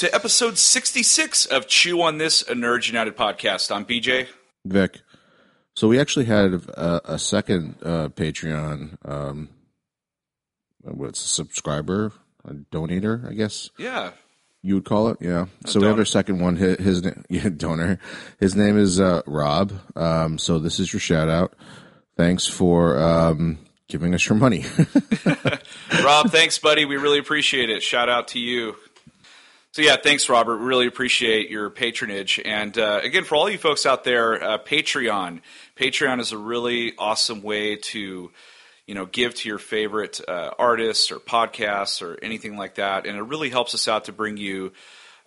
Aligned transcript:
To 0.00 0.14
episode 0.14 0.56
66 0.56 1.44
of 1.44 1.66
Chew 1.66 2.00
on 2.00 2.16
This, 2.16 2.40
a 2.40 2.54
Nerds 2.54 2.86
United 2.86 3.18
podcast. 3.18 3.70
I'm 3.70 3.84
BJ. 3.84 4.28
Vic. 4.64 5.02
So 5.74 5.88
we 5.88 6.00
actually 6.00 6.24
had 6.24 6.54
a, 6.54 7.12
a 7.12 7.18
second 7.18 7.74
uh, 7.82 8.08
Patreon, 8.08 8.96
um, 9.04 9.50
what's 10.80 11.22
a 11.22 11.28
subscriber, 11.28 12.12
a 12.46 12.54
donator, 12.54 13.28
I 13.30 13.34
guess 13.34 13.68
Yeah. 13.76 14.12
you 14.62 14.76
would 14.76 14.86
call 14.86 15.08
it. 15.08 15.18
Yeah. 15.20 15.48
so 15.66 15.80
we 15.80 15.86
have 15.86 15.98
our 15.98 16.06
second 16.06 16.40
one. 16.40 16.56
His, 16.56 16.78
his 16.78 17.02
yeah, 17.28 17.50
donor. 17.50 17.98
His 18.38 18.56
name 18.56 18.78
is 18.78 18.98
uh, 18.98 19.20
Rob. 19.26 19.70
Um, 19.96 20.38
so 20.38 20.58
this 20.58 20.80
is 20.80 20.94
your 20.94 21.00
shout 21.00 21.28
out. 21.28 21.52
Thanks 22.16 22.46
for 22.46 22.98
um, 22.98 23.58
giving 23.86 24.14
us 24.14 24.26
your 24.26 24.38
money. 24.38 24.64
Rob, 26.02 26.30
thanks, 26.30 26.58
buddy. 26.58 26.86
We 26.86 26.96
really 26.96 27.18
appreciate 27.18 27.68
it. 27.68 27.82
Shout 27.82 28.08
out 28.08 28.28
to 28.28 28.38
you. 28.38 28.76
So 29.72 29.82
yeah, 29.82 29.94
thanks, 30.02 30.28
Robert. 30.28 30.58
We 30.58 30.66
really 30.66 30.88
appreciate 30.88 31.48
your 31.48 31.70
patronage. 31.70 32.40
And 32.44 32.76
uh, 32.76 33.02
again, 33.04 33.22
for 33.22 33.36
all 33.36 33.48
you 33.48 33.56
folks 33.56 33.86
out 33.86 34.02
there, 34.02 34.42
uh, 34.42 34.58
Patreon. 34.58 35.42
Patreon 35.76 36.18
is 36.18 36.32
a 36.32 36.38
really 36.38 36.94
awesome 36.98 37.40
way 37.40 37.76
to, 37.76 38.32
you 38.88 38.94
know, 38.96 39.06
give 39.06 39.32
to 39.36 39.48
your 39.48 39.58
favorite 39.58 40.20
uh, 40.26 40.50
artists 40.58 41.12
or 41.12 41.20
podcasts 41.20 42.02
or 42.02 42.18
anything 42.20 42.56
like 42.56 42.74
that, 42.74 43.06
and 43.06 43.16
it 43.16 43.22
really 43.22 43.48
helps 43.48 43.72
us 43.72 43.86
out 43.86 44.06
to 44.06 44.12
bring 44.12 44.36
you 44.36 44.72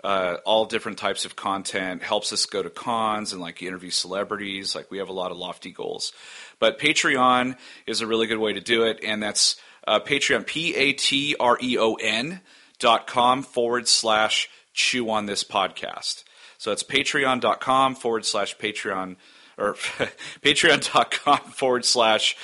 uh, 0.04 0.36
all 0.44 0.66
different 0.66 0.98
types 0.98 1.23
of 1.23 1.38
content. 1.38 2.04
Helps 2.04 2.34
us 2.34 2.45
go 2.45 2.62
to 2.62 2.70
cons 2.70 3.32
and 3.32 3.42
like 3.42 3.64
interview 3.64 3.92
celebrities. 3.92 4.76
Like 4.76 4.92
we 4.92 4.98
have 4.98 5.08
a 5.08 5.14
lot 5.14 5.32
of 5.32 5.38
lofty 5.38 5.72
goals, 5.72 6.12
but 6.60 6.80
Patreon 6.80 7.56
is 7.88 8.02
a 8.02 8.08
really 8.08 8.28
good 8.28 8.39
way 8.39 8.52
to 8.52 8.60
do 8.60 8.84
it, 8.84 9.00
and 9.06 9.23
that's 9.23 9.56
uh, 9.88 10.02
Patreon 10.02 10.45
P 10.45 10.76
A 10.76 10.92
T 10.92 11.38
R 11.39 11.58
E 11.62 11.78
O 11.78 11.94
N 11.94 12.42
dot 12.84 13.08
com 13.08 13.44
forward 13.44 13.88
slash 13.88 14.50
chew 14.73 15.09
on 15.09 15.26
this 15.26 15.44
podcast. 15.45 16.26
So 16.58 16.72
it's 16.73 16.84
patreon.com 16.84 17.95
forward 17.95 18.26
slash 18.26 18.58
Patreon 18.58 19.16
or 19.58 19.73
patreon.com 20.42 21.39
forward 21.52 21.86
slash 21.86 22.36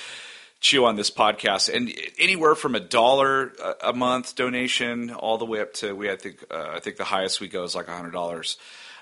chew 0.60 0.86
on 0.86 0.96
this 0.96 1.10
podcast. 1.10 1.74
And 1.74 1.92
anywhere 2.18 2.54
from 2.54 2.74
a 2.74 2.80
dollar 2.80 3.52
a- 3.62 3.90
a 3.90 3.92
month 3.92 4.34
donation 4.34 5.10
all 5.10 5.36
the 5.36 5.44
way 5.44 5.60
up 5.60 5.74
to 5.74 5.94
we 5.94 6.10
I 6.10 6.16
think 6.16 6.42
uh, 6.50 6.70
I 6.74 6.80
think 6.80 6.96
the 6.96 7.04
highest 7.04 7.40
we 7.40 7.48
go 7.48 7.64
is 7.64 7.74
like 7.74 7.88
a 7.88 7.96
hundred 7.96 8.12
dollars. 8.12 8.56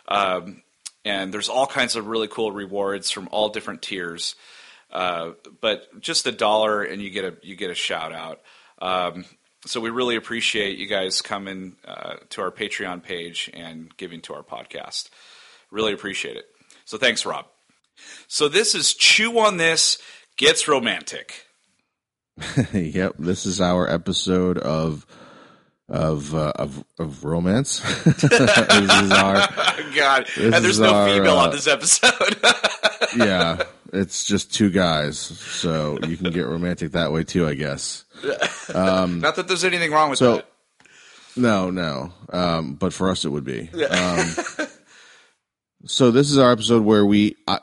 Um, 0.08 0.62
and 1.04 1.32
there's 1.32 1.48
all 1.48 1.66
kinds 1.66 1.94
of 1.94 2.08
really 2.08 2.28
cool 2.28 2.50
rewards 2.50 3.10
from 3.12 3.28
all 3.30 3.50
different 3.50 3.82
tiers. 3.82 4.34
Uh, 4.90 5.32
but 5.60 6.00
just 6.00 6.26
a 6.26 6.32
dollar 6.32 6.82
and 6.82 7.00
you 7.00 7.10
get 7.10 7.24
a 7.24 7.34
you 7.42 7.54
get 7.56 7.70
a 7.70 7.74
shout 7.74 8.12
out. 8.12 8.40
Um, 8.80 9.24
so 9.66 9.80
we 9.80 9.90
really 9.90 10.16
appreciate 10.16 10.78
you 10.78 10.86
guys 10.86 11.20
coming 11.20 11.76
uh, 11.84 12.14
to 12.30 12.40
our 12.40 12.50
Patreon 12.50 13.02
page 13.02 13.50
and 13.54 13.96
giving 13.96 14.20
to 14.22 14.34
our 14.34 14.42
podcast 14.42 15.10
really 15.70 15.92
appreciate 15.92 16.36
it 16.36 16.46
so 16.84 16.98
thanks 16.98 17.26
Rob 17.26 17.46
so 18.26 18.48
this 18.48 18.74
is 18.74 18.94
chew 18.94 19.38
on 19.38 19.56
this 19.56 19.98
gets 20.36 20.68
romantic 20.68 21.48
yep. 22.72 23.14
This 23.18 23.46
is 23.46 23.60
our 23.60 23.88
episode 23.88 24.58
of 24.58 25.06
of 25.88 26.34
uh, 26.34 26.52
of 26.56 26.84
of 26.98 27.24
romance. 27.24 27.80
this 28.04 28.24
is 28.24 29.10
our 29.10 29.48
God, 29.96 30.26
and 30.36 30.54
there's 30.54 30.78
no 30.78 30.92
our, 30.94 31.08
female 31.08 31.36
on 31.36 31.48
uh, 31.48 31.52
this 31.52 31.66
episode. 31.66 32.36
yeah. 33.16 33.62
It's 33.92 34.24
just 34.24 34.52
two 34.54 34.70
guys, 34.70 35.18
so 35.18 35.98
you 36.06 36.16
can 36.16 36.30
get 36.30 36.46
romantic 36.46 36.92
that 36.92 37.10
way 37.12 37.24
too, 37.24 37.46
I 37.46 37.54
guess. 37.54 38.04
Um, 38.74 39.20
Not 39.20 39.36
that 39.36 39.48
there's 39.48 39.64
anything 39.64 39.92
wrong 39.92 40.10
with 40.10 40.18
So, 40.18 40.36
that. 40.36 40.46
no, 41.36 41.70
no. 41.70 42.12
Um, 42.30 42.74
but 42.74 42.92
for 42.92 43.08
us, 43.10 43.24
it 43.24 43.30
would 43.30 43.44
be. 43.44 43.70
Um, 43.70 44.26
so 45.86 46.10
this 46.10 46.30
is 46.30 46.36
our 46.36 46.52
episode 46.52 46.82
where 46.84 47.06
we, 47.06 47.36
I, 47.46 47.60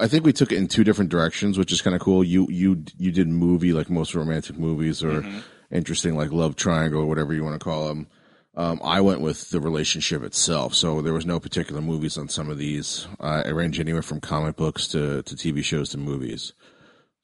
I 0.00 0.08
think 0.08 0.24
we 0.24 0.32
took 0.32 0.50
it 0.50 0.58
in 0.58 0.66
two 0.66 0.82
different 0.82 1.10
directions, 1.10 1.56
which 1.56 1.70
is 1.70 1.82
kind 1.82 1.94
of 1.94 2.00
cool. 2.02 2.24
You, 2.24 2.48
you, 2.50 2.82
you 2.98 3.12
did 3.12 3.28
movie 3.28 3.72
like 3.72 3.88
most 3.90 4.14
romantic 4.16 4.58
movies, 4.58 5.04
or 5.04 5.24
interesting 5.70 6.16
like 6.16 6.32
love 6.32 6.56
triangle, 6.56 7.02
or 7.02 7.06
whatever 7.06 7.32
you 7.32 7.44
want 7.44 7.54
to 7.60 7.64
call 7.64 7.86
them. 7.86 8.08
Um, 8.56 8.80
I 8.84 9.00
went 9.00 9.20
with 9.20 9.50
the 9.50 9.60
relationship 9.60 10.22
itself, 10.22 10.74
so 10.74 11.02
there 11.02 11.12
was 11.12 11.26
no 11.26 11.40
particular 11.40 11.80
movies 11.80 12.16
on 12.16 12.28
some 12.28 12.48
of 12.48 12.56
these. 12.58 13.06
Uh, 13.18 13.42
I 13.44 13.48
range 13.48 13.80
anywhere 13.80 14.02
from 14.02 14.20
comic 14.20 14.54
books 14.56 14.86
to, 14.88 15.22
to 15.24 15.34
TV 15.34 15.64
shows 15.64 15.88
to 15.90 15.98
movies. 15.98 16.52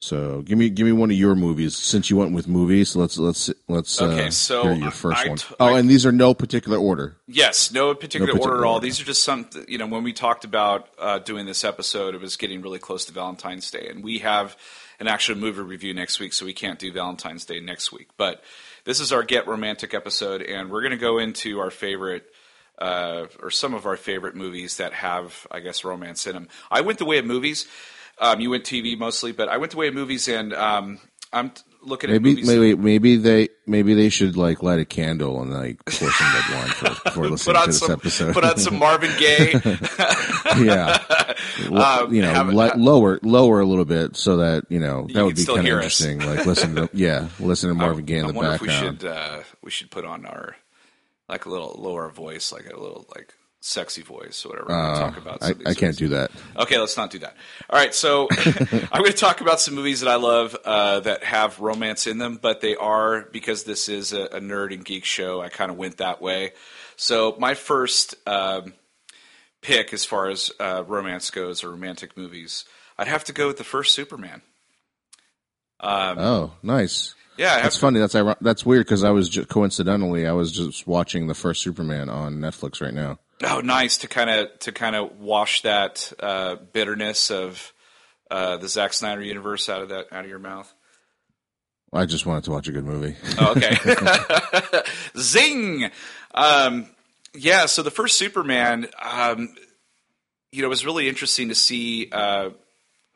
So 0.02 0.40
give 0.40 0.56
me 0.56 0.70
give 0.70 0.86
me 0.86 0.92
one 0.92 1.10
of 1.10 1.16
your 1.16 1.34
movies 1.34 1.76
since 1.76 2.08
you 2.08 2.16
went 2.16 2.32
with 2.32 2.48
movies. 2.48 2.96
Let's 2.96 3.18
let's 3.18 3.50
let's 3.68 4.00
Okay, 4.00 4.28
uh, 4.28 4.30
so 4.30 4.62
hear 4.62 4.72
your 4.72 4.90
first 4.90 5.26
I 5.26 5.28
one. 5.28 5.36
t- 5.36 5.54
oh, 5.60 5.74
I- 5.74 5.78
and 5.78 5.90
these 5.90 6.06
are 6.06 6.10
no 6.12 6.32
particular 6.32 6.78
order. 6.78 7.16
Yes, 7.28 7.70
no 7.70 7.94
particular, 7.94 8.26
No 8.28 8.32
particular 8.32 8.54
order 8.56 8.64
at 8.64 8.66
all. 8.68 8.74
order. 8.76 8.86
These 8.86 9.00
are 9.02 9.04
just 9.04 9.22
some, 9.22 9.48
you 9.68 9.76
know, 9.76 9.86
when 9.86 10.02
we 10.02 10.14
talked 10.14 10.44
about 10.46 10.88
uh, 10.98 11.18
doing 11.18 11.44
this 11.44 11.64
episode, 11.64 12.14
it 12.14 12.20
was 12.22 12.36
getting 12.36 12.62
really 12.62 12.78
close 12.78 13.04
to 13.04 13.12
Valentine's 13.12 13.70
Day, 13.70 13.88
and 13.90 14.02
we 14.02 14.20
have 14.20 14.56
an 15.00 15.06
actual 15.06 15.36
movie 15.36 15.60
review 15.60 15.92
next 15.92 16.18
week, 16.18 16.32
so 16.32 16.46
we 16.46 16.54
can't 16.54 16.78
do 16.78 16.90
Valentine's 16.90 17.44
Day 17.44 17.60
next 17.60 17.92
week. 17.92 18.08
But 18.16 18.42
this 18.90 18.98
is 18.98 19.12
our 19.12 19.22
Get 19.22 19.46
Romantic 19.46 19.94
episode, 19.94 20.42
and 20.42 20.68
we're 20.68 20.80
going 20.80 20.90
to 20.90 20.96
go 20.96 21.18
into 21.18 21.60
our 21.60 21.70
favorite. 21.70 22.24
Uh, 22.76 23.26
or 23.42 23.50
some 23.50 23.74
of 23.74 23.84
our 23.84 23.98
favorite 23.98 24.34
movies 24.34 24.78
that 24.78 24.94
have, 24.94 25.46
I 25.50 25.60
guess, 25.60 25.84
romance 25.84 26.26
in 26.26 26.32
them. 26.32 26.48
I 26.70 26.80
went 26.80 26.98
the 26.98 27.04
way 27.04 27.18
of 27.18 27.26
movies. 27.26 27.68
Um, 28.18 28.40
you 28.40 28.48
went 28.48 28.64
TV 28.64 28.98
mostly, 28.98 29.32
but 29.32 29.50
I 29.50 29.58
went 29.58 29.72
the 29.72 29.76
way 29.76 29.88
of 29.88 29.94
movies, 29.94 30.28
and 30.28 30.54
um, 30.54 30.98
I'm 31.30 31.52
looking 31.82 32.10
at 32.10 32.14
Maybe 32.22 32.30
movies. 32.42 32.46
maybe 32.48 32.74
maybe 32.74 33.16
they 33.16 33.48
maybe 33.66 33.94
they 33.94 34.08
should 34.08 34.36
like 34.36 34.62
light 34.62 34.80
a 34.80 34.84
candle 34.84 35.40
and 35.42 35.50
like 35.52 35.84
pour 35.86 36.10
some 36.10 36.34
red 36.34 36.44
wine 36.58 36.68
first 36.68 37.04
before 37.04 37.28
listening 37.30 37.56
to 37.62 37.66
this 37.66 37.78
some 37.78 37.92
episode. 37.92 38.34
put 38.34 38.44
on 38.44 38.56
some 38.58 38.78
Marvin 38.78 39.10
Gaye. 39.18 39.52
yeah, 40.58 40.98
Um, 41.70 42.12
you 42.14 42.22
know, 42.22 42.32
have- 42.32 42.48
li- 42.52 42.70
lower 42.76 43.18
lower 43.22 43.60
a 43.60 43.66
little 43.66 43.84
bit 43.84 44.16
so 44.16 44.38
that 44.38 44.64
you 44.68 44.78
know 44.80 45.06
that 45.06 45.12
can 45.14 45.24
would 45.24 45.36
be 45.36 45.44
kind 45.44 45.58
of 45.60 45.64
us. 45.64 46.00
interesting. 46.00 46.18
Like 46.20 46.46
listen 46.46 46.74
to 46.76 46.90
yeah, 46.92 47.28
listen 47.38 47.68
to 47.70 47.74
Marvin 47.82 48.04
Gaye 48.04 48.18
in 48.18 48.24
I 48.26 48.28
the 48.28 48.34
wonder 48.34 48.52
if 48.54 48.60
we 48.60 48.68
should 48.70 49.04
uh, 49.04 49.40
we 49.62 49.70
should 49.70 49.90
put 49.90 50.04
on 50.04 50.26
our 50.26 50.56
like 51.28 51.46
a 51.46 51.48
little 51.48 51.76
lower 51.78 52.08
voice, 52.10 52.52
like 52.52 52.66
a 52.66 52.78
little 52.78 53.06
like 53.14 53.34
sexy 53.60 54.02
voice, 54.02 54.44
or 54.44 54.50
whatever. 54.50 54.72
and 54.72 54.96
talk 54.96 55.16
about. 55.16 55.42
Uh, 55.42 55.54
I, 55.66 55.70
I 55.70 55.74
can't 55.74 55.96
do 55.96 56.08
that. 56.08 56.30
Okay, 56.56 56.78
let's 56.78 56.96
not 56.96 57.10
do 57.10 57.18
that. 57.20 57.36
All 57.68 57.78
right, 57.78 57.94
so 57.94 58.28
I'm 58.44 59.02
going 59.02 59.12
to 59.12 59.12
talk 59.12 59.40
about 59.40 59.60
some 59.60 59.74
movies 59.74 60.00
that 60.00 60.08
I 60.08 60.16
love 60.16 60.56
uh, 60.64 61.00
that 61.00 61.24
have 61.24 61.60
romance 61.60 62.06
in 62.06 62.18
them, 62.18 62.38
but 62.40 62.60
they 62.60 62.74
are 62.76 63.22
because 63.32 63.64
this 63.64 63.88
is 63.88 64.12
a, 64.12 64.22
a 64.24 64.40
nerd 64.40 64.72
and 64.74 64.84
geek 64.84 65.04
show. 65.04 65.40
I 65.40 65.48
kind 65.50 65.70
of 65.70 65.76
went 65.76 65.98
that 65.98 66.20
way. 66.22 66.52
So 66.96 67.36
my 67.38 67.54
first 67.54 68.14
um, 68.26 68.74
pick, 69.60 69.92
as 69.92 70.04
far 70.04 70.28
as 70.28 70.50
uh, 70.58 70.84
romance 70.86 71.30
goes, 71.30 71.62
or 71.62 71.70
romantic 71.70 72.16
movies, 72.16 72.64
I'd 72.98 73.08
have 73.08 73.24
to 73.24 73.32
go 73.32 73.46
with 73.46 73.58
the 73.58 73.64
first 73.64 73.94
Superman. 73.94 74.42
Oh, 75.82 76.52
nice. 76.62 77.14
Yeah, 77.36 77.62
That's 77.62 77.78
funny. 77.78 78.00
That's 78.00 78.14
that's 78.42 78.66
weird 78.66 78.84
because 78.84 79.02
I 79.02 79.10
was 79.10 79.30
just, 79.30 79.48
coincidentally 79.48 80.26
I 80.26 80.32
was 80.32 80.52
just 80.52 80.86
watching 80.86 81.26
the 81.26 81.34
first 81.34 81.62
Superman 81.62 82.10
on 82.10 82.36
Netflix 82.36 82.82
right 82.82 82.92
now. 82.92 83.18
Oh, 83.42 83.60
nice 83.60 83.98
to 83.98 84.08
kind 84.08 84.28
of 84.28 84.58
to 84.60 84.72
kind 84.72 84.94
of 84.94 85.18
wash 85.18 85.62
that 85.62 86.12
uh, 86.20 86.56
bitterness 86.56 87.30
of 87.30 87.72
uh, 88.30 88.58
the 88.58 88.68
Zack 88.68 88.92
Snyder 88.92 89.22
universe 89.22 89.68
out 89.68 89.82
of 89.82 89.88
that 89.88 90.12
out 90.12 90.24
of 90.24 90.30
your 90.30 90.38
mouth. 90.38 90.72
I 91.92 92.06
just 92.06 92.26
wanted 92.26 92.44
to 92.44 92.50
watch 92.52 92.68
a 92.68 92.72
good 92.72 92.84
movie. 92.84 93.16
Oh, 93.38 93.52
okay. 93.56 93.76
Zing. 95.18 95.90
Um, 96.32 96.88
yeah. 97.34 97.66
So 97.66 97.82
the 97.82 97.90
first 97.90 98.16
Superman, 98.16 98.88
um, 99.02 99.54
you 100.52 100.62
know, 100.62 100.66
it 100.66 100.70
was 100.70 100.86
really 100.86 101.08
interesting 101.08 101.48
to 101.48 101.54
see, 101.54 102.08
uh, 102.12 102.50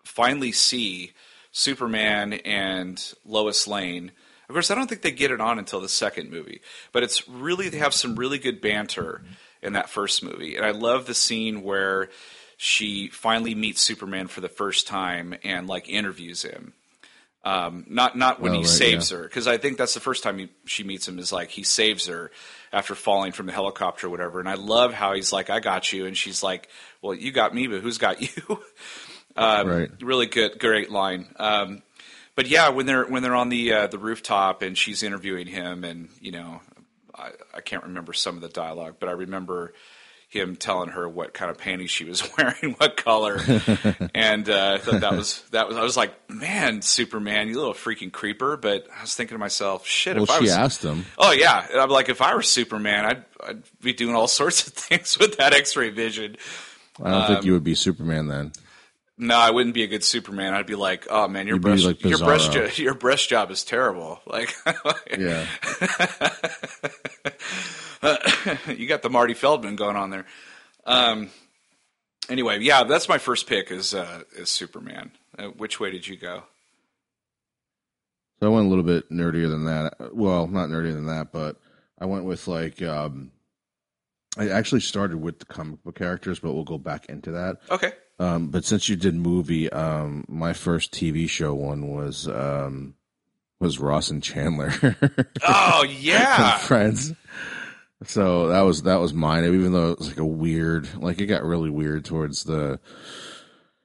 finally 0.04 0.50
see 0.50 1.12
Superman 1.52 2.32
and 2.32 3.14
Lois 3.24 3.68
Lane. 3.68 4.10
Of 4.48 4.54
course, 4.54 4.70
I 4.70 4.74
don't 4.74 4.88
think 4.88 5.02
they 5.02 5.12
get 5.12 5.30
it 5.30 5.40
on 5.40 5.58
until 5.58 5.80
the 5.80 5.88
second 5.88 6.30
movie, 6.30 6.60
but 6.92 7.02
it's 7.02 7.28
really 7.28 7.68
they 7.68 7.78
have 7.78 7.94
some 7.94 8.16
really 8.16 8.38
good 8.38 8.60
banter 8.60 9.22
in 9.64 9.72
that 9.74 9.88
first 9.90 10.22
movie, 10.22 10.56
and 10.56 10.64
I 10.64 10.70
love 10.70 11.06
the 11.06 11.14
scene 11.14 11.62
where 11.62 12.10
she 12.56 13.08
finally 13.08 13.54
meets 13.54 13.80
Superman 13.80 14.28
for 14.28 14.40
the 14.40 14.48
first 14.48 14.86
time 14.86 15.34
and 15.42 15.66
like 15.66 15.88
interviews 15.88 16.42
him. 16.42 16.74
Um, 17.44 17.84
not 17.88 18.16
not 18.16 18.40
when 18.40 18.52
Oh, 18.52 18.54
he 18.54 18.60
right, 18.60 18.66
saves 18.68 19.10
yeah. 19.10 19.18
her, 19.18 19.22
because 19.24 19.46
I 19.46 19.58
think 19.58 19.76
that's 19.76 19.92
the 19.92 20.00
first 20.00 20.22
time 20.22 20.38
he, 20.38 20.48
she 20.64 20.82
meets 20.82 21.06
him. 21.06 21.18
Is 21.18 21.30
like 21.32 21.50
he 21.50 21.62
saves 21.62 22.06
her 22.06 22.30
after 22.72 22.94
falling 22.94 23.32
from 23.32 23.44
the 23.46 23.52
helicopter 23.52 24.06
or 24.06 24.10
whatever. 24.10 24.40
And 24.40 24.48
I 24.48 24.54
love 24.54 24.94
how 24.94 25.12
he's 25.14 25.30
like, 25.30 25.50
"I 25.50 25.60
got 25.60 25.92
you," 25.92 26.06
and 26.06 26.16
she's 26.16 26.42
like, 26.42 26.68
"Well, 27.02 27.12
you 27.14 27.32
got 27.32 27.54
me, 27.54 27.66
but 27.66 27.82
who's 27.82 27.98
got 27.98 28.22
you?" 28.36 28.62
um, 29.36 29.68
Right. 29.68 29.90
Really 30.00 30.24
good, 30.26 30.58
great 30.58 30.90
line. 30.90 31.26
Um, 31.36 31.82
but 32.34 32.46
yeah, 32.46 32.70
when 32.70 32.86
they're 32.86 33.04
when 33.04 33.22
they're 33.22 33.34
on 33.34 33.50
the 33.50 33.72
uh, 33.74 33.86
the 33.88 33.98
rooftop 33.98 34.62
and 34.62 34.76
she's 34.78 35.02
interviewing 35.02 35.46
him, 35.46 35.84
and 35.84 36.08
you 36.22 36.32
know, 36.32 36.62
I, 37.16 37.30
I 37.54 37.60
can't 37.60 37.84
remember 37.84 38.12
some 38.12 38.36
of 38.36 38.42
the 38.42 38.48
dialogue, 38.48 38.96
but 38.98 39.08
I 39.08 39.12
remember 39.12 39.72
him 40.28 40.56
telling 40.56 40.88
her 40.88 41.08
what 41.08 41.32
kind 41.32 41.48
of 41.48 41.58
panties 41.58 41.90
she 41.92 42.04
was 42.04 42.28
wearing, 42.38 42.74
what 42.78 42.96
color, 42.96 43.38
and 44.14 44.48
uh, 44.50 44.72
I 44.74 44.78
thought 44.78 45.00
that 45.02 45.12
was 45.12 45.42
that 45.52 45.68
was 45.68 45.76
I 45.76 45.82
was 45.82 45.96
like, 45.96 46.12
man, 46.28 46.82
Superman, 46.82 47.46
you 47.48 47.54
little 47.56 47.72
freaking 47.74 48.10
creeper. 48.12 48.56
But 48.56 48.88
I 48.96 49.02
was 49.02 49.14
thinking 49.14 49.36
to 49.36 49.38
myself, 49.38 49.86
shit. 49.86 50.16
Well, 50.16 50.24
if 50.24 50.30
I 50.30 50.36
she 50.38 50.42
was, 50.42 50.50
asked 50.52 50.82
him. 50.84 51.04
Oh 51.18 51.30
yeah, 51.30 51.64
and 51.70 51.80
I'm 51.80 51.90
like, 51.90 52.08
if 52.08 52.20
I 52.20 52.34
were 52.34 52.42
Superman, 52.42 53.04
I'd 53.04 53.24
I'd 53.46 53.62
be 53.80 53.92
doing 53.92 54.16
all 54.16 54.26
sorts 54.42 54.66
of 54.66 54.72
things 54.72 55.18
with 55.18 55.36
that 55.36 55.54
X-ray 55.54 55.90
vision. 55.90 56.36
I 57.00 57.10
don't 57.10 57.20
Um, 57.22 57.26
think 57.28 57.44
you 57.44 57.52
would 57.52 57.64
be 57.64 57.74
Superman 57.76 58.26
then. 58.26 58.52
No, 59.16 59.36
I 59.36 59.50
wouldn't 59.50 59.74
be 59.74 59.84
a 59.84 59.86
good 59.86 60.02
Superman. 60.02 60.54
I'd 60.54 60.66
be 60.66 60.74
like, 60.74 61.06
oh 61.08 61.28
man, 61.28 61.46
your 61.46 61.56
You'd 61.56 61.62
breast 61.62 61.84
like 61.84 62.02
your 62.02 62.18
breast 62.18 62.52
jo- 62.52 62.68
your 62.76 62.94
breast 62.94 63.28
job 63.28 63.50
is 63.50 63.62
terrible. 63.62 64.20
Like, 64.26 64.52
Yeah. 65.18 65.46
you 68.66 68.88
got 68.88 69.02
the 69.02 69.10
Marty 69.10 69.34
Feldman 69.34 69.76
going 69.76 69.96
on 69.96 70.10
there. 70.10 70.26
Um, 70.84 71.30
anyway, 72.28 72.58
yeah, 72.60 72.84
that's 72.84 73.08
my 73.08 73.18
first 73.18 73.46
pick 73.46 73.70
is 73.70 73.94
uh, 73.94 74.22
is 74.36 74.50
Superman. 74.50 75.12
Uh, 75.38 75.46
which 75.48 75.78
way 75.78 75.90
did 75.90 76.06
you 76.08 76.16
go? 76.16 76.42
So 78.40 78.46
I 78.46 78.50
went 78.54 78.66
a 78.66 78.68
little 78.68 78.84
bit 78.84 79.10
nerdier 79.10 79.48
than 79.48 79.64
that. 79.66 80.14
Well, 80.14 80.48
not 80.48 80.68
nerdier 80.68 80.92
than 80.92 81.06
that, 81.06 81.30
but 81.32 81.56
I 82.00 82.06
went 82.06 82.24
with 82.24 82.48
like 82.48 82.82
um 82.82 83.30
I 84.36 84.48
actually 84.48 84.80
started 84.80 85.18
with 85.18 85.38
the 85.38 85.46
comic 85.46 85.84
book 85.84 85.94
characters, 85.94 86.40
but 86.40 86.52
we'll 86.52 86.64
go 86.64 86.78
back 86.78 87.06
into 87.06 87.30
that. 87.32 87.58
Okay, 87.70 87.92
Um, 88.18 88.48
but 88.48 88.64
since 88.64 88.88
you 88.88 88.96
did 88.96 89.14
movie, 89.14 89.70
um, 89.70 90.24
my 90.28 90.52
first 90.52 90.92
TV 90.92 91.28
show 91.28 91.52
one 91.54 91.88
was 91.88 92.28
um, 92.28 92.94
was 93.60 93.78
Ross 93.80 94.10
and 94.10 94.22
Chandler, 94.22 94.72
oh 95.46 95.84
yeah, 95.84 96.58
Friends. 96.58 97.12
So 98.04 98.48
that 98.48 98.60
was 98.62 98.82
that 98.82 98.96
was 99.00 99.12
mine. 99.14 99.44
Even 99.44 99.72
though 99.72 99.92
it 99.92 99.98
was 99.98 100.08
like 100.08 100.18
a 100.18 100.24
weird, 100.26 100.88
like 101.02 101.20
it 101.20 101.26
got 101.26 101.42
really 101.42 101.70
weird 101.70 102.04
towards 102.04 102.44
the, 102.44 102.78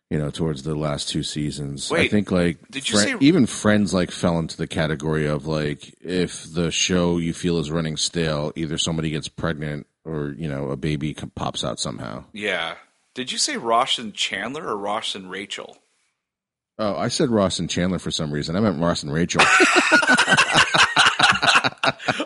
you 0.09 0.19
know, 0.19 0.29
towards 0.29 0.63
the 0.63 0.75
last 0.75 1.09
two 1.09 1.23
seasons. 1.23 1.91
I 1.91 2.07
think 2.07 2.29
like 2.31 2.57
did 2.69 2.89
you 2.89 2.97
say- 2.97 3.15
even 3.21 3.45
Friends 3.45 3.93
like 3.93 4.11
fell 4.11 4.37
into 4.37 4.57
the 4.57 4.67
category 4.67 5.25
of 5.25 5.47
like 5.47 5.95
if 6.01 6.51
the 6.53 6.69
show 6.69 7.17
you 7.17 7.33
feel 7.33 7.57
is 7.59 7.71
running 7.71 7.97
stale, 7.97 8.51
either 8.55 8.77
somebody 8.77 9.09
gets 9.09 9.27
pregnant 9.27 9.87
or 10.05 10.35
you 10.37 10.49
know 10.49 10.69
a 10.69 10.75
baby 10.77 11.13
pops 11.35 11.63
out 11.63 11.79
somehow. 11.79 12.25
yeah. 12.33 12.75
Did 13.15 13.31
you 13.31 13.37
say 13.37 13.57
Ross 13.57 13.97
and 13.97 14.13
Chandler 14.13 14.67
or 14.67 14.77
Ross 14.77 15.15
and 15.15 15.29
Rachel? 15.29 15.77
Oh, 16.77 16.95
I 16.95 17.09
said 17.09 17.29
Ross 17.29 17.59
and 17.59 17.69
Chandler 17.69 17.99
for 17.99 18.11
some 18.11 18.31
reason. 18.31 18.55
I 18.55 18.61
meant 18.61 18.79
Ross 18.81 19.03
and 19.03 19.11
Rachel. 19.13 19.41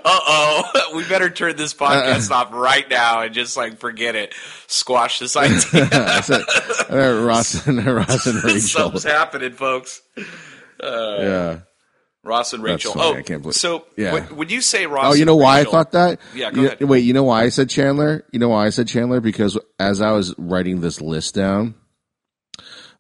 Uh 0.06 0.20
oh, 0.28 0.92
we 0.96 1.04
better 1.08 1.30
turn 1.30 1.56
this 1.56 1.74
podcast 1.74 2.30
off 2.32 2.52
right 2.52 2.88
now 2.90 3.22
and 3.22 3.34
just 3.34 3.56
like 3.58 3.78
forget 3.78 4.16
it, 4.16 4.34
squash 4.68 5.20
this 5.20 5.36
idea. 5.36 5.58
I 5.92 6.22
said 6.22 6.42
I 6.90 7.12
Ross 7.24 7.66
and 7.66 7.84
Ross 7.86 8.26
and 8.28 8.44
Rachel. 8.44 8.60
Something's 8.60 9.04
happening, 9.04 9.54
folks. 9.54 10.02
Yeah. 10.82 11.60
Ross 12.24 12.54
and 12.54 12.64
Rachel. 12.64 12.94
funny. 12.94 13.16
Oh, 13.16 13.20
I 13.20 13.22
can't 13.22 13.42
believe- 13.42 13.56
so 13.56 13.86
Yeah. 13.98 14.26
when 14.28 14.48
you 14.50 14.62
say 14.62 14.86
Ross, 14.86 15.14
Oh, 15.14 15.14
you 15.14 15.26
know 15.26 15.36
why 15.36 15.60
I 15.60 15.64
thought 15.66 15.92
that? 15.92 16.20
Yeah, 16.34 16.52
go 16.52 16.62
You- 16.62 16.68
ahead. 16.68 16.82
Wait, 16.84 17.00
you 17.00 17.14
know 17.14 17.24
why 17.24 17.44
I 17.44 17.50
said 17.50 17.70
Chandler? 17.70 18.24
You 18.32 18.40
know 18.40 18.50
why 18.50 18.66
I 18.66 18.70
said 18.70 18.88
Chandler? 18.88 19.20
Because 19.20 19.58
as 19.80 20.02
I 20.02 20.12
was 20.12 20.34
writing 20.38 20.80
this 20.82 21.02
list 21.02 21.36
down, 21.36 21.76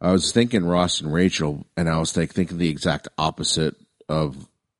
I 0.01 0.11
was 0.11 0.31
thinking 0.33 0.65
Ross 0.65 0.99
and 0.99 1.13
Rachel, 1.13 1.65
and 1.77 1.89
I 1.89 1.97
was 1.99 2.15
like 2.17 2.31
thinking 2.33 2.57
the 2.57 2.69
exact 2.69 3.07
opposite 3.17 3.75
of 4.09 4.35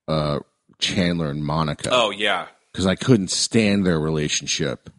uh, 0.09 0.39
Chandler 0.79 1.29
and 1.29 1.45
Monica. 1.45 1.89
Oh 1.93 2.09
yeah, 2.11 2.47
because 2.71 2.85
I 2.85 2.95
couldn't 2.95 3.29
stand 3.31 3.85
their 3.85 3.99
relationship. 3.99 4.89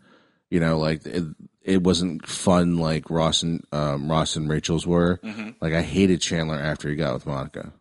You 0.49 0.61
know, 0.61 0.79
like 0.79 1.05
it, 1.05 1.25
it 1.63 1.83
wasn't 1.83 2.27
fun 2.27 2.79
like 2.79 3.11
Ross 3.11 3.43
and 3.43 3.63
um, 3.73 4.11
Ross 4.11 4.37
and 4.37 4.49
Rachel's 4.49 4.87
were. 4.87 5.21
Like 5.61 5.75
I 5.75 5.83
hated 5.83 6.23
Chandler 6.23 6.59
after 6.59 6.89
he 6.89 6.97
got 6.97 7.13
with 7.13 7.27
Monica. 7.27 7.75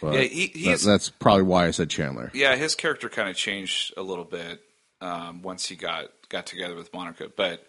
But 0.00 0.14
Yeah, 0.14 0.20
he- 0.22 0.46
that- 0.48 0.56
he's- 0.58 0.84
that's 0.84 1.10
probably 1.10 1.42
why 1.44 1.66
I 1.66 1.70
said 1.70 1.90
Chandler. 1.90 2.30
yeah. 2.34 2.56
His 2.56 2.74
character 2.74 3.08
kind 3.08 3.28
of 3.28 3.36
changed 3.36 3.94
a 3.96 4.02
little 4.02 4.24
bit 4.24 4.60
um, 5.00 5.42
once 5.42 5.66
he 5.66 5.76
got 5.76 6.06
got 6.28 6.46
together 6.46 6.74
with 6.74 6.92
Monica, 6.94 7.28
but. 7.34 7.66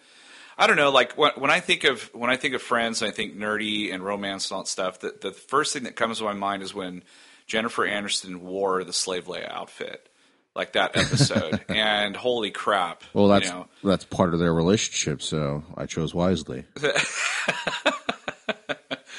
I 0.59 0.65
don't 0.65 0.75
know. 0.75 0.89
Like 0.89 1.15
when, 1.15 1.33
when 1.35 1.51
I 1.51 1.59
think 1.59 1.83
of 1.83 2.09
when 2.15 2.31
I 2.31 2.35
think 2.35 2.55
of 2.55 2.63
Friends, 2.63 3.03
and 3.03 3.11
I 3.11 3.13
think 3.13 3.37
nerdy 3.37 3.93
and 3.93 4.03
romance 4.03 4.49
and 4.49 4.55
all 4.55 4.63
that 4.63 4.67
stuff. 4.67 4.99
The, 4.99 5.13
the 5.21 5.31
first 5.31 5.71
thing 5.71 5.83
that 5.83 5.95
comes 5.95 6.17
to 6.17 6.23
my 6.23 6.33
mind 6.33 6.63
is 6.63 6.73
when 6.73 7.03
Jennifer 7.45 7.85
Aniston 7.87 8.37
wore 8.37 8.83
the 8.83 8.91
slave 8.91 9.25
Leia 9.25 9.47
outfit, 9.51 10.09
like 10.55 10.73
that 10.73 10.97
episode. 10.97 11.63
and 11.69 12.15
holy 12.17 12.49
crap! 12.49 13.03
Well, 13.13 13.27
that's 13.27 13.45
you 13.45 13.51
know, 13.53 13.67
that's 13.83 14.03
part 14.05 14.33
of 14.33 14.39
their 14.39 14.51
relationship, 14.51 15.21
so 15.21 15.63
I 15.77 15.85
chose 15.85 16.15
wisely. 16.15 16.63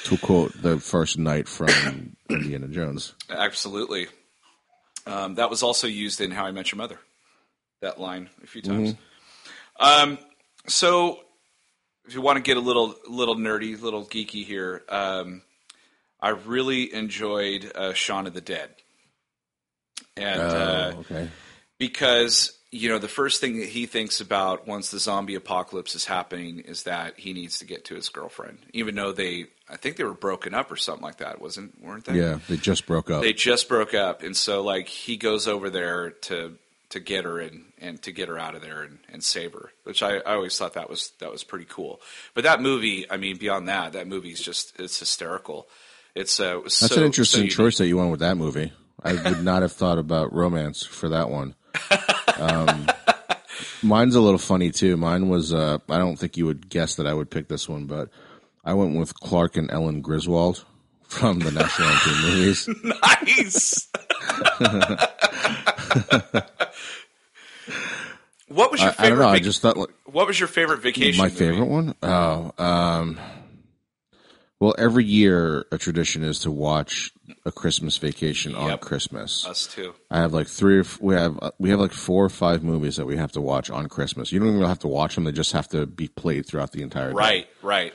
to 0.03 0.17
quote 0.17 0.61
the 0.61 0.77
first 0.79 1.17
knight 1.17 1.47
from 1.47 2.17
Indiana 2.29 2.67
Jones. 2.67 3.13
Absolutely. 3.29 4.07
Um, 5.05 5.35
that 5.35 5.49
was 5.49 5.63
also 5.63 5.87
used 5.87 6.21
in 6.21 6.31
How 6.31 6.45
I 6.45 6.51
Met 6.51 6.71
Your 6.71 6.77
Mother. 6.77 6.99
That 7.81 7.99
line 7.99 8.29
a 8.43 8.47
few 8.47 8.61
times. 8.61 8.95
Um, 9.79 10.17
so, 10.67 11.19
if 12.05 12.13
you 12.13 12.21
want 12.21 12.35
to 12.35 12.41
get 12.41 12.57
a 12.57 12.59
little 12.59 12.93
little 13.07 13.35
nerdy, 13.35 13.81
little 13.81 14.05
geeky 14.05 14.43
here, 14.43 14.83
um, 14.89 15.41
I 16.19 16.29
really 16.29 16.93
enjoyed 16.93 17.71
uh, 17.73 17.93
Shaun 17.93 18.27
of 18.27 18.33
the 18.33 18.41
Dead, 18.41 18.69
and 20.17 20.41
uh, 20.41 20.91
oh, 20.95 20.99
okay. 20.99 21.29
because 21.77 22.58
you 22.71 22.87
know 22.89 22.99
the 22.99 23.07
first 23.07 23.41
thing 23.41 23.59
that 23.59 23.69
he 23.69 23.85
thinks 23.87 24.21
about 24.21 24.67
once 24.67 24.91
the 24.91 24.99
zombie 24.99 25.35
apocalypse 25.35 25.95
is 25.95 26.05
happening 26.05 26.59
is 26.59 26.83
that 26.83 27.17
he 27.19 27.33
needs 27.33 27.59
to 27.59 27.65
get 27.65 27.85
to 27.85 27.95
his 27.95 28.09
girlfriend, 28.09 28.59
even 28.73 28.95
though 28.95 29.11
they, 29.11 29.45
I 29.67 29.77
think 29.77 29.95
they 29.97 30.03
were 30.03 30.13
broken 30.13 30.53
up 30.53 30.71
or 30.71 30.75
something 30.75 31.03
like 31.03 31.17
that, 31.17 31.41
wasn't 31.41 31.81
weren't 31.83 32.05
they? 32.05 32.19
Yeah, 32.19 32.39
they 32.47 32.57
just 32.57 32.85
broke 32.85 33.09
up. 33.09 33.21
they 33.23 33.33
just 33.33 33.67
broke 33.69 33.93
up 33.93 34.21
and 34.23 34.35
so 34.37 34.61
like 34.63 34.87
he 34.87 35.17
goes 35.17 35.47
over 35.47 35.69
there 35.69 36.11
to 36.11 36.57
to 36.89 36.99
get 36.99 37.23
her 37.25 37.39
and 37.39 37.65
and 37.79 38.01
to 38.01 38.11
get 38.11 38.29
her 38.29 38.37
out 38.39 38.55
of 38.55 38.61
there 38.61 38.81
and, 38.81 38.99
and 39.11 39.23
save 39.23 39.53
her 39.53 39.69
which 39.83 40.01
I, 40.03 40.17
I 40.17 40.33
always 40.33 40.57
thought 40.57 40.73
that 40.73 40.89
was 40.89 41.11
that 41.19 41.31
was 41.31 41.43
pretty 41.43 41.65
cool 41.69 42.01
but 42.33 42.43
that 42.45 42.61
movie 42.61 43.05
i 43.11 43.17
mean 43.17 43.37
beyond 43.37 43.67
that 43.69 43.93
that 43.93 44.07
movie's 44.07 44.41
just 44.41 44.79
it's 44.79 44.97
hysterical 44.99 45.67
it's 46.15 46.39
uh 46.39 46.57
it 46.57 46.63
was 46.63 46.79
That's 46.79 46.93
so- 46.95 46.99
an 46.99 47.05
interesting 47.05 47.49
so 47.49 47.55
choice 47.55 47.77
that 47.77 47.87
you 47.87 47.97
went 47.97 48.09
with 48.11 48.21
that 48.21 48.37
movie. 48.37 48.73
I 49.03 49.13
would 49.13 49.43
not 49.43 49.61
have 49.61 49.71
thought 49.71 49.97
about 49.99 50.33
romance 50.33 50.83
for 50.85 51.07
that 51.09 51.29
one. 51.29 51.53
Um, 52.37 52.87
mine's 53.83 54.15
a 54.15 54.21
little 54.21 54.39
funny 54.39 54.71
too. 54.71 54.97
Mine 54.97 55.29
was 55.29 55.53
uh, 55.53 55.79
I 55.89 55.97
don't 55.97 56.17
think 56.17 56.37
you 56.37 56.45
would 56.45 56.69
guess 56.69 56.95
that 56.95 57.07
I 57.07 57.13
would 57.13 57.29
pick 57.29 57.47
this 57.47 57.67
one, 57.67 57.85
but 57.85 58.09
I 58.63 58.73
went 58.73 58.97
with 58.97 59.13
Clark 59.19 59.57
and 59.57 59.69
Ellen 59.71 60.01
Griswold 60.01 60.65
from 61.07 61.39
the 61.39 61.51
National 61.51 61.87
Lampoon 61.89 62.21
movies. 62.29 62.69
nice 62.83 63.87
what 68.47 68.71
was 68.71 68.81
your 68.81 68.89
I, 68.89 68.93
favorite 68.93 69.05
I 69.05 69.09
don't 69.09 69.19
know. 69.19 69.27
I 69.29 69.39
just 69.39 69.61
thought 69.61 69.77
like, 69.77 69.89
what 70.05 70.27
was 70.27 70.39
your 70.39 70.47
favorite 70.47 70.81
vacation 70.81 71.17
my 71.17 71.25
movie? 71.25 71.35
favorite 71.35 71.67
one. 71.67 71.95
Oh, 72.01 72.51
um, 72.57 73.19
well, 74.59 74.75
every 74.77 75.05
year 75.05 75.65
a 75.71 75.77
tradition 75.77 76.23
is 76.23 76.39
to 76.39 76.51
watch 76.51 77.11
a 77.45 77.51
Christmas 77.51 77.97
vacation 77.97 78.55
on 78.55 78.69
Yep. 78.69 78.81
Christmas. 78.81 79.45
us 79.45 79.67
too 79.67 79.93
I 80.11 80.19
have 80.19 80.33
like 80.33 80.47
three. 80.47 80.77
Or 80.77 80.81
f- 80.81 80.99
we 81.01 81.15
have 81.15 81.39
uh, 81.41 81.51
we 81.59 81.69
have 81.69 81.79
like 81.79 81.93
four 81.93 82.25
or 82.25 82.29
five 82.29 82.63
movies 82.63 82.95
that 82.97 83.05
we 83.05 83.17
have 83.17 83.31
to 83.33 83.41
watch 83.41 83.69
on 83.69 83.87
Christmas. 83.87 84.31
You 84.31 84.39
don't 84.39 84.49
even 84.55 84.61
have 84.67 84.79
to 84.79 84.87
watch 84.87 85.15
them; 85.15 85.23
they 85.23 85.31
just 85.31 85.53
have 85.53 85.67
to 85.69 85.85
be 85.85 86.07
played 86.07 86.45
throughout 86.45 86.71
the 86.71 86.81
entire 86.81 87.09
day. 87.09 87.15
right 87.15 87.47
right 87.61 87.93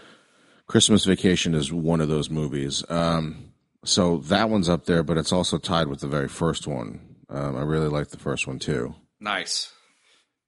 Christmas 0.67 1.05
Vacation 1.05 1.55
is 1.55 1.71
one 1.73 2.01
of 2.01 2.09
those 2.09 2.31
movies. 2.31 2.83
Um, 2.89 3.53
so 3.85 4.17
that 4.29 4.49
one's 4.49 4.69
up 4.69 4.87
there, 4.87 5.03
but 5.03 5.19
it's 5.19 5.33
also 5.33 5.59
tied 5.59 5.89
with 5.89 6.01
the 6.01 6.09
very 6.09 6.29
first 6.29 6.67
one. 6.67 7.17
Um, 7.29 7.57
I 7.57 7.63
really 7.63 7.89
like 7.89 8.09
the 8.09 8.19
first 8.19 8.47
one 8.47 8.59
too. 8.59 8.95
Nice. 9.21 9.71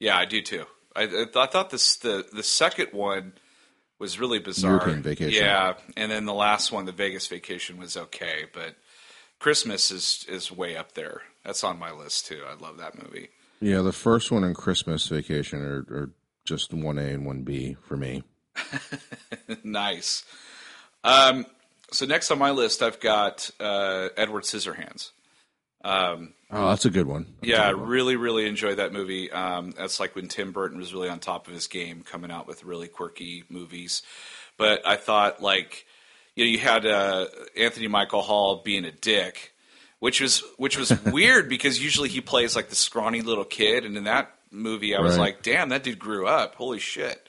Yeah, 0.01 0.17
I 0.17 0.25
do 0.25 0.41
too. 0.41 0.65
I, 0.95 1.03
I, 1.03 1.27
I 1.37 1.47
thought 1.47 1.69
this 1.71 1.97
the 1.97 2.25
the 2.33 2.43
second 2.43 2.89
one 2.93 3.35
was 3.99 4.19
really 4.19 4.39
bizarre. 4.39 4.73
European 4.73 5.03
Vacation. 5.03 5.43
Yeah, 5.43 5.75
and 5.97 6.11
then 6.11 6.25
the 6.25 6.35
last 6.35 6.73
one, 6.73 6.85
the 6.85 6.93
Vegas 6.93 7.27
Vacation, 7.27 7.79
was 7.79 7.97
okay, 7.97 8.45
but 8.53 8.77
Christmas 9.39 9.91
is 9.91 10.25
is 10.29 10.51
way 10.53 10.77
up 10.77 10.93
there. 10.93 11.23
That's 11.45 11.65
on 11.65 11.79
my 11.79 11.93
list 11.93 12.27
too. 12.27 12.43
I 12.49 12.55
love 12.55 12.79
that 12.79 13.03
movie. 13.03 13.29
Yeah, 13.61 13.83
the 13.83 13.93
first 13.93 14.31
one 14.31 14.45
and 14.45 14.55
Christmas 14.55 15.07
Vacation 15.07 15.61
are, 15.61 15.87
are 15.91 16.11
just 16.45 16.75
one 16.75 16.99
A 16.99 17.09
and 17.09 17.25
one 17.25 17.43
B 17.43 17.77
for 17.87 17.97
me. 17.97 18.23
nice. 19.65 20.25
Um, 21.05 21.47
so 21.93 22.05
next 22.05 22.31
on 22.31 22.39
my 22.39 22.51
list, 22.51 22.83
I've 22.83 23.01
got 23.01 23.51
uh, 23.61 24.09
Edward 24.17 24.45
Scissorhands. 24.45 25.13
Oh, 25.85 26.19
that's 26.69 26.85
a 26.85 26.91
good 26.91 27.07
one. 27.07 27.27
That's 27.41 27.49
Yeah, 27.53 27.65
I 27.67 27.71
good 27.73 27.81
one. 27.81 27.89
really, 27.89 28.17
really 28.17 28.47
enjoyed 28.47 28.79
that 28.79 28.93
movie. 28.93 29.31
Um, 29.31 29.73
that's 29.77 29.99
like 30.01 30.15
when 30.15 30.29
Tim 30.29 30.53
Burton 30.53 30.79
was 30.79 30.93
really 30.95 31.09
on 31.09 31.19
top 31.19 31.47
of 31.49 31.55
his 31.55 31.67
game, 31.67 32.03
coming 32.03 32.31
out 32.31 32.47
with 32.47 32.65
really 32.65 32.89
quirky 32.89 33.45
movies. 33.49 34.03
But 34.57 34.87
I 34.87 34.97
thought, 34.97 35.43
like, 35.43 35.87
you 36.35 36.45
know, 36.45 36.51
you 36.51 36.59
had 36.59 36.87
uh, 36.87 37.27
Anthony 37.57 37.89
Michael 37.89 38.23
Hall 38.23 38.63
being 38.65 38.85
a 38.85 38.93
dick, 38.93 39.53
which 39.99 40.21
was 40.21 40.43
which 40.57 40.79
was 40.79 40.93
weird 41.05 41.49
because 41.49 41.83
usually 41.83 42.09
he 42.09 42.21
plays 42.21 42.55
like 42.57 42.69
the 42.69 42.77
scrawny 42.77 43.23
little 43.23 43.45
kid, 43.45 43.85
and 43.85 43.97
in 43.97 44.05
that 44.05 44.31
movie, 44.51 44.95
I 44.95 45.01
was 45.01 45.13
Right. 45.17 45.35
like, 45.35 45.43
damn, 45.43 45.69
that 45.71 45.83
dude 45.83 45.99
grew 45.99 46.27
up. 46.27 46.55
Holy 46.55 46.79
shit. 46.79 47.23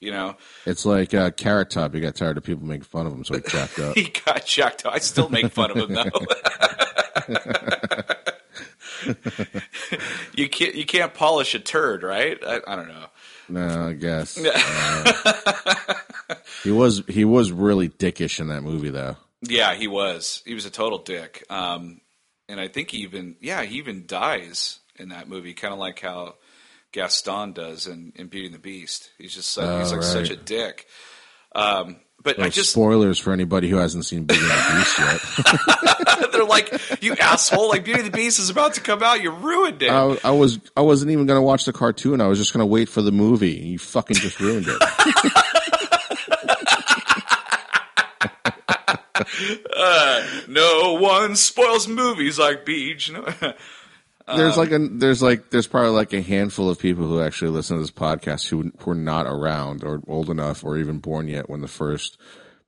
You 0.00 0.12
know, 0.12 0.36
It's 0.64 0.86
like 0.86 1.12
uh, 1.12 1.30
Carrot 1.32 1.68
Top. 1.70 1.92
He 1.92 2.00
got 2.00 2.14
tired 2.14 2.38
of 2.38 2.42
people 2.44 2.64
making 2.64 2.84
fun 2.84 3.06
of 3.06 3.12
him, 3.12 3.22
so 3.22 3.34
he 3.34 3.42
jacked 3.42 3.78
up. 3.78 3.94
he 3.96 4.04
got 4.24 4.46
jacked 4.46 4.86
up. 4.86 4.94
I 4.94 4.98
still 4.98 5.28
make 5.28 5.52
fun 5.52 5.70
of 5.70 5.76
him 5.76 5.92
though. 5.92 6.04
you 10.34 10.48
can't 10.48 10.74
you 10.74 10.84
can't 10.86 11.14
polish 11.14 11.54
a 11.54 11.58
turd, 11.58 12.02
right? 12.02 12.38
I, 12.46 12.60
I 12.66 12.76
don't 12.76 12.88
know. 12.88 13.06
no, 13.48 13.88
I 13.88 13.92
guess 13.94 14.38
Uh, 14.38 15.94
he 16.64 16.70
was 16.70 17.02
he 17.08 17.24
was 17.24 17.50
really 17.52 17.88
dickish 17.88 18.40
in 18.40 18.48
that 18.48 18.62
movie, 18.62 18.90
though. 18.90 19.16
Yeah, 19.42 19.74
he 19.74 19.88
was. 19.88 20.42
He 20.44 20.52
was 20.54 20.66
a 20.66 20.70
total 20.70 20.98
dick. 20.98 21.44
Um, 21.48 22.00
and 22.48 22.60
I 22.60 22.68
think 22.68 22.90
he 22.90 22.98
even 22.98 23.36
yeah 23.40 23.62
he 23.62 23.78
even 23.78 24.06
dies 24.06 24.80
in 24.96 25.08
that 25.10 25.28
movie, 25.28 25.54
kind 25.54 25.72
of 25.72 25.78
like 25.80 26.00
how 26.00 26.34
Gaston 26.92 27.52
does 27.52 27.86
in, 27.86 28.12
in 28.16 28.26
Beauty 28.28 28.46
and 28.46 28.54
the 28.54 28.58
Beast. 28.58 29.10
He's 29.18 29.34
just 29.34 29.54
he's 29.54 29.64
Oh, 29.64 29.90
like 29.92 30.02
such 30.02 30.30
a 30.30 30.36
dick. 30.36 30.86
Um, 31.54 31.96
but 32.22 32.38
I 32.38 32.48
just 32.48 32.70
spoilers 32.70 33.18
for 33.18 33.32
anybody 33.32 33.68
who 33.68 33.76
hasn't 33.76 34.04
seen 34.04 34.24
Beauty 34.24 34.42
and 34.42 34.50
the 34.50 34.74
Beast 34.76 34.98
yet. 36.18 36.32
they're 36.32 36.44
like 36.44 37.02
you 37.02 37.14
asshole 37.16 37.68
like 37.68 37.84
Beauty 37.84 38.00
and 38.00 38.08
the 38.08 38.16
Beast 38.16 38.38
is 38.38 38.50
about 38.50 38.74
to 38.74 38.80
come 38.80 39.02
out. 39.02 39.22
You 39.22 39.30
ruined 39.30 39.82
it. 39.82 39.90
I, 39.90 40.18
I 40.24 40.30
was 40.30 40.58
I 40.76 40.82
wasn't 40.82 41.10
even 41.12 41.26
gonna 41.26 41.42
watch 41.42 41.64
the 41.64 41.72
cartoon. 41.72 42.20
I 42.20 42.26
was 42.26 42.38
just 42.38 42.52
gonna 42.52 42.66
wait 42.66 42.88
for 42.88 43.02
the 43.02 43.12
movie. 43.12 43.52
You 43.52 43.78
fucking 43.78 44.16
just 44.16 44.40
ruined 44.40 44.66
it. 44.68 45.32
Uh, 49.74 50.26
no 50.48 50.98
one 51.00 51.34
spoils 51.36 51.88
movies 51.88 52.38
like 52.38 52.66
Beach. 52.66 53.10
No. 53.10 53.24
there's 54.36 54.56
like 54.56 54.70
a 54.72 54.78
there's 54.78 55.22
like 55.22 55.50
there's 55.50 55.66
probably 55.66 55.90
like 55.90 56.12
a 56.12 56.20
handful 56.22 56.68
of 56.70 56.78
people 56.78 57.06
who 57.06 57.20
actually 57.20 57.50
listen 57.50 57.76
to 57.76 57.82
this 57.82 57.90
podcast 57.90 58.48
who 58.48 58.72
were 58.84 58.94
not 58.94 59.26
around 59.26 59.84
or 59.84 60.02
old 60.08 60.30
enough 60.30 60.64
or 60.64 60.76
even 60.78 60.98
born 60.98 61.28
yet 61.28 61.48
when 61.50 61.60
the 61.60 61.68
first 61.68 62.18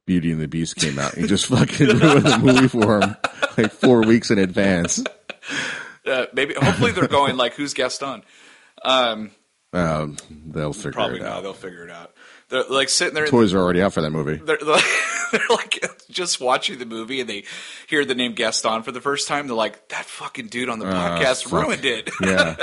Beauty 0.07 0.33
and 0.33 0.41
the 0.41 0.49
Beast 0.49 0.77
came 0.77 0.99
out. 0.99 1.17
You 1.17 1.27
just 1.27 1.47
fucking 1.49 1.87
ruined 1.99 2.27
the 2.27 2.39
movie 2.43 2.69
for 2.69 3.01
them 3.01 3.17
like 3.57 3.71
four 3.73 4.01
weeks 4.03 4.31
in 4.31 4.39
advance. 4.39 5.03
uh, 6.07 6.27
maybe 6.33 6.55
hopefully 6.55 6.93
they're 6.93 7.07
going 7.09 7.37
like 7.37 7.55
who's 7.55 7.75
Gaston. 7.75 8.23
Um, 8.85 9.31
Um, 9.73 10.17
they'll 10.47 10.73
figure 10.73 10.93
probably 10.93 11.21
it 11.21 11.23
not. 11.23 11.33
out. 11.39 11.43
They'll 11.45 11.53
figure 11.55 11.85
it 11.85 11.91
out. 11.91 12.12
They're 12.53 12.65
like 12.69 12.89
sitting 12.91 13.15
there. 13.15 13.27
Toys 13.27 13.55
are 13.55 13.59
already 13.59 13.81
out 13.81 13.95
for 13.95 14.03
that 14.03 14.11
movie. 14.11 14.37
they're, 14.37 14.59
like, 14.59 14.85
they're 15.33 15.41
like 15.51 15.83
just 16.11 16.39
watching 16.41 16.79
the 16.79 16.85
movie 16.87 17.21
and 17.23 17.29
they 17.31 17.45
hear 17.89 18.05
the 18.05 18.15
name 18.15 18.35
Gaston 18.35 18.83
for 18.83 18.93
the 18.93 19.01
first 19.01 19.27
time. 19.27 19.47
They're 19.47 19.57
like, 19.57 19.89
that 19.89 20.05
fucking 20.05 20.49
dude 20.49 20.69
on 20.69 20.79
the 20.79 20.85
podcast 20.85 21.47
Ah, 21.47 21.49
fuck. 21.49 21.63
ruined 21.67 21.85
it. 21.87 22.11
Yeah. 22.23 22.57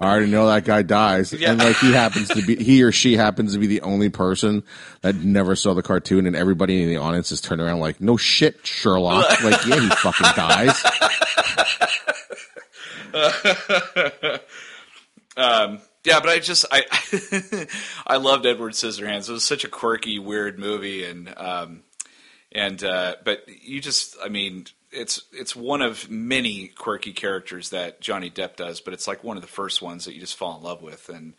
I 0.00 0.10
already 0.10 0.30
know 0.30 0.46
that 0.46 0.64
guy 0.64 0.82
dies. 0.82 1.32
Yeah. 1.32 1.50
And 1.50 1.58
like 1.58 1.76
he 1.76 1.92
happens 1.92 2.28
to 2.28 2.42
be, 2.42 2.56
he 2.56 2.82
or 2.84 2.92
she 2.92 3.16
happens 3.16 3.52
to 3.54 3.58
be 3.58 3.66
the 3.66 3.80
only 3.82 4.08
person 4.10 4.62
that 5.02 5.16
never 5.16 5.56
saw 5.56 5.74
the 5.74 5.82
cartoon 5.82 6.26
and 6.26 6.36
everybody 6.36 6.82
in 6.82 6.88
the 6.88 6.96
audience 6.98 7.32
is 7.32 7.40
turning 7.40 7.66
around 7.66 7.80
like, 7.80 8.00
no 8.00 8.16
shit, 8.16 8.64
Sherlock. 8.66 9.24
like, 9.42 9.66
yeah, 9.66 9.80
he 9.80 9.88
fucking 9.88 10.26
dies. 10.36 10.82
Yeah, 16.04 16.20
but 16.20 16.28
I 16.28 16.38
just 16.38 16.64
I 16.70 16.82
I 18.06 18.16
loved 18.16 18.44
Edward 18.46 18.72
Scissorhands. 18.72 19.28
It 19.28 19.32
was 19.32 19.44
such 19.44 19.64
a 19.64 19.68
quirky, 19.68 20.18
weird 20.18 20.58
movie, 20.58 21.04
and 21.04 21.32
um, 21.36 21.82
and 22.52 22.82
uh, 22.84 23.16
but 23.24 23.44
you 23.62 23.80
just 23.80 24.16
I 24.22 24.28
mean 24.28 24.66
it's 24.92 25.22
it's 25.32 25.56
one 25.56 25.82
of 25.82 26.08
many 26.10 26.68
quirky 26.68 27.12
characters 27.12 27.70
that 27.70 28.00
Johnny 28.00 28.30
Depp 28.30 28.56
does, 28.56 28.80
but 28.80 28.92
it's 28.94 29.08
like 29.08 29.24
one 29.24 29.36
of 29.36 29.42
the 29.42 29.48
first 29.48 29.80
ones 29.82 30.04
that 30.04 30.14
you 30.14 30.20
just 30.20 30.36
fall 30.36 30.56
in 30.58 30.62
love 30.62 30.82
with, 30.82 31.08
and 31.08 31.34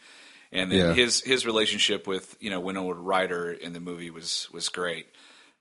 and 0.52 0.72
then 0.72 0.80
Yeah. 0.80 0.94
his 0.94 1.22
his 1.22 1.46
relationship 1.46 2.08
with 2.08 2.36
you 2.40 2.50
know 2.50 2.60
Winona 2.60 2.94
Ryder 2.94 3.52
in 3.52 3.74
the 3.74 3.80
movie 3.80 4.10
was 4.10 4.48
was 4.52 4.70
great. 4.70 5.06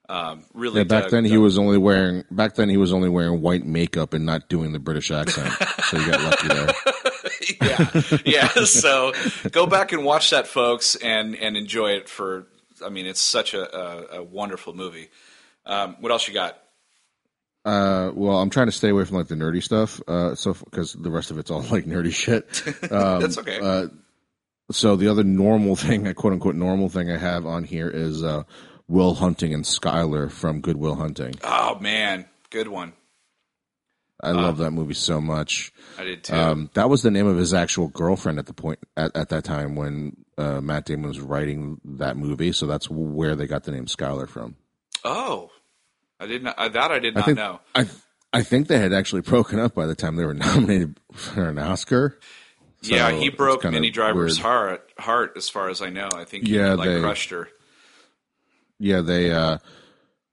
Um, 0.08 0.44
really, 0.52 0.78
Yeah, 0.80 0.84
back 0.84 1.02
dug- 1.04 1.11
then 1.12 1.25
he 1.25 1.30
dug- 1.32 1.40
was 1.40 1.56
only 1.58 1.78
wearing, 1.78 2.25
back 2.30 2.56
then 2.56 2.68
he 2.68 2.76
was 2.76 2.92
only 2.92 3.08
wearing 3.08 3.40
white 3.40 3.64
makeup 3.64 4.12
and 4.12 4.26
not 4.26 4.50
doing 4.50 4.73
the 4.73 4.78
British 4.78 5.11
accent. 5.11 5.50
so 5.84 5.96
you 5.99 6.11
got 6.11 6.20
lucky 6.20 6.49
there. 6.49 6.66
yeah, 7.62 7.90
yeah. 8.24 8.48
So 8.64 9.12
go 9.50 9.66
back 9.66 9.92
and 9.92 10.04
watch 10.04 10.30
that, 10.30 10.46
folks, 10.46 10.94
and 10.96 11.34
and 11.36 11.56
enjoy 11.56 11.92
it. 11.92 12.08
For 12.08 12.46
I 12.84 12.88
mean, 12.88 13.06
it's 13.06 13.20
such 13.20 13.54
a 13.54 13.76
a, 13.76 14.18
a 14.18 14.22
wonderful 14.22 14.74
movie. 14.74 15.08
Um, 15.66 15.96
what 16.00 16.12
else 16.12 16.28
you 16.28 16.34
got? 16.34 16.58
Uh, 17.64 18.10
well, 18.14 18.38
I'm 18.40 18.50
trying 18.50 18.66
to 18.66 18.72
stay 18.72 18.90
away 18.90 19.04
from 19.04 19.16
like 19.16 19.28
the 19.28 19.36
nerdy 19.36 19.62
stuff. 19.62 20.00
Uh, 20.06 20.34
so 20.34 20.52
because 20.52 20.92
the 20.92 21.10
rest 21.10 21.30
of 21.30 21.38
it's 21.38 21.50
all 21.50 21.62
like 21.62 21.86
nerdy 21.86 22.12
shit. 22.12 22.46
Um, 22.92 23.20
That's 23.20 23.38
okay. 23.38 23.58
Uh, 23.60 23.88
so 24.70 24.96
the 24.96 25.08
other 25.08 25.24
normal 25.24 25.74
thing, 25.76 26.06
a 26.06 26.12
quote 26.14 26.34
unquote 26.34 26.56
normal 26.56 26.88
thing 26.90 27.10
I 27.10 27.16
have 27.16 27.46
on 27.46 27.64
here 27.64 27.88
is 27.88 28.22
uh, 28.22 28.42
Will 28.88 29.14
Hunting 29.14 29.54
and 29.54 29.64
Skyler 29.64 30.30
from 30.30 30.60
Good 30.60 30.76
Will 30.76 30.94
Hunting. 30.96 31.34
oh 31.42 31.78
man, 31.80 32.26
good 32.50 32.68
one. 32.68 32.92
I 34.24 34.32
love 34.32 34.58
that 34.58 34.70
movie 34.72 34.94
so 34.94 35.20
much. 35.20 35.72
I 35.98 36.04
did 36.04 36.24
too. 36.24 36.34
Um, 36.34 36.70
that 36.74 36.88
was 36.90 37.02
the 37.02 37.10
name 37.10 37.26
of 37.26 37.36
his 37.36 37.54
actual 37.54 37.88
girlfriend 37.88 38.38
at 38.38 38.46
the 38.46 38.52
point 38.54 38.78
at, 38.96 39.14
at 39.16 39.28
that 39.28 39.44
time 39.44 39.76
when 39.76 40.16
uh, 40.38 40.60
Matt 40.60 40.86
Damon 40.86 41.08
was 41.08 41.20
writing 41.20 41.80
that 41.84 42.16
movie. 42.16 42.52
So 42.52 42.66
that's 42.66 42.88
where 42.90 43.36
they 43.36 43.46
got 43.46 43.64
the 43.64 43.72
name 43.72 43.86
Skyler 43.86 44.28
from. 44.28 44.56
oh, 45.04 45.50
I 46.20 46.26
did 46.26 46.42
not. 46.44 46.58
Uh, 46.58 46.68
that 46.68 46.90
I 46.90 46.98
did 46.98 47.14
I 47.16 47.20
not 47.20 47.24
think 47.26 47.36
know. 47.38 47.60
I 47.74 47.86
I 48.32 48.42
think 48.42 48.68
they 48.68 48.78
had 48.78 48.92
actually 48.92 49.20
broken 49.22 49.58
up 49.60 49.74
by 49.74 49.86
the 49.86 49.94
time 49.94 50.16
they 50.16 50.24
were 50.24 50.34
nominated 50.34 50.98
for 51.12 51.48
an 51.48 51.58
Oscar. 51.58 52.18
So 52.82 52.94
yeah, 52.94 53.10
he 53.12 53.30
broke 53.30 53.64
Minnie 53.64 53.90
Driver's 53.90 54.36
weird. 54.36 54.42
heart. 54.44 54.90
Heart, 54.98 55.32
as 55.36 55.48
far 55.48 55.68
as 55.70 55.80
I 55.80 55.88
know. 55.90 56.08
I 56.14 56.24
think 56.24 56.46
he 56.46 56.56
Yeah, 56.56 56.74
like 56.74 56.88
they- 56.88 57.00
crushed 57.00 57.30
her. 57.30 57.48
Yeah, 58.78 59.00
they. 59.00 59.30
uh 59.30 59.58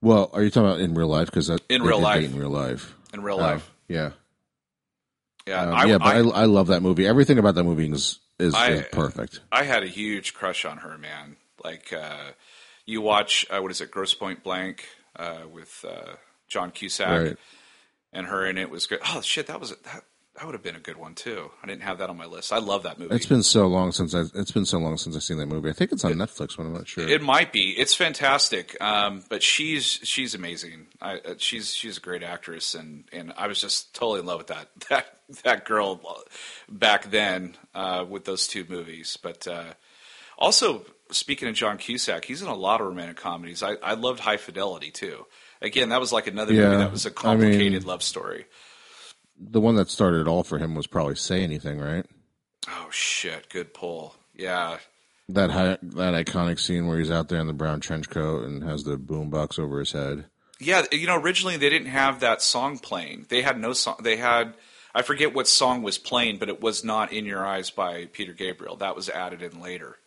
Well, 0.01 0.29
are 0.33 0.43
you 0.43 0.49
talking 0.49 0.67
about 0.69 0.79
in 0.81 0.93
real 0.93 1.07
life? 1.07 1.27
Because 1.27 1.49
In 1.69 1.81
real 1.83 1.99
life. 1.99 2.23
in 2.25 2.37
real 2.37 2.49
life. 2.49 2.95
in 3.13 3.21
real 3.21 3.37
life. 3.37 3.70
Yeah, 3.91 4.11
Yeah, 5.47 5.61
Um, 5.61 5.73
I, 5.75 5.85
yeah, 5.85 5.97
but 5.97 6.07
I, 6.07 6.19
I, 6.19 6.41
I, 6.41 6.45
love 6.45 6.67
that 6.67 6.81
movie. 6.81 7.05
Everything 7.07 7.37
about 7.37 7.55
that 7.55 7.63
movie 7.63 7.89
is 7.91 8.19
is, 8.39 8.53
I- 8.55 8.69
is 8.69 8.85
perfect. 8.91 9.39
I 9.51 9.63
had 9.63 9.83
a 9.83 9.87
huge 9.87 10.33
crush 10.33 10.65
on 10.65 10.77
her, 10.77 10.97
man. 10.97 11.35
Like 11.63 11.93
uh, 11.93 12.31
you 12.85 13.01
watch, 13.01 13.45
uh, 13.49 13.59
what 13.61 13.71
is 13.71 13.81
it, 13.81 13.91
Grosse 13.91 14.13
Pointe 14.13 14.43
Blank 14.43 14.87
uh, 15.15 15.41
with 15.51 15.85
uh, 15.87 16.13
John 16.47 16.71
Cusack 16.71 17.09
Right. 17.09 17.37
and 18.13 18.27
her 18.27 18.45
in 18.45 18.57
it 18.57 18.69
was 18.69 18.87
good. 18.87 18.99
Oh 19.05 19.21
shit, 19.21 19.47
that 19.47 19.59
was 19.59 19.69
that. 19.71 20.03
That 20.41 20.47
would 20.47 20.55
have 20.55 20.63
been 20.63 20.75
a 20.75 20.79
good 20.79 20.97
one 20.97 21.13
too. 21.13 21.51
I 21.61 21.67
didn't 21.67 21.83
have 21.83 21.99
that 21.99 22.09
on 22.09 22.17
my 22.17 22.25
list. 22.25 22.51
I 22.51 22.57
love 22.57 22.81
that 22.81 22.97
movie. 22.97 23.13
It's 23.13 23.27
been 23.27 23.43
so 23.43 23.67
long 23.67 23.91
since 23.91 24.15
I. 24.15 24.21
It's 24.33 24.51
been 24.51 24.65
so 24.65 24.79
long 24.79 24.97
since 24.97 25.15
I've 25.15 25.21
seen 25.21 25.37
that 25.37 25.45
movie. 25.45 25.69
I 25.69 25.73
think 25.73 25.91
it's 25.91 26.03
on 26.03 26.13
Netflix, 26.13 26.57
but 26.57 26.63
I'm 26.63 26.73
not 26.73 26.87
sure. 26.87 27.07
It 27.07 27.21
might 27.21 27.53
be. 27.53 27.75
It's 27.77 27.93
fantastic. 27.93 28.75
Um, 28.81 29.23
but 29.29 29.43
she's 29.43 29.85
she's 29.85 30.33
amazing. 30.33 30.87
I, 30.99 31.17
uh, 31.17 31.33
she's 31.37 31.75
she's 31.75 31.97
a 31.99 32.01
great 32.01 32.23
actress, 32.23 32.73
and, 32.73 33.03
and 33.13 33.31
I 33.37 33.45
was 33.45 33.61
just 33.61 33.93
totally 33.93 34.21
in 34.21 34.25
love 34.25 34.39
with 34.39 34.47
that 34.47 34.67
that 34.89 35.19
that 35.43 35.65
girl 35.65 36.01
back 36.67 37.11
then 37.11 37.55
uh, 37.75 38.03
with 38.09 38.25
those 38.25 38.47
two 38.47 38.65
movies. 38.67 39.19
But 39.21 39.47
uh, 39.47 39.73
also 40.39 40.87
speaking 41.11 41.49
of 41.49 41.53
John 41.53 41.77
Cusack, 41.77 42.25
he's 42.25 42.41
in 42.41 42.47
a 42.47 42.55
lot 42.55 42.81
of 42.81 42.87
romantic 42.87 43.17
comedies. 43.17 43.61
I, 43.61 43.73
I 43.83 43.93
loved 43.93 44.19
High 44.19 44.37
Fidelity 44.37 44.89
too. 44.89 45.27
Again, 45.61 45.89
that 45.89 45.99
was 45.99 46.11
like 46.11 46.25
another 46.25 46.51
movie 46.51 46.77
that 46.77 46.91
was 46.91 47.05
a 47.05 47.11
complicated 47.11 47.73
mean- 47.73 47.83
love 47.83 48.01
story. 48.01 48.47
The 49.41 49.59
one 49.61 49.75
that 49.75 49.89
started 49.89 50.21
it 50.21 50.27
all 50.27 50.43
for 50.43 50.59
him 50.59 50.75
was 50.75 50.87
probably 50.87 51.15
Say 51.15 51.43
Anything, 51.43 51.79
right? 51.79 52.05
Oh 52.69 52.87
shit, 52.91 53.49
good 53.49 53.73
pull. 53.73 54.15
Yeah, 54.35 54.77
That 55.29 55.49
hi- 55.51 55.77
that 55.81 56.25
iconic 56.25 56.59
scene 56.59 56.87
where 56.87 56.99
he's 56.99 57.11
out 57.11 57.29
there 57.29 57.39
in 57.39 57.47
the 57.47 57.53
brown 57.53 57.79
trench 57.79 58.09
coat 58.09 58.45
and 58.45 58.63
has 58.63 58.83
the 58.83 58.97
boombox 58.97 59.57
over 59.59 59.79
his 59.79 59.91
head. 59.91 60.25
Yeah, 60.59 60.83
you 60.91 61.07
know, 61.07 61.15
originally 61.17 61.57
they 61.57 61.69
didn't 61.69 61.87
have 61.87 62.19
that 62.19 62.41
song 62.41 62.77
playing. 62.77 63.25
They 63.29 63.41
had 63.41 63.59
no 63.59 63.73
song. 63.73 63.97
They 64.03 64.17
had 64.17 64.53
I 64.93 65.01
forget 65.01 65.33
what 65.33 65.47
song 65.47 65.81
was 65.83 65.97
playing, 65.97 66.37
but 66.37 66.49
it 66.49 66.61
was 66.61 66.83
not 66.83 67.11
"In 67.11 67.25
Your 67.25 67.45
Eyes" 67.45 67.69
by 67.71 68.05
Peter 68.11 68.33
Gabriel. 68.33 68.75
That 68.77 68.95
was 68.95 69.09
added 69.09 69.41
in 69.41 69.59
later. 69.61 69.97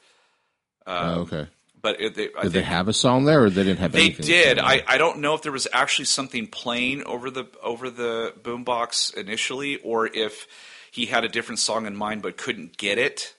oh, 0.87 0.97
um, 0.97 1.19
okay. 1.21 1.47
But 1.85 2.01
it, 2.01 2.15
they, 2.15 2.31
I 2.35 2.45
Did 2.45 2.53
they 2.53 2.63
have 2.63 2.89
a 2.89 2.95
song 2.95 3.27
there, 3.27 3.45
or 3.45 3.51
they 3.51 3.63
didn't 3.63 3.81
have? 3.81 3.95
Anything? 3.95 4.25
They 4.25 4.33
did. 4.33 4.59
I, 4.59 4.83
I 4.89 4.97
don't 4.97 5.19
know 5.19 5.35
if 5.35 5.43
there 5.43 5.53
was 5.53 5.69
actually 5.71 6.07
something 6.07 6.47
playing 6.47 7.05
over 7.05 7.31
the 7.31 7.47
over 7.63 7.91
the 7.91 8.33
boombox 8.43 9.13
initially, 9.15 9.77
or 9.83 10.07
if 10.07 10.47
he 10.91 11.05
had 11.05 11.25
a 11.25 11.29
different 11.29 11.59
song 11.59 11.85
in 11.85 11.95
mind 11.95 12.23
but 12.23 12.39
couldn't 12.39 12.79
get 12.79 12.97
it, 12.97 13.35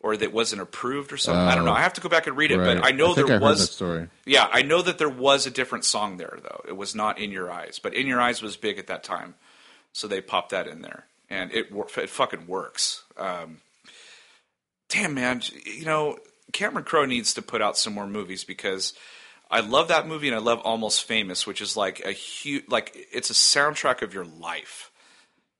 or 0.00 0.16
that 0.16 0.32
wasn't 0.32 0.62
approved 0.62 1.12
or 1.12 1.18
something. 1.18 1.42
I 1.42 1.54
don't 1.54 1.66
know. 1.66 1.72
I 1.74 1.82
have 1.82 1.92
to 1.92 2.00
go 2.00 2.08
back 2.08 2.26
and 2.26 2.38
read 2.38 2.50
it, 2.52 2.56
Right. 2.56 2.78
but 2.78 2.86
I 2.86 2.92
know 2.92 3.12
think 3.12 3.26
there 3.26 3.36
I 3.36 3.38
was 3.38 3.70
story. 3.70 4.08
Yeah, 4.24 4.48
I 4.50 4.62
know 4.62 4.80
that 4.80 4.96
there 4.96 5.10
was 5.10 5.44
a 5.46 5.50
different 5.50 5.84
song 5.84 6.16
there 6.16 6.38
though. 6.42 6.62
It 6.66 6.78
was 6.78 6.94
not 6.94 7.18
"In 7.18 7.30
Your 7.30 7.50
Eyes," 7.52 7.78
but 7.82 7.92
"In 7.92 8.06
Your 8.06 8.18
Eyes" 8.22 8.40
was 8.40 8.56
big 8.56 8.78
at 8.78 8.86
that 8.86 9.04
time, 9.04 9.34
so 9.92 10.08
they 10.08 10.22
popped 10.22 10.52
that 10.52 10.66
in 10.66 10.80
there, 10.80 11.04
and 11.28 11.52
it 11.52 11.66
it 11.98 12.08
fucking 12.08 12.46
works. 12.46 13.02
Um, 13.18 13.58
damn 14.88 15.12
man, 15.12 15.42
you 15.66 15.84
know 15.84 16.16
Cameron 16.52 16.84
Crowe 16.84 17.04
needs 17.06 17.34
to 17.34 17.42
put 17.42 17.60
out 17.62 17.76
some 17.78 17.92
more 17.94 18.06
movies 18.06 18.44
because 18.44 18.92
I 19.50 19.60
love 19.60 19.88
that 19.88 20.06
movie 20.06 20.28
and 20.28 20.36
I 20.36 20.40
love 20.40 20.60
Almost 20.60 21.04
Famous, 21.04 21.46
which 21.46 21.60
is 21.60 21.76
like 21.76 22.00
a 22.04 22.12
huge 22.12 22.64
like 22.68 22.96
it's 23.12 23.30
a 23.30 23.34
soundtrack 23.34 24.02
of 24.02 24.14
your 24.14 24.24
life. 24.24 24.90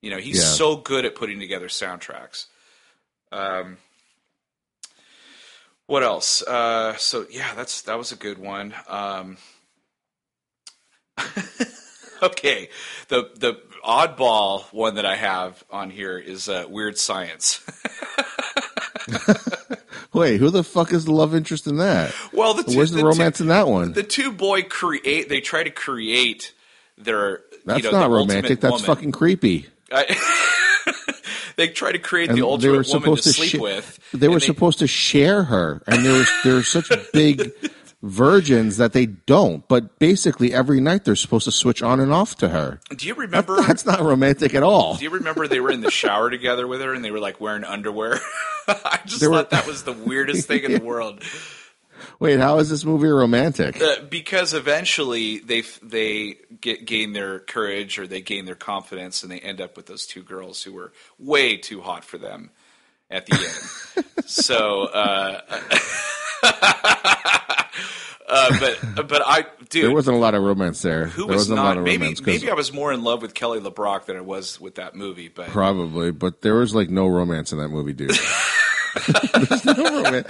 You 0.01 0.11
know, 0.11 0.19
he's 0.19 0.39
Yeah. 0.39 0.45
so 0.45 0.77
good 0.77 1.05
at 1.05 1.15
putting 1.15 1.41
together 1.41 1.69
soundtracks. 1.69 2.47
Um, 3.33 3.77
What 5.87 6.03
else? 6.03 6.41
Uh, 6.43 6.97
so 6.97 7.27
yeah, 7.31 7.55
that's 7.55 7.83
that 7.83 7.99
was 7.99 8.13
a 8.13 8.17
good 8.17 8.39
one. 8.39 8.73
Um, 8.89 9.37
okay, 12.23 12.69
the 13.09 13.31
the 13.37 13.61
oddball 13.85 14.63
one 14.73 14.95
that 14.95 15.05
I 15.07 15.17
have 15.17 15.63
on 15.71 15.91
here 15.91 16.17
is 16.19 16.49
uh, 16.49 16.65
Weird 16.69 16.97
Science. 16.97 17.61
Wait, 20.13 20.41
who 20.41 20.51
the 20.51 20.65
fuck 20.65 20.93
is 20.93 21.05
the 21.05 21.13
love 21.13 21.35
interest 21.35 21.67
in 21.67 21.77
that? 21.77 22.13
well, 22.33 22.55
the 22.55 22.65
two, 22.65 22.77
Where's 22.77 22.91
the, 22.91 22.99
the 22.99 23.05
romance 23.05 23.39
two, 23.39 23.45
in 23.45 23.49
that 23.49 23.69
one? 23.69 23.93
The 23.93 24.03
two 24.03 24.33
boy 24.33 24.63
create. 24.65 25.29
They 25.29 25.41
try 25.41 25.63
to 25.63 25.71
create 25.71 26.53
their. 26.99 27.43
That's 27.65 27.85
you 27.85 27.93
know, 27.93 28.01
not 28.01 28.11
romantic. 28.11 28.61
That's 28.61 28.73
woman. 28.73 28.87
fucking 28.87 29.13
creepy. 29.13 29.67
I- 29.93 30.17
they 31.57 31.69
try 31.69 31.93
to 31.93 31.99
create 31.99 32.31
And 32.31 32.39
the 32.39 32.43
they 32.43 32.49
ultimate 32.49 32.89
woman 32.89 33.17
to 33.17 33.23
to, 33.23 33.33
sleep 33.33 33.51
sh- 33.51 33.55
with. 33.59 33.99
They 34.13 34.29
were 34.29 34.35
and 34.35 34.43
supposed 34.43 34.79
to 34.81 34.87
share 34.87 35.45
her, 35.45 35.83
and 35.87 36.05
they 36.05 36.11
were 36.13 36.25
they're 36.45 36.63
such 36.63 36.91
big 37.13 37.53
virgins 38.03 38.77
that 38.79 38.93
they 38.93 39.07
don't. 39.07 39.67
But 39.69 39.99
basically, 39.99 40.53
every 40.55 40.81
night 40.81 41.05
they're 41.05 41.17
supposed 41.17 41.45
to 41.45 41.53
switch 41.53 41.83
on 41.83 42.01
and 42.01 42.13
off 42.13 42.37
to 42.37 42.49
her. 42.49 42.81
Do 42.97 43.07
you 43.07 43.15
remember? 43.15 43.57
That's 43.63 43.85
not 43.87 44.01
romantic 44.01 44.55
at 44.55 44.63
all. 44.63 44.97
Do 44.97 45.05
you 45.05 45.11
remember 45.11 45.47
they 45.49 45.61
were 45.61 45.71
in 45.71 45.81
the 45.81 45.91
shower 45.91 46.31
together 46.31 46.67
with 46.67 46.81
her 46.81 46.95
and 46.95 47.05
they 47.05 47.11
were 47.11 47.21
like 47.21 47.41
wearing 47.41 47.65
underwear? 47.65 48.19
I 48.69 49.01
just 49.05 49.21
They 49.21 49.27
were- 49.29 49.35
thought 49.37 49.51
that 49.51 49.67
was 49.67 49.83
the 49.85 49.93
weirdest 49.93 50.47
thing 50.49 50.65
in 50.65 50.73
the 50.73 50.81
world. 50.85 51.23
Wait, 52.19 52.41
how 52.41 52.59
is 52.59 52.71
this 52.71 52.83
movie 52.85 53.09
romantic? 53.09 53.81
Uh, 53.81 53.97
because 54.09 54.55
eventually 54.55 55.39
they 55.39 55.63
they 55.83 56.37
get 56.61 56.87
gain 56.87 57.13
their 57.13 57.41
courage 57.41 57.99
or 57.99 58.07
they 58.07 58.23
gain 58.23 58.47
their 58.47 58.55
confidence 58.55 59.23
and 59.23 59.31
they 59.31 59.39
end 59.39 59.61
up 59.61 59.77
with 59.77 59.85
those 59.87 60.07
two 60.07 60.23
girls 60.23 60.63
who 60.63 60.73
were 60.73 60.93
way 61.19 61.59
too 61.59 61.83
hot 61.83 62.03
for 62.05 62.17
them 62.17 62.51
at 63.11 63.27
the 63.27 63.35
end. 63.35 64.07
so, 64.27 64.85
uh, 64.85 65.41
uh, 66.43 67.65
but 68.61 69.09
but 69.09 69.23
I 69.27 69.45
dude, 69.69 69.85
There 69.85 69.93
wasn't 69.93 70.17
a 70.17 70.21
lot 70.21 70.35
of 70.35 70.43
romance 70.43 70.83
there. 70.83 71.07
who 71.07 71.27
there 71.27 71.37
was 71.37 71.49
wasn't 71.49 71.59
a 71.59 71.63
lot 71.63 71.77
of 71.77 71.85
maybe 71.85 72.15
maybe 72.25 72.51
I 72.51 72.55
was 72.55 72.73
more 72.73 72.93
in 72.93 73.03
love 73.03 73.23
with 73.23 73.35
Kelly 73.35 73.61
LeBrock 73.61 74.07
than 74.07 74.17
I 74.17 74.21
was 74.21 74.61
with 74.61 74.77
that 74.77 74.95
movie, 74.95 75.29
but 75.29 75.49
Probably, 75.49 76.13
but 76.13 76.43
there 76.43 76.55
was 76.55 76.75
like 76.75 76.91
no 76.91 77.07
romance 77.07 77.53
in 77.53 77.59
that 77.59 77.69
movie, 77.69 77.93
dude. 77.93 78.11
There's 79.35 79.65
no 79.65 80.03
romance. 80.03 80.29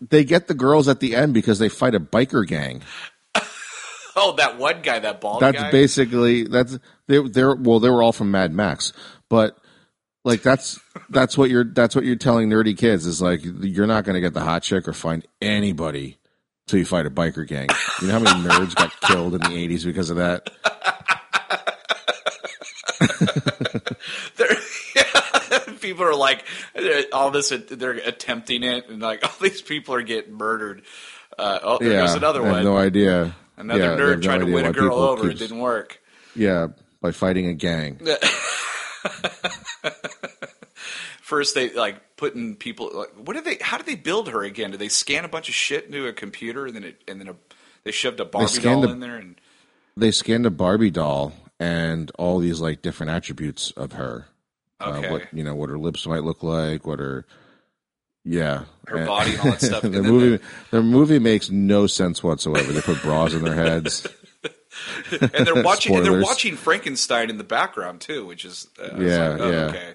They 0.00 0.24
get 0.24 0.48
the 0.48 0.54
girls 0.54 0.88
at 0.88 1.00
the 1.00 1.14
end 1.14 1.34
because 1.34 1.58
they 1.58 1.68
fight 1.68 1.94
a 1.94 2.00
biker 2.00 2.46
gang. 2.46 2.82
oh 4.16 4.34
that 4.36 4.58
one 4.58 4.82
guy 4.82 4.98
that 4.98 5.20
bald 5.20 5.40
That's 5.40 5.58
guy 5.58 5.70
basically 5.70 6.44
that's 6.44 6.78
they 7.06 7.26
they're 7.26 7.54
well 7.54 7.80
they 7.80 7.90
were 7.90 8.02
all 8.02 8.12
from 8.12 8.30
Mad 8.30 8.52
Max, 8.52 8.92
but 9.28 9.56
like 10.24 10.42
that's 10.42 10.78
that's 11.10 11.36
what 11.36 11.50
you're 11.50 11.64
that's 11.64 11.94
what 11.94 12.04
you're 12.04 12.16
telling 12.16 12.48
nerdy 12.48 12.76
kids 12.76 13.06
is 13.06 13.20
like 13.20 13.40
you're 13.44 13.86
not 13.86 14.04
going 14.04 14.14
to 14.14 14.20
get 14.20 14.34
the 14.34 14.40
hot 14.42 14.62
chick 14.62 14.86
or 14.86 14.92
find 14.92 15.26
anybody 15.40 16.18
till 16.66 16.78
you 16.78 16.84
fight 16.84 17.06
a 17.06 17.10
biker 17.10 17.46
gang. 17.46 17.68
You 18.00 18.08
know 18.08 18.14
how 18.14 18.20
many 18.20 18.48
nerds 18.48 18.74
got 18.74 18.98
killed 19.00 19.34
in 19.34 19.40
the 19.40 19.48
80s 19.48 19.84
because 19.84 20.10
of 20.10 20.16
that? 20.18 20.48
People 25.80 26.04
are 26.04 26.14
like 26.14 26.44
all 27.12 27.30
this 27.30 27.52
they're 27.68 27.92
attempting 27.92 28.62
it 28.62 28.88
and 28.88 29.02
like 29.02 29.24
all 29.24 29.34
these 29.40 29.60
people 29.60 29.94
are 29.94 30.02
getting 30.02 30.34
murdered 30.34 30.82
uh, 31.38 31.58
oh 31.62 31.78
there 31.78 31.92
yeah, 31.92 32.06
goes 32.06 32.14
another 32.14 32.42
one 32.42 32.62
no 32.62 32.76
idea. 32.76 33.34
another 33.56 33.82
Yeah, 33.82 33.96
nerd 33.96 34.16
no 34.16 34.20
tried 34.20 34.38
to 34.38 34.44
win 34.46 34.64
a 34.64 34.72
girl 34.72 34.96
over 34.98 35.28
it 35.28 35.38
didn't 35.38 35.58
work 35.58 36.00
Yeah, 36.36 36.68
by 37.00 37.10
fighting 37.10 37.46
a 37.48 37.54
gang. 37.54 38.00
first 41.22 41.54
they 41.54 41.70
like 41.72 42.16
putting 42.16 42.54
people 42.56 42.90
like 42.94 43.10
what 43.16 43.34
did 43.34 43.44
they 43.44 43.56
how 43.60 43.76
did 43.76 43.86
they 43.86 43.94
build 43.94 44.28
her 44.28 44.42
again 44.42 44.70
did 44.70 44.80
they 44.80 44.88
scan 44.88 45.24
a 45.24 45.28
bunch 45.28 45.48
of 45.48 45.54
shit 45.54 45.84
into 45.86 46.06
a 46.06 46.12
computer 46.12 46.66
and 46.66 46.74
then 46.74 46.84
it 46.84 47.02
and 47.08 47.20
then 47.20 47.28
a, 47.28 47.34
they 47.84 47.90
shoved 47.92 48.20
a 48.20 48.24
barbie 48.24 48.58
doll 48.60 48.84
a- 48.84 48.90
in 48.92 49.00
there 49.00 49.16
and 49.16 49.36
they 49.96 50.10
scanned 50.10 50.46
a 50.46 50.50
Barbie 50.50 50.90
doll 50.90 51.34
and 51.60 52.10
all 52.18 52.38
these 52.38 52.60
like 52.62 52.80
different 52.80 53.10
attributes 53.12 53.72
of 53.72 53.92
her. 53.92 54.26
okay 54.80 55.06
Uh, 55.06 55.12
what 55.12 55.34
you 55.34 55.44
know, 55.44 55.54
what 55.54 55.68
her 55.68 55.76
lips 55.78 56.06
might 56.06 56.24
look 56.24 56.42
like, 56.42 56.86
what 56.86 56.98
her 56.98 57.26
yeah, 58.24 58.64
Her 58.86 58.96
And- 58.98 59.06
body 59.06 59.32
and 59.32 59.40
all 59.40 59.50
that 59.50 59.60
stuff. 59.60 59.82
the 59.82 59.90
movie, 60.02 60.42
the 60.70 60.80
movie 60.80 61.18
makes 61.18 61.50
no 61.50 61.86
sense 61.86 62.22
whatsoever. 62.22 62.72
They 62.72 62.80
put 62.80 63.02
bras 63.02 63.34
in 63.34 63.42
their 63.44 63.54
heads. 63.54 64.06
and 65.20 65.46
they're 65.46 65.62
watching 65.64 65.94
and 65.96 66.04
they're 66.04 66.20
watching 66.20 66.56
Frankenstein 66.56 67.30
in 67.30 67.38
the 67.38 67.44
background 67.44 68.00
too 68.00 68.26
which 68.26 68.44
is 68.44 68.66
uh, 68.82 68.96
Yeah, 68.98 69.28
like, 69.28 69.40
oh, 69.40 69.50
yeah. 69.50 69.58
okay 69.66 69.94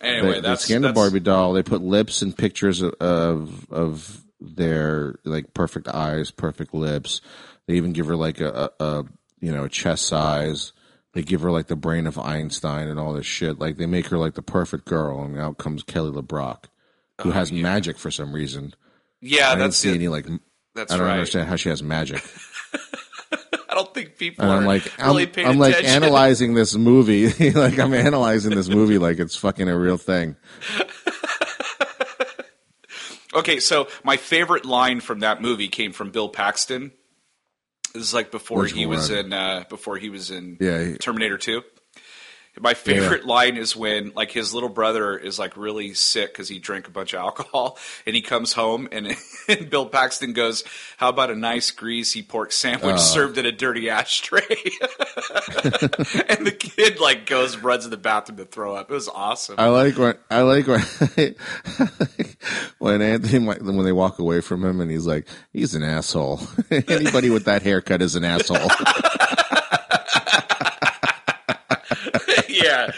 anyway 0.00 0.32
they, 0.34 0.40
that's 0.40 0.62
they 0.62 0.72
scanned 0.72 0.84
that's- 0.84 0.94
Barbie 0.94 1.20
doll. 1.20 1.52
They 1.52 1.62
put 1.62 1.82
lips 1.82 2.22
and 2.22 2.36
pictures 2.36 2.82
of, 2.82 2.94
of 3.00 3.70
of 3.70 4.20
their 4.40 5.16
like 5.24 5.54
perfect 5.54 5.88
eyes, 5.88 6.30
perfect 6.30 6.74
lips. 6.74 7.20
They 7.66 7.74
even 7.74 7.92
give 7.94 8.06
her 8.06 8.16
like 8.16 8.40
a, 8.40 8.70
a, 8.78 8.84
a 8.84 9.04
you 9.40 9.52
know 9.52 9.68
chest 9.68 10.06
size. 10.06 10.72
They 11.14 11.22
give 11.22 11.40
her 11.42 11.50
like 11.52 11.68
the 11.68 11.76
brain 11.76 12.06
of 12.06 12.18
Einstein 12.18 12.88
and 12.88 12.98
all 12.98 13.12
this 13.14 13.24
shit. 13.24 13.58
Like 13.58 13.76
they 13.78 13.86
make 13.86 14.08
her 14.08 14.18
like 14.18 14.34
the 14.34 14.42
perfect 14.42 14.84
girl, 14.84 15.22
and 15.22 15.38
out 15.38 15.56
comes 15.58 15.82
Kelly 15.82 16.10
LeBrock, 16.10 16.64
who 17.22 17.30
has 17.30 17.52
magic 17.52 17.96
for 17.96 18.10
some 18.10 18.34
reason. 18.34 18.74
yeah 19.20 19.52
I 19.52 19.54
that's 19.54 19.76
see 19.78 19.90
it. 19.90 19.94
any 19.94 20.08
like. 20.08 20.26
that's 20.74 20.92
I 20.92 20.96
don't 20.98 21.06
right 21.06 21.12
understand 21.14 21.48
how 21.48 21.56
she 21.56 21.68
has 21.70 21.82
magic. 21.82 22.22
I 23.74 23.78
don't 23.78 23.92
think 23.92 24.16
people 24.18 24.44
And 24.44 24.52
are 24.52 24.58
I'm 24.58 24.66
like, 24.66 24.84
really 24.98 25.24
I'm, 25.26 25.30
paying 25.32 25.48
I'm 25.48 25.58
like 25.58 25.82
analyzing 25.82 26.54
this 26.54 26.76
movie. 26.76 27.50
like 27.50 27.76
I'm 27.80 27.92
analyzing 27.92 28.54
this 28.54 28.68
movie 28.68 28.98
like 28.98 29.18
it's 29.18 29.34
fucking 29.34 29.68
a 29.68 29.76
real 29.76 29.96
thing. 29.96 30.36
Okay, 33.36 33.58
so 33.58 33.88
my 34.04 34.16
favorite 34.16 34.64
line 34.64 35.00
from 35.00 35.18
that 35.20 35.42
movie 35.42 35.66
came 35.66 35.92
from 35.92 36.12
Bill 36.12 36.28
Paxton. 36.28 36.92
This 37.92 38.04
is 38.04 38.14
like 38.14 38.30
before 38.30 38.60
Which 38.60 38.70
he 38.72 38.86
was 38.86 39.10
in 39.10 39.32
uh, 39.32 39.64
before 39.68 39.96
he 39.96 40.08
was 40.08 40.30
in 40.30 40.56
Yeah, 40.60 40.84
he- 40.84 40.94
Terminator 40.98 41.36
Two. 41.36 41.62
My 42.60 42.74
favorite 42.74 43.26
line 43.26 43.56
is 43.56 43.74
when 43.74 44.12
like 44.14 44.30
his 44.30 44.54
little 44.54 44.68
brother 44.68 45.18
is 45.18 45.38
like 45.40 45.56
really 45.56 45.92
sick 45.92 46.32
because 46.32 46.48
he 46.48 46.60
drank 46.60 46.86
a 46.86 46.90
bunch 46.92 47.12
of 47.12 47.18
alcohol 47.18 47.78
and 48.06 48.14
he 48.14 48.22
comes 48.22 48.52
home 48.52 48.88
and, 48.92 49.16
and 49.48 49.68
Bill 49.68 49.86
Paxton 49.86 50.32
goes, 50.34 50.62
"How 50.96 51.08
about 51.08 51.30
a 51.30 51.34
nice 51.34 51.72
greasy 51.72 52.22
pork 52.22 52.52
sandwich 52.52 52.94
Oh. 52.94 52.98
served 52.98 53.38
in 53.38 53.46
a 53.46 53.50
dirty 53.52 53.90
ashtray?" 53.90 54.38
and 56.28 56.46
the 56.46 56.56
kid 56.58 57.00
like 57.00 57.26
goes 57.26 57.56
runs 57.56 57.84
to 57.84 57.90
the 57.90 57.96
bathroom 57.96 58.38
to 58.38 58.44
throw 58.44 58.76
up. 58.76 58.88
It 58.90 58.94
was 58.94 59.08
awesome. 59.08 59.56
I 59.58 59.68
like 59.68 59.98
when 59.98 60.14
I 60.30 60.42
like 60.42 60.66
when 60.68 61.34
when 62.78 63.02
Anthony 63.02 63.46
when 63.46 63.84
they 63.84 63.92
walk 63.92 64.18
away 64.20 64.40
from 64.40 64.64
him 64.64 64.80
and 64.80 64.90
he's 64.90 65.06
like 65.06 65.26
he's 65.52 65.74
an 65.74 65.82
asshole. 65.82 66.40
Anybody 66.70 67.30
with 67.30 67.46
that 67.46 67.62
haircut 67.62 68.00
is 68.00 68.14
an 68.14 68.24
asshole. 68.24 68.68
Yeah. 72.64 72.90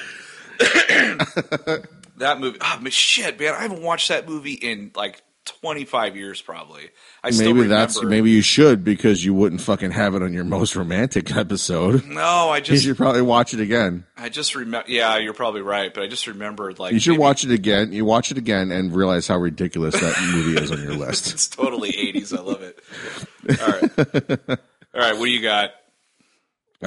that 2.18 2.36
movie. 2.40 2.58
Oh, 2.60 2.80
shit, 2.88 3.38
man. 3.38 3.54
I 3.54 3.60
haven't 3.62 3.82
watched 3.82 4.08
that 4.08 4.28
movie 4.28 4.54
in 4.54 4.90
like 4.94 5.22
25 5.62 6.16
years, 6.16 6.40
probably. 6.42 6.90
I 7.22 7.30
still 7.30 7.48
maybe 7.48 7.60
remember. 7.62 7.74
that's 7.76 8.02
maybe 8.02 8.30
you 8.30 8.42
should 8.42 8.82
because 8.84 9.24
you 9.24 9.32
wouldn't 9.34 9.60
fucking 9.60 9.90
have 9.92 10.14
it 10.14 10.22
on 10.22 10.32
your 10.32 10.44
most 10.44 10.74
romantic 10.76 11.34
episode. 11.36 12.04
No, 12.06 12.20
I 12.50 12.56
You 12.58 12.62
just, 12.64 12.84
should 12.84 12.96
probably 12.96 13.22
watch 13.22 13.54
it 13.54 13.60
again. 13.60 14.04
I 14.16 14.28
just 14.28 14.54
remember. 14.54 14.90
Yeah, 14.90 15.18
you're 15.18 15.34
probably 15.34 15.60
right, 15.62 15.92
but 15.92 16.02
I 16.02 16.08
just 16.08 16.26
remembered 16.26 16.78
like 16.78 16.92
You 16.94 16.98
should 17.00 17.10
maybe- 17.12 17.20
watch 17.22 17.44
it 17.44 17.50
again. 17.52 17.92
You 17.92 18.04
watch 18.04 18.30
it 18.30 18.38
again 18.38 18.72
and 18.72 18.94
realize 18.94 19.28
how 19.28 19.36
ridiculous 19.38 20.00
that 20.00 20.16
movie 20.32 20.60
is 20.60 20.70
on 20.72 20.80
your 20.82 20.94
list. 21.06 21.32
It's 21.32 21.48
totally 21.48 21.92
80s. 21.92 22.36
I 22.36 22.40
love 22.42 22.62
it. 22.62 22.78
All 23.60 23.68
right, 23.68 24.48
all 24.94 25.00
right. 25.00 25.18
What 25.18 25.26
do 25.26 25.30
you 25.30 25.42
got? 25.42 25.70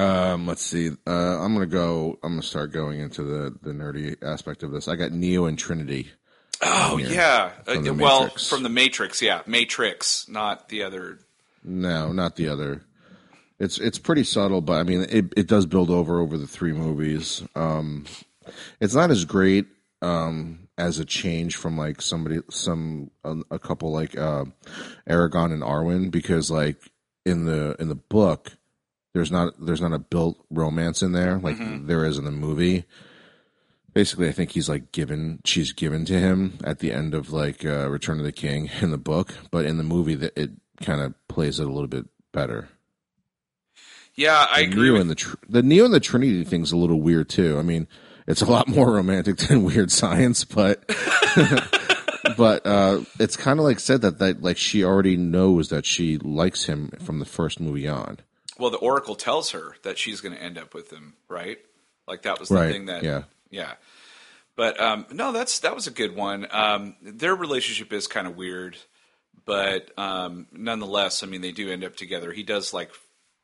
Um, 0.00 0.46
let's 0.46 0.62
see. 0.62 0.90
Uh, 1.06 1.10
I'm 1.40 1.52
gonna 1.52 1.66
go. 1.66 2.18
I'm 2.22 2.32
gonna 2.32 2.42
start 2.42 2.72
going 2.72 3.00
into 3.00 3.22
the 3.22 3.56
the 3.62 3.72
nerdy 3.72 4.16
aspect 4.22 4.62
of 4.62 4.70
this. 4.72 4.88
I 4.88 4.96
got 4.96 5.12
Neo 5.12 5.46
and 5.46 5.58
Trinity. 5.58 6.08
Oh 6.62 6.96
here. 6.96 7.10
yeah. 7.10 7.50
Uh, 7.66 7.74
From 7.74 7.84
the 7.84 7.94
well, 7.94 8.22
Matrix. 8.24 8.48
from 8.48 8.62
the 8.62 8.68
Matrix. 8.68 9.22
Yeah, 9.22 9.42
Matrix, 9.46 10.28
not 10.28 10.68
the 10.68 10.82
other. 10.82 11.18
No, 11.64 12.12
not 12.12 12.36
the 12.36 12.48
other. 12.48 12.82
It's 13.58 13.78
it's 13.78 13.98
pretty 13.98 14.24
subtle, 14.24 14.60
but 14.60 14.74
I 14.74 14.82
mean, 14.82 15.06
it 15.08 15.32
it 15.36 15.46
does 15.46 15.66
build 15.66 15.90
over 15.90 16.20
over 16.20 16.38
the 16.38 16.46
three 16.46 16.72
movies. 16.72 17.42
Um, 17.54 18.06
it's 18.80 18.94
not 18.94 19.10
as 19.10 19.24
great 19.24 19.66
um 20.02 20.66
as 20.78 20.98
a 20.98 21.04
change 21.04 21.56
from 21.56 21.76
like 21.76 22.00
somebody 22.00 22.40
some 22.48 23.10
a, 23.22 23.36
a 23.50 23.58
couple 23.58 23.92
like 23.92 24.16
uh, 24.16 24.46
Aragorn 25.06 25.52
and 25.52 25.62
Arwen 25.62 26.10
because 26.10 26.50
like 26.50 26.78
in 27.26 27.44
the 27.44 27.76
in 27.78 27.88
the 27.88 27.94
book 27.94 28.52
there's 29.12 29.30
not 29.30 29.54
there's 29.64 29.80
not 29.80 29.92
a 29.92 29.98
built 29.98 30.38
romance 30.50 31.02
in 31.02 31.12
there 31.12 31.38
like 31.38 31.56
there 31.86 32.04
is 32.04 32.18
in 32.18 32.24
the 32.24 32.30
movie. 32.30 32.84
Basically, 33.92 34.28
I 34.28 34.32
think 34.32 34.52
he's 34.52 34.68
like 34.68 34.92
given 34.92 35.40
she's 35.44 35.72
given 35.72 36.04
to 36.04 36.12
him 36.18 36.58
at 36.62 36.78
the 36.78 36.92
end 36.92 37.12
of 37.12 37.32
like 37.32 37.64
uh, 37.64 37.88
Return 37.90 38.18
of 38.20 38.24
the 38.24 38.30
King 38.32 38.70
in 38.80 38.90
the 38.92 38.98
book, 38.98 39.34
but 39.50 39.64
in 39.66 39.78
the 39.78 39.82
movie 39.84 40.14
that 40.14 40.36
it 40.38 40.50
kind 40.80 41.00
of 41.00 41.14
plays 41.28 41.58
it 41.58 41.66
a 41.66 41.72
little 41.72 41.88
bit 41.88 42.06
better. 42.32 42.68
Yeah, 44.14 44.46
I 44.50 44.62
The 44.64 44.70
agree. 44.70 44.82
Neo 44.84 44.92
With, 44.92 45.00
and 45.02 45.10
the 45.10 45.14
tr- 45.16 45.36
the 45.48 45.62
Neo 45.62 45.84
and 45.84 45.94
the 45.94 46.00
Trinity 46.00 46.44
thing's 46.44 46.72
a 46.72 46.76
little 46.76 47.00
weird 47.00 47.28
too. 47.28 47.58
I 47.58 47.62
mean, 47.62 47.88
it's 48.26 48.42
a 48.42 48.46
lot 48.46 48.68
more 48.76 48.92
romantic 48.92 49.38
than 49.38 49.64
Weird 49.64 49.90
Science, 49.90 50.44
but 50.44 50.84
but 51.34 51.80
but 52.36 52.66
uh, 52.66 53.00
it's 53.18 53.36
kind 53.36 53.58
of 53.58 53.64
like 53.64 53.80
said 53.80 54.02
that 54.02 54.18
that 54.18 54.42
like 54.42 54.56
she 54.56 54.84
already 54.84 55.16
knows 55.16 55.68
that 55.70 55.84
she 55.86 56.16
likes 56.18 56.64
him 56.66 56.90
from 57.02 57.18
the 57.18 57.24
first 57.24 57.58
movie 57.60 57.88
on. 57.88 58.18
Well, 58.60 58.70
the 58.70 58.76
Oracle 58.78 59.14
tells 59.14 59.50
her 59.50 59.74
that 59.82 59.98
she's 59.98 60.20
going 60.20 60.34
to 60.34 60.42
end 60.42 60.58
up 60.58 60.74
with 60.74 60.92
him, 60.92 61.14
right? 61.28 61.58
Like 62.06 62.22
that 62.22 62.38
was 62.38 62.48
the 62.50 62.56
Right, 62.56 62.72
thing 62.72 62.86
that, 62.86 63.02
yeah. 63.02 63.22
yeah. 63.50 63.72
But 64.56 64.80
um, 64.80 65.06
no, 65.10 65.32
that's 65.32 65.60
that 65.60 65.74
was 65.74 65.86
a 65.86 65.90
good 65.90 66.14
one. 66.14 66.46
Um, 66.50 66.96
their 67.00 67.34
relationship 67.34 67.92
is 67.92 68.06
kind 68.06 68.26
of 68.26 68.36
weird, 68.36 68.76
but 69.46 69.90
um, 69.98 70.46
nonetheless, 70.52 71.22
I 71.22 71.26
mean, 71.26 71.40
they 71.40 71.52
do 71.52 71.70
end 71.70 71.82
up 71.84 71.96
together. 71.96 72.32
He 72.32 72.42
does 72.42 72.74
like 72.74 72.90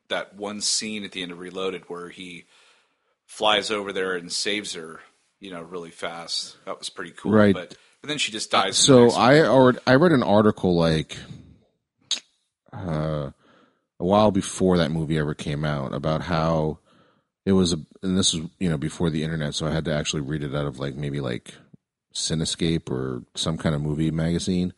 that 0.09 0.35
one 0.35 0.61
scene 0.61 1.03
at 1.03 1.11
the 1.11 1.23
end 1.23 1.31
of 1.31 1.39
Reloaded 1.39 1.83
where 1.89 2.09
he 2.09 2.45
flies 3.25 3.71
over 3.71 3.91
there 3.91 4.15
and 4.15 4.31
saves 4.31 4.73
her, 4.73 4.99
you 5.39 5.49
know, 5.51 5.61
really 5.61 5.91
fast. 5.91 6.57
That 6.65 6.77
was 6.77 6.89
pretty 6.89 7.11
cool. 7.11 7.31
Right. 7.31 7.53
But 7.53 7.75
but 8.01 8.09
then 8.09 8.19
she 8.19 8.31
just 8.31 8.51
dies. 8.51 8.77
So 8.77 9.09
I 9.11 9.41
already, 9.41 9.79
I 9.87 9.95
read 9.95 10.11
an 10.11 10.23
article 10.23 10.75
like 10.75 11.17
uh, 12.71 13.31
a 13.99 14.05
while 14.05 14.31
before 14.31 14.77
that 14.77 14.91
movie 14.91 15.17
ever 15.17 15.33
came 15.33 15.63
out 15.65 15.93
about 15.93 16.21
how 16.23 16.79
it 17.45 17.53
was 17.53 17.73
a, 17.73 17.77
and 18.03 18.17
this 18.17 18.33
was 18.33 18.45
you 18.59 18.69
know 18.69 18.77
before 18.77 19.09
the 19.09 19.23
internet, 19.23 19.55
so 19.55 19.65
I 19.67 19.71
had 19.71 19.85
to 19.85 19.93
actually 19.93 20.21
read 20.21 20.43
it 20.43 20.53
out 20.55 20.65
of 20.65 20.79
like 20.79 20.95
maybe 20.95 21.19
like 21.21 21.53
Cinescape 22.13 22.89
or 22.89 23.23
some 23.35 23.57
kind 23.57 23.75
of 23.75 23.81
movie 23.81 24.11
magazine, 24.11 24.73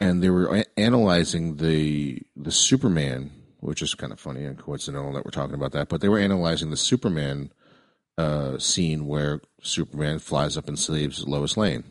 and 0.00 0.22
they 0.22 0.30
were 0.30 0.56
a- 0.56 0.80
analyzing 0.80 1.56
the 1.56 2.22
the 2.36 2.52
Superman, 2.52 3.30
which 3.60 3.82
is 3.82 3.94
kind 3.94 4.12
of 4.12 4.20
funny 4.20 4.44
and 4.44 4.58
coincidental 4.58 5.12
that 5.12 5.24
we're 5.24 5.30
talking 5.30 5.54
about 5.54 5.72
that, 5.72 5.88
but 5.88 6.00
they 6.00 6.08
were 6.08 6.18
analyzing 6.18 6.70
the 6.70 6.76
Superman 6.76 7.52
uh, 8.18 8.58
scene 8.58 9.06
where 9.06 9.40
Superman 9.62 10.18
flies 10.18 10.56
up 10.56 10.68
and 10.68 10.78
saves 10.78 11.26
Lois 11.26 11.56
Lane. 11.56 11.84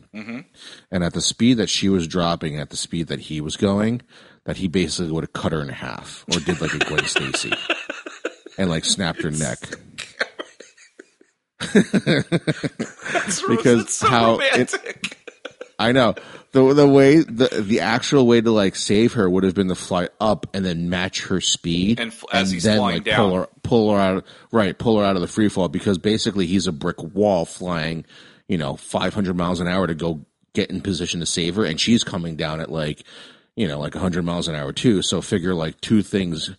And 0.90 1.04
at 1.04 1.14
the 1.14 1.20
speed 1.20 1.54
that 1.58 1.68
she 1.68 1.88
was 1.88 2.06
dropping, 2.06 2.58
at 2.58 2.70
the 2.70 2.76
speed 2.76 3.08
that 3.08 3.20
he 3.20 3.40
was 3.40 3.56
going, 3.56 4.02
that 4.44 4.56
he 4.56 4.68
basically 4.68 5.12
would 5.12 5.24
have 5.24 5.32
cut 5.32 5.52
her 5.52 5.60
in 5.62 5.68
half 5.68 6.24
or 6.34 6.40
did 6.40 6.60
like 6.60 6.74
a 6.74 6.78
Gwen 6.78 7.04
Stacy 7.06 7.52
and 8.58 8.68
like 8.70 8.84
snapped 8.84 9.22
her 9.22 9.30
neck. 9.30 9.58
That's 11.74 13.42
because 13.48 13.94
so 13.94 14.08
how 14.08 14.38
it- 14.40 14.74
I 15.78 15.90
know 15.92 16.14
the 16.52 16.74
the 16.74 16.86
way 16.86 17.16
the 17.22 17.48
the 17.60 17.80
actual 17.80 18.26
way 18.26 18.40
to 18.40 18.50
like 18.52 18.76
save 18.76 19.14
her 19.14 19.28
would 19.28 19.42
have 19.42 19.54
been 19.54 19.68
to 19.68 19.74
fly 19.74 20.08
up 20.20 20.46
and 20.54 20.64
then 20.64 20.88
match 20.90 21.26
her 21.26 21.40
speed 21.40 21.98
And 21.98 22.12
f- 22.12 22.24
as 22.32 22.50
he's 22.52 22.62
then 22.64 22.78
flying 22.78 22.96
like 22.96 23.04
down. 23.04 23.16
pull 23.16 23.34
her 23.36 23.48
pull 23.64 23.92
her 23.92 23.98
out 24.00 24.26
right 24.52 24.78
pull 24.78 24.98
her 24.98 25.04
out 25.04 25.16
of 25.16 25.22
the 25.22 25.28
free 25.28 25.48
fall 25.48 25.68
because 25.68 25.98
basically 25.98 26.46
he's 26.46 26.66
a 26.68 26.72
brick 26.72 27.02
wall 27.02 27.44
flying 27.46 28.04
you 28.48 28.58
know 28.58 28.76
500 28.76 29.36
miles 29.36 29.58
an 29.60 29.66
hour 29.66 29.86
to 29.88 29.94
go 29.94 30.24
get 30.52 30.70
in 30.70 30.82
position 30.82 31.18
to 31.20 31.26
save 31.26 31.56
her 31.56 31.64
and 31.64 31.80
she's 31.80 32.04
coming 32.04 32.36
down 32.36 32.60
at 32.60 32.70
like 32.70 33.02
you 33.56 33.68
know 33.68 33.78
like 33.78 33.94
100 33.94 34.24
miles 34.24 34.48
an 34.48 34.54
hour 34.54 34.72
too 34.72 35.02
so 35.02 35.20
figure 35.20 35.54
like 35.54 35.80
two 35.80 36.02
things 36.02 36.50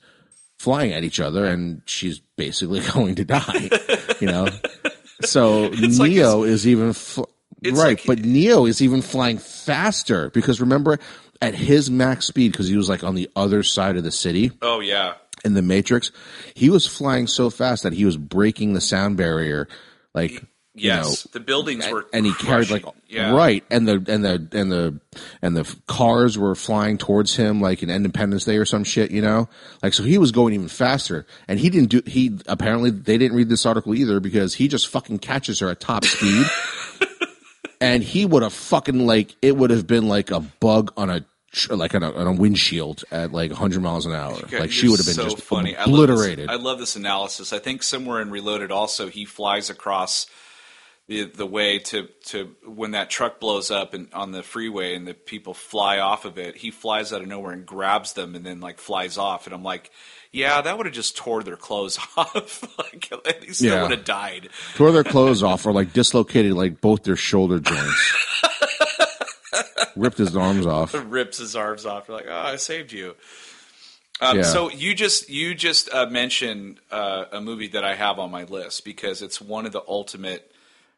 flying 0.60 0.93
at 0.93 1.03
each 1.03 1.19
other 1.19 1.45
and 1.45 1.82
she's 1.86 2.19
basically 2.38 2.79
going 2.93 3.15
to 3.15 3.25
die 3.25 3.69
you 4.19 4.27
know 4.27 4.47
so 5.23 5.63
like 5.69 6.12
Neo 6.12 6.43
is 6.43 6.67
even 6.67 6.93
fl- 6.93 7.23
It's 7.62 7.77
right, 7.79 7.97
like- 7.97 8.06
but 8.06 8.19
Neo 8.25 8.65
is 8.65 8.82
even 8.82 9.01
flying 9.01 9.38
faster 9.38 10.29
because 10.29 10.62
remember 10.62 10.99
at 11.41 11.56
his 11.56 11.89
max 11.89 12.25
speed 12.27 12.51
because 12.51 12.67
he 12.67 12.77
was 12.77 12.88
like 12.89 13.03
on 13.03 13.15
the 13.15 13.29
other 13.36 13.63
side 13.63 13.97
of 13.97 14.03
the 14.03 14.12
city 14.12 14.51
oh 14.62 14.79
yeah. 14.79 15.15
in 15.43 15.53
the 15.56 15.62
Matrix, 15.62 16.12
he 16.56 16.69
was 16.69 16.88
flying 16.88 17.27
so 17.27 17.49
fast 17.49 17.84
that 17.84 17.91
he 17.93 18.06
was 18.06 18.15
breaking 18.15 18.73
the 18.73 18.79
sound 18.82 19.17
barrier, 19.17 19.67
like 20.13 20.41
Yes, 20.75 21.25
you 21.25 21.31
the 21.33 21.39
buildings 21.39 21.88
were 21.88 22.07
and 22.12 22.25
he 22.25 22.33
carried 22.33 22.71
like 22.71 22.83
yeah. 23.07 23.31
right, 23.31 23.63
and 23.69 23.88
the 23.88 24.03
and 24.07 24.25
the 24.25 24.47
and 24.53 24.71
the 24.71 24.99
and 25.39 25.55
the 25.55 25.75
cars 25.86 26.36
were 26.36 26.55
flying 26.55 26.97
towards 26.97 27.36
him 27.36 27.62
like 27.62 27.83
in 27.83 27.91
Independence 27.91 28.45
Day 28.45 28.57
or 28.57 28.65
some 28.65 28.83
shit, 28.83 29.12
you 29.12 29.21
know, 29.21 29.47
like 29.83 29.93
so 29.93 30.01
he 30.01 30.17
was 30.17 30.31
going 30.31 30.55
even 30.55 30.67
faster, 30.67 31.27
and 31.47 31.59
he 31.59 31.69
didn't 31.69 31.89
do 31.89 32.01
he 32.07 32.39
apparently 32.47 32.89
they 32.89 33.19
didn't 33.19 33.38
read 33.38 33.49
this 33.49 33.67
article 33.67 33.93
either 33.93 34.19
because 34.19 34.55
he 34.55 34.67
just 34.67 34.88
fucking 34.88 35.19
catches 35.19 35.59
her 35.59 35.69
at 35.69 35.79
top 35.79 36.05
speed. 36.05 36.47
and 37.79 38.01
he 38.01 38.25
would 38.25 38.41
have 38.41 38.53
fucking 38.53 39.05
like 39.05 39.36
it 39.43 39.55
would 39.55 39.69
have 39.69 39.86
been 39.86 40.07
like 40.07 40.31
a 40.31 40.39
bug 40.39 40.91
on 40.97 41.12
a 41.12 41.23
like 41.69 41.93
on 41.93 42.01
a, 42.01 42.12
on 42.12 42.27
a 42.27 42.33
windshield 42.33 43.03
at 43.12 43.31
like 43.31 43.51
100 43.51 43.79
miles 43.79 44.05
an 44.05 44.13
hour. 44.13 44.39
God, 44.49 44.53
like 44.53 44.71
she 44.71 44.88
would 44.88 44.97
have 44.97 45.05
been 45.05 45.13
so 45.13 45.25
just 45.25 45.41
funny. 45.41 45.75
obliterated. 45.75 46.49
I 46.49 46.53
love, 46.53 46.57
this, 46.57 46.65
I 46.65 46.69
love 46.69 46.79
this 46.79 46.95
analysis. 46.95 47.53
I 47.53 47.59
think 47.59 47.83
somewhere 47.83 48.21
in 48.21 48.31
Reloaded 48.31 48.71
also 48.71 49.07
he 49.07 49.25
flies 49.25 49.69
across 49.69 50.25
the 51.07 51.25
the 51.25 51.45
way 51.45 51.79
to 51.79 52.07
to 52.27 52.55
when 52.65 52.91
that 52.91 53.09
truck 53.09 53.39
blows 53.39 53.69
up 53.71 53.93
and 53.93 54.07
on 54.13 54.31
the 54.31 54.41
freeway 54.43 54.95
and 54.95 55.05
the 55.07 55.13
people 55.13 55.53
fly 55.53 55.99
off 55.99 56.23
of 56.25 56.37
it. 56.37 56.55
He 56.57 56.71
flies 56.71 57.11
out 57.11 57.21
of 57.21 57.27
nowhere 57.27 57.51
and 57.51 57.65
grabs 57.65 58.13
them 58.13 58.35
and 58.35 58.45
then 58.45 58.59
like 58.61 58.79
flies 58.79 59.17
off. 59.17 59.45
And 59.45 59.53
I'm 59.53 59.63
like, 59.63 59.91
yeah, 60.31 60.61
that 60.61 60.77
would 60.77 60.85
have 60.85 60.95
just 60.95 61.17
tore 61.17 61.43
their 61.43 61.57
clothes 61.57 61.99
off. 62.17 62.63
like 62.79 63.11
they 63.25 63.47
still 63.53 63.73
Yeah. 63.75 63.81
would 63.81 63.91
have 63.91 64.05
died. 64.05 64.49
Tore 64.75 64.91
their 64.93 65.03
clothes 65.03 65.43
off 65.43 65.65
or 65.65 65.73
like 65.73 65.91
dislocated 65.91 66.53
like 66.53 66.79
both 66.79 67.03
their 67.03 67.17
shoulder 67.17 67.59
joints. 67.59 68.15
Ripped 69.95 70.17
his 70.17 70.35
arms 70.35 70.65
off. 70.65 70.95
rips 71.07 71.37
his 71.37 71.55
arms 71.55 71.85
off. 71.85 72.07
You're 72.07 72.17
like, 72.17 72.25
oh, 72.27 72.33
I 72.35 72.55
saved 72.55 72.91
you. 72.91 73.15
Um, 74.21 74.37
Yeah. 74.37 74.43
So 74.43 74.71
you 74.71 74.95
just 74.95 75.29
you 75.29 75.53
just 75.53 75.87
uh, 75.93 76.07
mentioned 76.07 76.79
uh, 76.89 77.25
a 77.31 77.41
movie 77.41 77.67
that 77.69 77.83
I 77.83 77.93
have 77.93 78.17
on 78.19 78.31
my 78.31 78.45
list 78.45 78.85
because 78.85 79.21
it's 79.21 79.39
one 79.39 79.65
of 79.67 79.71
the 79.71 79.83
ultimate 79.87 80.49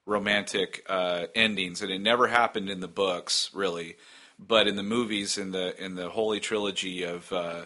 romantic 0.06 0.86
uh, 0.88 1.26
endings, 1.34 1.82
and 1.82 1.92
it 1.92 2.00
never 2.00 2.28
happened 2.28 2.70
in 2.70 2.80
the 2.80 2.88
books 2.88 3.50
really, 3.54 3.96
but 4.40 4.68
in 4.68 4.76
the 4.76 4.84
movies 4.84 5.38
in 5.38 5.52
the 5.52 5.84
in 5.84 5.96
the 5.96 6.10
holy 6.10 6.40
trilogy 6.40 7.04
of 7.04 7.32
uh, 7.32 7.66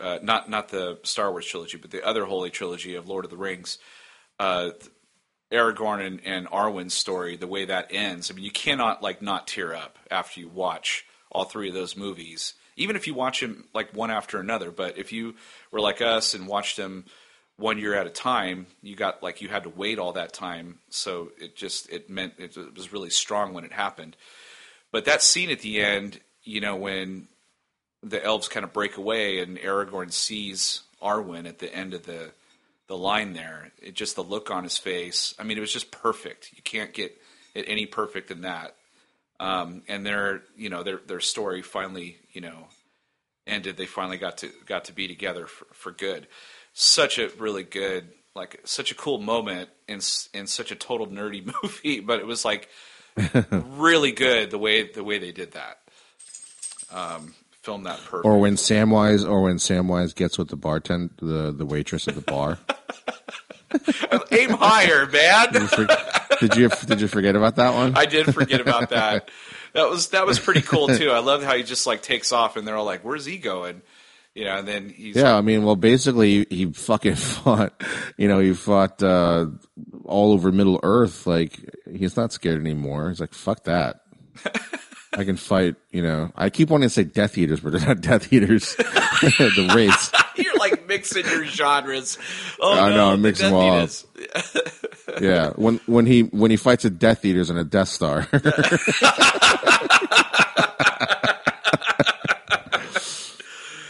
uh, 0.00 0.18
not 0.22 0.48
not 0.48 0.68
the 0.68 0.98
Star 1.02 1.30
Wars 1.30 1.46
trilogy, 1.46 1.78
but 1.78 1.90
the 1.90 2.06
other 2.06 2.24
holy 2.24 2.50
trilogy 2.50 2.94
of 2.94 3.08
Lord 3.08 3.24
of 3.24 3.30
the 3.30 3.36
Rings. 3.36 3.78
Uh, 4.38 4.70
Aragorn 5.50 6.06
and, 6.06 6.20
and 6.24 6.46
Arwen's 6.48 6.94
story, 6.94 7.36
the 7.36 7.46
way 7.46 7.64
that 7.64 7.88
ends, 7.90 8.30
I 8.30 8.34
mean, 8.34 8.44
you 8.44 8.50
cannot 8.50 9.02
like 9.02 9.22
not 9.22 9.46
tear 9.46 9.74
up 9.74 9.98
after 10.10 10.40
you 10.40 10.48
watch 10.48 11.06
all 11.32 11.44
three 11.44 11.68
of 11.68 11.74
those 11.74 11.96
movies, 11.96 12.54
even 12.76 12.96
if 12.96 13.06
you 13.06 13.14
watch 13.14 13.40
them 13.40 13.64
like 13.72 13.94
one 13.94 14.10
after 14.10 14.38
another. 14.38 14.70
But 14.70 14.98
if 14.98 15.10
you 15.10 15.36
were 15.70 15.80
like 15.80 16.02
us 16.02 16.34
and 16.34 16.46
watched 16.46 16.76
them 16.76 17.06
one 17.58 17.78
year 17.78 17.94
at 17.94 18.06
a 18.06 18.10
time, 18.10 18.66
you 18.82 18.96
got 18.96 19.22
like 19.22 19.42
you 19.42 19.48
had 19.48 19.64
to 19.64 19.68
wait 19.68 19.98
all 19.98 20.12
that 20.12 20.32
time, 20.32 20.78
so 20.88 21.30
it 21.38 21.56
just 21.56 21.90
it 21.90 22.08
meant 22.08 22.34
it 22.38 22.56
was 22.74 22.92
really 22.92 23.10
strong 23.10 23.52
when 23.52 23.64
it 23.64 23.72
happened. 23.72 24.16
But 24.90 25.04
that 25.04 25.22
scene 25.22 25.50
at 25.50 25.60
the 25.60 25.80
end, 25.82 26.20
you 26.44 26.60
know, 26.60 26.76
when 26.76 27.28
the 28.02 28.24
elves 28.24 28.48
kind 28.48 28.64
of 28.64 28.72
break 28.72 28.96
away 28.96 29.40
and 29.40 29.58
Aragorn 29.58 30.12
sees 30.12 30.82
Arwen 31.02 31.48
at 31.48 31.58
the 31.58 31.74
end 31.74 31.94
of 31.94 32.06
the 32.06 32.30
the 32.86 32.96
line 32.96 33.34
there. 33.34 33.70
It 33.82 33.94
just 33.94 34.16
the 34.16 34.24
look 34.24 34.50
on 34.50 34.64
his 34.64 34.78
face. 34.78 35.34
I 35.38 35.42
mean, 35.42 35.58
it 35.58 35.60
was 35.60 35.72
just 35.72 35.90
perfect. 35.90 36.50
You 36.56 36.62
can't 36.62 36.92
get 36.94 37.16
it 37.54 37.66
any 37.68 37.86
perfect 37.86 38.28
than 38.28 38.42
that. 38.42 38.74
Um, 39.40 39.82
and 39.88 40.06
their 40.06 40.42
you 40.56 40.70
know 40.70 40.82
their 40.82 41.00
their 41.06 41.20
story 41.20 41.62
finally 41.62 42.18
you 42.32 42.40
know 42.40 42.68
ended. 43.46 43.76
They 43.76 43.86
finally 43.86 44.16
got 44.16 44.38
to 44.38 44.50
got 44.66 44.86
to 44.86 44.92
be 44.92 45.06
together 45.06 45.46
for, 45.46 45.66
for 45.72 45.92
good. 45.92 46.26
Such 46.80 47.18
a 47.18 47.28
really 47.40 47.64
good 47.64 48.12
like 48.36 48.60
such 48.62 48.92
a 48.92 48.94
cool 48.94 49.18
moment 49.18 49.68
in 49.88 49.98
in 50.32 50.46
such 50.46 50.70
a 50.70 50.76
total 50.76 51.08
nerdy 51.08 51.44
movie, 51.62 51.98
but 51.98 52.20
it 52.20 52.26
was 52.26 52.44
like 52.44 52.68
really 53.50 54.12
good 54.12 54.52
the 54.52 54.58
way 54.58 54.88
the 54.88 55.02
way 55.02 55.18
they 55.18 55.32
did 55.32 55.52
that. 55.52 55.80
Um, 56.92 57.34
filmed 57.62 57.86
that 57.86 57.98
perfect. 58.04 58.24
Or 58.24 58.38
when 58.38 58.54
Samwise 58.54 59.28
or 59.28 59.42
when 59.42 59.56
Samwise 59.56 60.14
gets 60.14 60.38
with 60.38 60.50
the 60.50 60.56
bartender 60.56 61.12
the, 61.20 61.52
the 61.52 61.66
waitress 61.66 62.06
at 62.06 62.14
the 62.14 62.20
bar. 62.20 62.60
Aim 64.30 64.50
higher, 64.50 65.06
man. 65.06 65.48
You 65.52 65.66
for- 65.66 65.88
did 66.38 66.56
you 66.56 66.68
did 66.86 67.00
you 67.00 67.08
forget 67.08 67.34
about 67.34 67.56
that 67.56 67.74
one? 67.74 67.96
I 67.96 68.06
did 68.06 68.32
forget 68.32 68.60
about 68.60 68.90
that. 68.90 69.32
That 69.72 69.90
was 69.90 70.10
that 70.10 70.26
was 70.26 70.38
pretty 70.38 70.62
cool 70.62 70.86
too. 70.86 71.10
I 71.10 71.18
love 71.18 71.42
how 71.42 71.56
he 71.56 71.64
just 71.64 71.88
like 71.88 72.02
takes 72.02 72.30
off 72.30 72.56
and 72.56 72.68
they're 72.68 72.76
all 72.76 72.84
like, 72.84 73.04
"Where's 73.04 73.24
he 73.24 73.36
going?" 73.36 73.82
You 74.38 74.44
know, 74.44 74.58
and 74.58 74.68
then 74.68 74.88
he's 74.90 75.16
Yeah, 75.16 75.34
I 75.34 75.40
mean, 75.40 75.64
well, 75.64 75.74
basically, 75.74 76.46
he, 76.48 76.56
he 76.66 76.72
fucking 76.72 77.14
fought. 77.16 77.82
You 78.16 78.28
know, 78.28 78.38
he 78.38 78.52
fought 78.52 79.02
uh, 79.02 79.46
all 80.04 80.30
over 80.32 80.52
Middle 80.52 80.78
Earth. 80.84 81.26
Like, 81.26 81.58
he's 81.92 82.16
not 82.16 82.32
scared 82.32 82.60
anymore. 82.60 83.08
He's 83.08 83.18
like, 83.18 83.34
fuck 83.34 83.64
that. 83.64 84.02
I 85.12 85.24
can 85.24 85.34
fight. 85.34 85.74
You 85.90 86.02
know, 86.02 86.30
I 86.36 86.50
keep 86.50 86.70
wanting 86.70 86.88
to 86.88 86.94
say 86.94 87.02
Death 87.02 87.36
Eaters, 87.36 87.58
but 87.58 87.72
they're 87.72 87.84
not 87.84 88.00
Death 88.00 88.32
Eaters. 88.32 88.76
the 88.76 89.72
race. 89.74 90.12
you're 90.36 90.56
like 90.56 90.86
mixing 90.86 91.26
your 91.26 91.44
genres. 91.44 92.16
Oh 92.60 92.78
I 92.78 92.90
no, 92.90 92.96
know, 92.96 93.10
I'm 93.14 93.22
mixing 93.22 93.46
them 93.46 93.54
all 93.54 93.88
Yeah, 95.20 95.50
when 95.56 95.80
when 95.86 96.06
he 96.06 96.20
when 96.22 96.52
he 96.52 96.56
fights 96.56 96.84
a 96.84 96.90
Death 96.90 97.24
Eaters 97.24 97.50
and 97.50 97.58
a 97.58 97.64
Death 97.64 97.88
Star. 97.88 98.28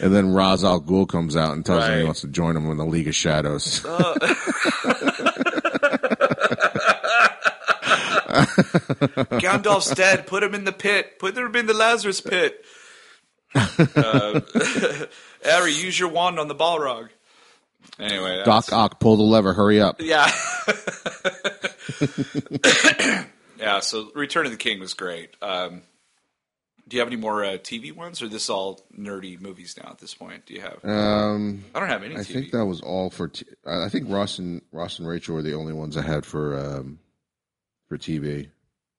And 0.01 0.15
then 0.15 0.33
Ra's 0.33 0.63
al 0.63 0.81
Ghul 0.81 1.07
comes 1.07 1.35
out 1.35 1.53
and 1.53 1.65
tells 1.65 1.85
him 1.85 1.99
he 1.99 2.05
wants 2.05 2.21
to 2.21 2.27
join 2.27 2.55
him 2.55 2.69
in 2.71 2.77
the 2.77 2.85
League 2.85 3.07
of 3.07 3.15
Shadows. 3.15 3.81
Gandalf's 8.29 9.93
dead. 9.95 10.27
Put 10.27 10.43
him 10.43 10.53
in 10.53 10.63
the 10.63 10.71
pit. 10.71 11.19
Put 11.19 11.37
him 11.37 11.55
in 11.55 11.65
the 11.65 11.73
Lazarus 11.73 12.21
pit. 12.21 12.63
uh, 13.55 14.41
Harry, 15.43 15.73
use 15.73 15.99
your 15.99 16.09
wand 16.09 16.39
on 16.39 16.47
the 16.47 16.55
Balrog. 16.55 17.09
Anyway, 17.97 18.43
Doc 18.45 18.71
Ock, 18.71 18.99
pull 18.99 19.17
the 19.17 19.23
lever. 19.23 19.53
Hurry 19.53 19.81
up. 19.81 20.01
yeah. 20.01 20.27
yeah, 23.57 23.79
so 23.79 24.11
Return 24.13 24.45
of 24.45 24.51
the 24.51 24.57
King 24.57 24.79
was 24.79 24.93
great. 24.93 25.31
Um, 25.41 25.81
do 26.89 26.97
you 26.97 27.01
have 27.01 27.07
any 27.07 27.15
more 27.15 27.43
uh, 27.45 27.49
TV 27.53 27.95
ones, 27.95 28.21
or 28.21 28.25
is 28.25 28.31
this 28.31 28.49
all 28.49 28.81
nerdy 28.97 29.39
movies 29.39 29.77
now 29.81 29.91
at 29.91 29.99
this 29.99 30.13
point? 30.13 30.45
Do 30.45 30.53
you 30.53 30.61
have? 30.61 30.83
Um, 30.83 31.63
I 31.73 31.79
don't 31.79 31.87
have 31.89 32.03
any 32.03 32.15
I 32.15 32.19
TV. 32.19 32.33
think 32.33 32.51
that 32.51 32.65
was 32.65 32.81
all 32.81 33.09
for. 33.09 33.27
T- 33.29 33.45
I 33.65 33.87
think 33.89 34.09
Ross 34.09 34.39
and 34.39 34.61
Ross 34.71 34.99
and 34.99 35.07
Rachel 35.07 35.35
were 35.35 35.41
the 35.41 35.53
only 35.55 35.73
ones 35.73 35.95
I 35.95 36.01
had 36.01 36.25
for 36.25 36.57
um, 36.59 36.99
for 37.87 37.97
TV. 37.97 38.49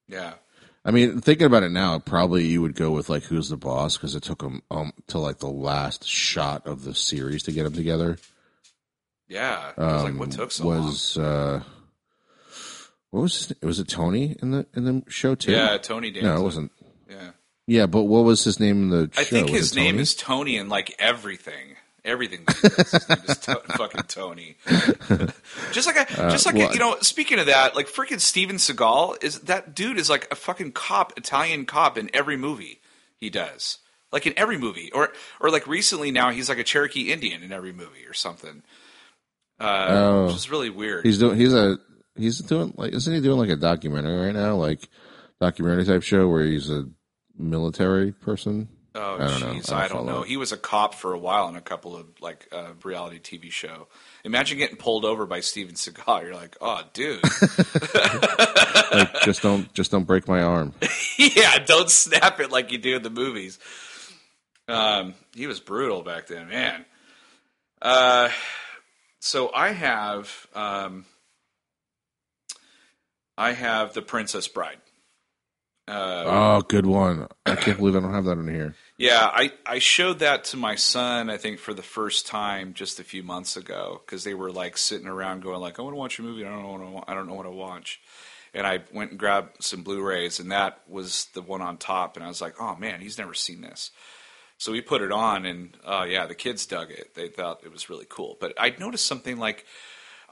yeah. 0.09 0.35
I 0.83 0.93
mean, 0.93 1.21
thinking 1.21 1.47
about 1.47 1.63
it 1.63 1.69
now, 1.73 1.99
probably 1.99 2.47
you 2.47 2.63
would 2.63 2.75
go 2.75 2.91
with 2.91 3.11
like 3.11 3.25
Who's 3.25 3.51
the 3.51 3.59
Boss 3.59 3.99
because 3.99 4.15
it 4.15 4.23
took 4.23 4.39
them 4.41 4.63
um, 4.71 4.93
to 5.09 5.19
like 5.19 5.39
the 5.39 5.47
last 5.51 6.07
shot 6.09 6.67
of 6.67 6.85
the 6.85 6.95
series 6.95 7.43
to 7.43 7.53
get 7.53 7.65
them 7.65 7.75
together. 7.75 8.17
Yeah. 9.29 9.73
I 9.77 9.93
was 9.93 10.03
like, 10.05 10.13
Um, 10.13 10.19
what 10.19 10.31
took 10.31 10.51
so 10.51 10.67
long? 10.67 10.85
was 10.87 11.19
uh, 11.19 11.63
what 13.11 13.21
was 13.21 13.47
his, 13.49 13.57
was 13.63 13.79
it 13.79 13.89
Tony 13.89 14.37
in 14.41 14.53
the 14.53 14.67
in 14.75 14.85
the 14.85 15.03
show 15.11 15.35
too? 15.35 15.53
Yeah, 15.53 15.77
Tony 15.77 16.11
Danza. 16.11 16.29
no, 16.31 16.41
it 16.41 16.45
wasn't. 16.45 16.73
Yeah. 17.11 17.31
Yeah, 17.71 17.87
but 17.87 18.03
what 18.03 18.25
was 18.25 18.43
his 18.43 18.59
name 18.59 18.83
in 18.83 18.91
the 18.91 19.11
show? 19.15 19.21
I 19.21 19.25
think 19.25 19.51
Was 19.51 19.61
his 19.61 19.73
it 19.73 19.77
name 19.77 19.93
Tony? 19.93 20.03
is 20.03 20.15
Tony 20.17 20.57
in 20.57 20.69
like 20.69 20.93
everything. 20.99 21.77
Everything. 22.05 22.43
that 22.47 22.57
he 22.57 22.69
does, 22.69 22.91
his 22.91 23.09
name 23.09 23.19
is 23.29 23.39
to- 23.39 23.63
fucking 23.77 24.03
Tony. 24.09 24.57
just 25.73 25.87
like 25.87 25.97
a, 26.11 26.31
just 26.31 26.47
like 26.47 26.55
a, 26.57 26.59
well, 26.59 26.73
you 26.73 26.79
know. 26.81 26.97
Speaking 27.01 27.39
of 27.39 27.47
that, 27.47 27.77
like 27.77 27.87
freaking 27.89 28.19
Steven 28.21 28.57
Seagal 28.57 29.23
is 29.23 29.39
that 29.41 29.75
dude 29.75 29.99
is 29.99 30.11
like 30.11 30.27
a 30.33 30.35
fucking 30.35 30.73
cop, 30.73 31.13
Italian 31.17 31.65
cop 31.67 31.97
in 31.97 32.11
every 32.15 32.37
movie 32.37 32.81
he 33.19 33.31
does. 33.31 33.79
Like 34.13 34.27
in 34.27 34.33
every 34.37 34.59
movie, 34.59 34.91
or 34.93 35.11
or 35.41 35.51
like 35.51 35.69
recently 35.69 36.11
now 36.11 36.31
he's 36.31 36.49
like 36.49 36.59
a 36.59 36.65
Cherokee 36.65 37.13
Indian 37.13 37.43
in 37.45 37.53
every 37.53 37.73
movie 37.73 38.05
or 38.09 38.15
something. 38.15 38.63
Uh, 39.61 39.87
Oh. 39.91 40.27
which 40.27 40.35
is 40.37 40.51
really 40.51 40.71
weird. 40.71 41.05
He's 41.05 41.19
doing. 41.19 41.39
He's 41.39 41.55
a. 41.55 41.79
He's 42.17 42.39
doing 42.39 42.75
like. 42.77 42.93
Isn't 42.95 43.15
he 43.15 43.21
doing 43.21 43.39
like 43.39 43.51
a 43.51 43.57
documentary 43.57 44.19
right 44.27 44.35
now? 44.35 44.57
Like 44.57 44.89
documentary 45.41 45.85
type 45.85 46.03
show 46.03 46.27
where 46.27 46.45
he's 46.45 46.69
a 46.71 46.89
military 47.41 48.13
person. 48.13 48.69
Oh, 48.93 49.15
I 49.15 49.27
don't 49.29 49.41
know. 49.41 49.47
jeez, 49.55 49.73
I 49.73 49.85
I 49.85 49.89
don't 49.89 50.05
know. 50.05 50.23
He 50.23 50.37
was 50.37 50.51
a 50.51 50.57
cop 50.57 50.95
for 50.97 51.13
a 51.13 51.19
while 51.19 51.49
in 51.49 51.55
a 51.55 51.61
couple 51.61 51.97
of 51.97 52.07
like 52.21 52.49
uh, 52.51 52.73
reality 52.83 53.21
TV 53.21 53.51
show. 53.53 53.87
Imagine 54.25 54.59
getting 54.59 54.77
pulled 54.77 55.05
over 55.05 55.27
by 55.27 55.41
Steven 55.41 55.77
Seagal. 55.77 56.23
You're 56.25 56.35
like, 56.35 56.57
oh, 56.61 56.83
dude, 56.93 57.23
Like 58.93 59.21
just 59.23 59.43
don't 59.43 59.73
just 59.75 59.91
don't 59.91 60.05
break 60.07 60.27
my 60.27 60.43
arm. 60.43 60.75
yeah, 61.17 61.59
don't 61.65 61.89
snap 61.91 62.41
it 62.41 62.51
like 62.51 62.73
you 62.73 62.79
do 62.79 62.97
in 62.97 63.03
the 63.03 63.11
movies. 63.11 63.59
Um, 64.69 65.15
he 65.35 65.47
was 65.47 65.61
brutal 65.61 66.03
back 66.03 66.27
then, 66.27 66.49
man. 66.49 66.85
Uh, 67.83 68.29
so 69.21 69.51
I 69.55 69.71
have, 69.73 70.47
um, 70.55 71.07
I 73.37 73.53
have 73.53 73.95
the 73.95 74.03
Princess 74.03 74.49
Bride. 74.49 74.79
Uh, 75.91 76.25
Oh, 76.27 76.61
good 76.63 76.87
one. 76.87 77.27
I 77.47 77.57
can't 77.57 77.79
believe 77.79 77.97
I 77.97 78.01
don't 78.01 78.15
have 78.15 78.25
that 78.27 78.39
in 78.39 78.49
here. 78.49 78.75
Yeah, 78.97 79.31
I, 79.33 79.53
I 79.67 79.79
showed 79.79 80.19
that 80.19 80.45
to 80.45 80.57
my 80.57 80.75
son, 80.75 81.31
I 81.31 81.37
think, 81.39 81.59
for 81.59 81.73
the 81.73 81.83
first 81.83 82.27
time 82.27 82.75
just 82.75 83.01
a 83.01 83.05
few 83.05 83.23
months 83.23 83.57
ago 83.57 84.01
because 84.05 84.25
they 84.25 84.35
were 84.35 84.53
like 84.53 84.77
sitting 84.77 85.07
around 85.07 85.43
going 85.43 85.61
like, 85.61 85.79
I 85.79 85.83
want 85.83 85.95
to 85.95 85.99
watch 85.99 86.19
a 86.19 86.23
movie. 86.23 86.45
I 86.45 86.51
don't 86.51 86.63
know 86.63 86.91
what 86.91 87.05
I, 87.09 87.13
I 87.13 87.15
don't 87.15 87.27
know 87.27 87.35
what 87.35 87.45
to 87.45 87.51
watch. 87.51 88.01
And 88.53 88.67
I 88.67 88.81
went 88.93 89.11
and 89.11 89.19
grabbed 89.19 89.63
some 89.63 89.83
Blu-rays, 89.83 90.41
and 90.41 90.51
that 90.53 90.81
was 90.89 91.29
the 91.35 91.43
one 91.43 91.63
on 91.63 91.77
top. 91.77 92.17
And 92.17 92.25
I 92.25 92.29
was 92.29 92.41
like, 92.41 92.61
oh 92.61 92.77
man, 92.77 93.01
he's 93.01 93.17
never 93.17 93.33
seen 93.35 93.61
this. 93.61 93.91
So 94.59 94.73
we 94.73 94.83
put 94.83 95.01
it 95.01 95.13
on, 95.13 95.47
and 95.47 95.77
oh 95.85 96.03
yeah, 96.03 96.27
the 96.27 96.35
kids 96.35 96.67
dug 96.67 96.91
it. 96.91 97.15
They 97.15 97.29
thought 97.29 97.61
it 97.65 97.73
was 97.73 97.89
really 97.89 98.07
cool. 98.09 98.37
But 98.39 98.53
I 98.59 98.75
noticed 98.79 99.07
something 99.07 99.39
like 99.39 99.65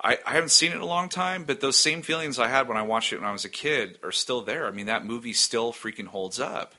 I, 0.00 0.18
I 0.24 0.32
haven't 0.32 0.50
seen 0.50 0.72
it 0.72 0.76
in 0.76 0.80
a 0.80 0.86
long 0.86 1.08
time, 1.08 1.44
but 1.44 1.60
those 1.60 1.76
same 1.76 2.02
feelings 2.02 2.38
I 2.38 2.48
had 2.48 2.68
when 2.68 2.76
I 2.76 2.82
watched 2.82 3.12
it 3.12 3.20
when 3.20 3.28
I 3.28 3.32
was 3.32 3.44
a 3.44 3.50
kid 3.50 3.98
are 4.02 4.12
still 4.12 4.42
there. 4.42 4.66
I 4.66 4.70
mean, 4.70 4.86
that 4.86 5.04
movie 5.04 5.32
still 5.32 5.72
freaking 5.72 6.06
holds 6.06 6.38
up. 6.38 6.74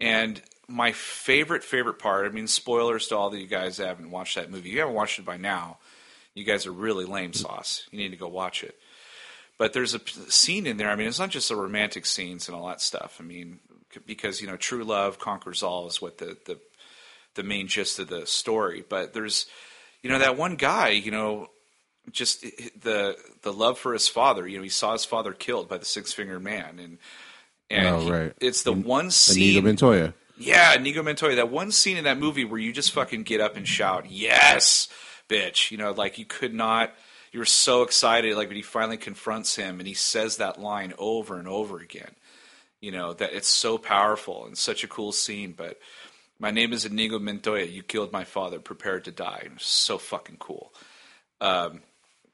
And 0.00 0.40
my 0.68 0.92
favorite, 0.92 1.64
favorite 1.64 1.98
part, 1.98 2.26
I 2.26 2.30
mean, 2.30 2.46
spoilers 2.46 3.08
to 3.08 3.16
all 3.16 3.28
of 3.28 3.34
you 3.34 3.46
guys 3.46 3.76
that 3.76 3.88
haven't 3.88 4.10
watched 4.10 4.36
that 4.36 4.50
movie. 4.50 4.68
If 4.68 4.74
you 4.74 4.80
haven't 4.80 4.94
watched 4.94 5.18
it 5.18 5.24
by 5.24 5.36
now, 5.36 5.78
you 6.34 6.44
guys 6.44 6.66
are 6.66 6.72
really 6.72 7.04
lame 7.04 7.32
sauce. 7.32 7.86
You 7.90 7.98
need 7.98 8.10
to 8.10 8.16
go 8.16 8.28
watch 8.28 8.62
it. 8.64 8.76
But 9.56 9.72
there's 9.72 9.94
a 9.94 10.00
scene 10.28 10.66
in 10.66 10.78
there. 10.78 10.90
I 10.90 10.96
mean, 10.96 11.06
it's 11.06 11.18
not 11.18 11.30
just 11.30 11.48
the 11.48 11.56
romantic 11.56 12.06
scenes 12.06 12.48
and 12.48 12.56
all 12.56 12.66
that 12.68 12.80
stuff. 12.80 13.18
I 13.20 13.22
mean, 13.22 13.60
because, 14.04 14.40
you 14.40 14.48
know, 14.48 14.56
true 14.56 14.82
love 14.82 15.18
conquers 15.18 15.62
all 15.62 15.86
is 15.86 16.02
what 16.02 16.18
the, 16.18 16.36
the, 16.46 16.58
the 17.34 17.44
main 17.44 17.68
gist 17.68 17.98
of 17.98 18.08
the 18.08 18.26
story. 18.26 18.84
But 18.88 19.12
there's, 19.12 19.46
you 20.02 20.10
know, 20.10 20.18
that 20.18 20.36
one 20.36 20.56
guy, 20.56 20.88
you 20.88 21.12
know, 21.12 21.50
just 22.10 22.42
the 22.42 23.16
the 23.42 23.52
love 23.52 23.78
for 23.78 23.92
his 23.92 24.08
father. 24.08 24.46
You 24.46 24.58
know, 24.58 24.62
he 24.62 24.68
saw 24.68 24.92
his 24.92 25.04
father 25.04 25.32
killed 25.32 25.68
by 25.68 25.78
the 25.78 25.84
six 25.84 26.12
fingered 26.12 26.42
man, 26.42 26.78
and 26.78 26.98
and 27.70 27.86
Oh, 27.88 28.00
he- 28.00 28.10
right. 28.10 28.32
it's 28.40 28.62
the 28.62 28.72
one 28.72 29.06
Inigo 29.06 29.10
scene. 29.10 29.64
Montoya. 29.64 30.14
Yeah, 30.36 30.74
Inigo 30.74 31.02
Montoya. 31.02 31.36
That 31.36 31.50
one 31.50 31.70
scene 31.72 31.96
in 31.96 32.04
that 32.04 32.18
movie 32.18 32.44
where 32.44 32.58
you 32.60 32.72
just 32.72 32.90
fucking 32.92 33.22
get 33.22 33.40
up 33.40 33.56
and 33.56 33.66
shout, 33.66 34.10
"Yes, 34.10 34.88
bitch!" 35.28 35.70
You 35.70 35.78
know, 35.78 35.92
like 35.92 36.18
you 36.18 36.24
could 36.24 36.52
not. 36.54 36.92
You 37.32 37.40
were 37.40 37.44
so 37.46 37.82
excited, 37.82 38.36
like 38.36 38.48
when 38.48 38.56
he 38.56 38.62
finally 38.62 38.96
confronts 38.96 39.56
him 39.56 39.80
and 39.80 39.88
he 39.88 39.94
says 39.94 40.36
that 40.36 40.60
line 40.60 40.94
over 40.98 41.36
and 41.38 41.48
over 41.48 41.78
again. 41.80 42.14
You 42.80 42.92
know 42.92 43.12
that 43.14 43.32
it's 43.32 43.48
so 43.48 43.78
powerful 43.78 44.44
and 44.46 44.56
such 44.58 44.84
a 44.84 44.88
cool 44.88 45.10
scene. 45.10 45.52
But 45.56 45.80
my 46.38 46.50
name 46.50 46.72
is 46.72 46.84
Inigo 46.84 47.18
Montoya. 47.18 47.64
You 47.64 47.82
killed 47.82 48.12
my 48.12 48.24
father. 48.24 48.58
Prepared 48.60 49.04
to 49.06 49.10
die. 49.12 49.48
So 49.58 49.98
fucking 49.98 50.36
cool. 50.38 50.72
Um, 51.40 51.80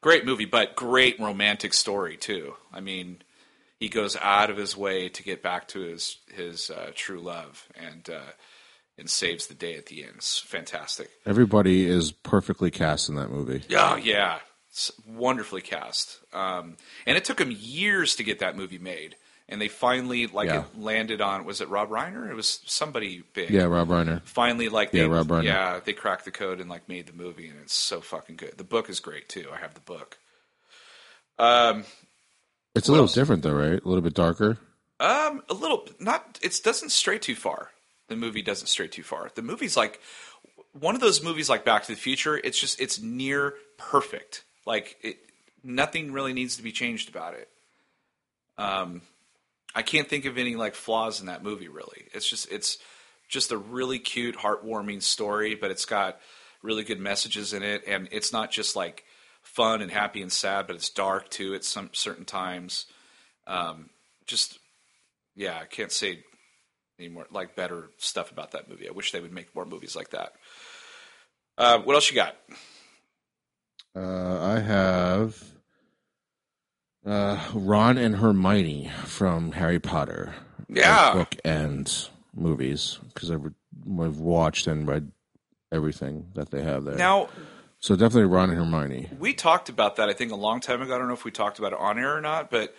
great 0.01 0.25
movie, 0.25 0.45
but 0.45 0.77
great 0.77 1.19
romantic 1.21 1.75
story 1.75 2.17
too. 2.17 2.55
I 2.73 2.81
mean, 2.81 3.23
he 3.79 3.89
goes 3.89 4.17
out 4.21 4.51
of 4.51 4.57
his 4.57 4.77
way 4.77 5.09
to 5.09 5.23
get 5.23 5.43
back 5.43 5.69
to 5.69 5.81
his 5.81 6.19
his 6.35 6.71
uh, 6.71 6.91
true 6.95 7.21
love 7.21 7.69
and 7.75 8.09
uh, 8.09 8.33
and 8.99 9.09
saves 9.09 9.47
the 9.47 9.55
day 9.55 9.77
at 9.77 9.87
the 9.87 10.05
end. 10.05 10.15
It's 10.17 10.39
fantastic. 10.39 11.11
Everybody 11.25 11.87
is 11.87 12.13
perfectly 12.13 12.71
cast 12.71 13.09
in 13.09 13.17
that 13.17 13.31
movie. 13.31 13.63
Oh 13.75 13.97
yeah, 13.97 14.39
it's 14.71 14.93
wonderfully 15.07 15.63
cast. 15.63 16.19
Um, 16.33 16.77
and 17.07 17.17
it 17.17 17.25
took 17.25 17.41
him 17.41 17.51
years 17.51 18.17
to 18.17 18.23
get 18.23 18.41
that 18.41 18.57
movie 18.57 18.79
made, 18.79 19.17
and 19.51 19.61
they 19.61 19.69
finally 19.69 20.27
like 20.29 20.49
Yeah. 20.49 20.61
it 20.63 20.79
landed 20.79 21.21
on. 21.21 21.45
Was 21.45 21.61
it 21.61 21.69
Rob 21.69 21.91
Reiner? 21.91 22.31
It 22.31 22.35
was 22.35 22.61
somebody 22.67 23.23
big. 23.35 23.51
Yeah, 23.51 23.65
Rob 23.65 23.89
Reiner. 23.89 24.23
Finally, 24.25 24.69
like 24.71 24.93
they, 24.93 25.01
Yeah, 25.01 25.07
Rob 25.07 25.29
Reiner. 25.29 25.45
yeah, 25.45 25.81
they 25.85 25.93
cracked 25.93 26.25
the 26.25 26.31
code 26.31 26.61
and 26.61 26.71
like 26.71 26.89
made 26.89 27.07
the 27.07 27.13
movie, 27.13 27.49
and 27.49 27.59
it's 27.61 27.75
so 27.75 28.01
fucking 28.01 28.37
good. 28.37 28.57
The 28.57 28.65
book 28.65 28.89
is 28.89 29.01
great 29.01 29.29
too. 29.29 29.49
I 29.53 29.59
have 29.59 29.75
the 29.75 29.81
book. 29.81 30.17
Um, 31.39 31.85
It's 32.75 32.89
a 32.89 32.93
little 32.93 33.05
else? 33.07 33.15
different 33.15 33.43
though, 33.43 33.53
right? 33.53 33.83
A 33.83 33.89
little 33.89 34.03
bit 34.03 34.15
darker. 34.15 34.59
Um, 35.01 35.43
a 35.49 35.55
little 35.55 35.89
not. 35.99 36.39
It 36.43 36.61
doesn't 36.63 36.91
stray 36.91 37.19
too 37.19 37.35
far. 37.35 37.71
The 38.09 38.17
movie 38.17 38.43
doesn't 38.43 38.67
stray 38.69 38.89
too 38.89 39.03
far. 39.03 39.31
The 39.35 39.43
movie's 39.43 39.77
like 39.77 40.01
one 40.73 40.95
of 40.95 41.01
those 41.01 41.23
movies 41.23 41.49
like 41.49 41.65
Back 41.65 41.85
to 41.85 41.93
the 41.93 41.99
Future. 41.99 42.37
It's 42.37 42.59
just 42.61 42.81
it's 42.81 43.01
near 43.01 43.55
perfect. 43.79 44.45
Like 44.67 44.97
it, 45.03 45.19
nothing 45.65 46.13
really 46.13 46.33
needs 46.35 46.57
to 46.57 46.63
be 46.63 46.71
changed 46.73 47.09
about 47.09 47.35
it. 47.35 47.49
Um, 48.59 49.01
I 49.75 49.83
can't 49.83 50.09
think 50.09 50.25
of 50.25 50.39
any 50.39 50.57
like 50.57 50.75
flaws 50.75 51.21
in 51.21 51.27
that 51.27 51.43
movie. 51.43 51.69
Really, 51.69 52.05
it's 52.13 52.29
just 52.29 52.51
it's 52.51 52.79
just 53.29 53.53
a 53.53 53.57
really 53.59 53.99
cute, 53.99 54.37
heartwarming 54.37 55.03
story, 55.03 55.55
but 55.55 55.71
it's 55.71 55.85
got 55.85 56.21
really 56.63 56.83
good 56.83 57.01
messages 57.01 57.53
in 57.53 57.63
it, 57.63 57.83
and 57.87 58.09
it's 58.11 58.33
not 58.33 58.51
just 58.51 58.77
like 58.77 59.05
fun 59.43 59.83
and 59.83 59.91
happy 59.91 60.23
and 60.23 60.33
sad, 60.33 60.67
but 60.67 60.77
it's 60.77 60.91
dark 60.91 61.29
too 61.31 61.55
at 61.55 61.65
some 61.65 61.91
certain 61.93 62.25
times. 62.25 62.87
Um, 63.47 63.91
just 64.27 64.59
yeah, 65.37 65.59
I 65.61 65.65
can't 65.65 65.93
say 65.93 66.25
any 66.99 67.09
more 67.09 67.27
like 67.31 67.57
better 67.57 67.91
stuff 67.99 68.31
about 68.31 68.53
that 68.53 68.69
movie. 68.69 68.89
I 68.89 68.93
wish 68.93 69.13
they 69.13 69.21
would 69.21 69.33
make 69.33 69.55
more 69.55 69.65
movies 69.65 69.97
like 69.97 70.11
that. 70.11 70.33
Uh, 71.57 71.79
what 71.79 71.95
else 71.95 72.11
you 72.11 72.17
got? 72.17 72.37
Uh, 73.95 74.41
I 74.41 74.61
have 74.61 75.43
uh, 77.11 77.39
Ron 77.53 77.99
and 77.99 78.17
Hermione 78.17 78.91
from 79.05 79.53
Harry 79.53 79.81
Potter. 79.81 80.35
Yeah. 80.69 81.15
book 81.15 81.35
and 81.45 81.93
movies 82.33 83.01
because 83.13 83.31
I've, 83.31 83.45
I've 84.01 84.21
watched 84.21 84.69
and 84.69 84.87
read 84.87 85.11
everything 85.73 86.29
that 86.35 86.51
they 86.51 86.63
have 86.63 86.85
there. 86.85 86.95
Now 86.95 87.29
so 87.81 87.97
definitely 87.97 88.27
Ron 88.27 88.51
and 88.51 88.59
Hermione. 88.59 89.09
we 89.19 89.33
talked 89.33 89.69
about 89.71 89.97
that. 89.97 90.09
I 90.09 90.13
think 90.13 90.31
a 90.33 90.37
long 90.37 90.61
time 90.61 90.83
ago. 90.83 90.95
I 90.95 90.99
don't 90.99 91.09
know 91.09 91.15
if 91.15 91.25
we 91.25 91.31
talked 91.31 91.59
about 91.59 91.73
it 91.73 91.79
on 91.79 91.99
air 91.99 92.15
or 92.17 92.21
not, 92.21 92.51
but 92.51 92.75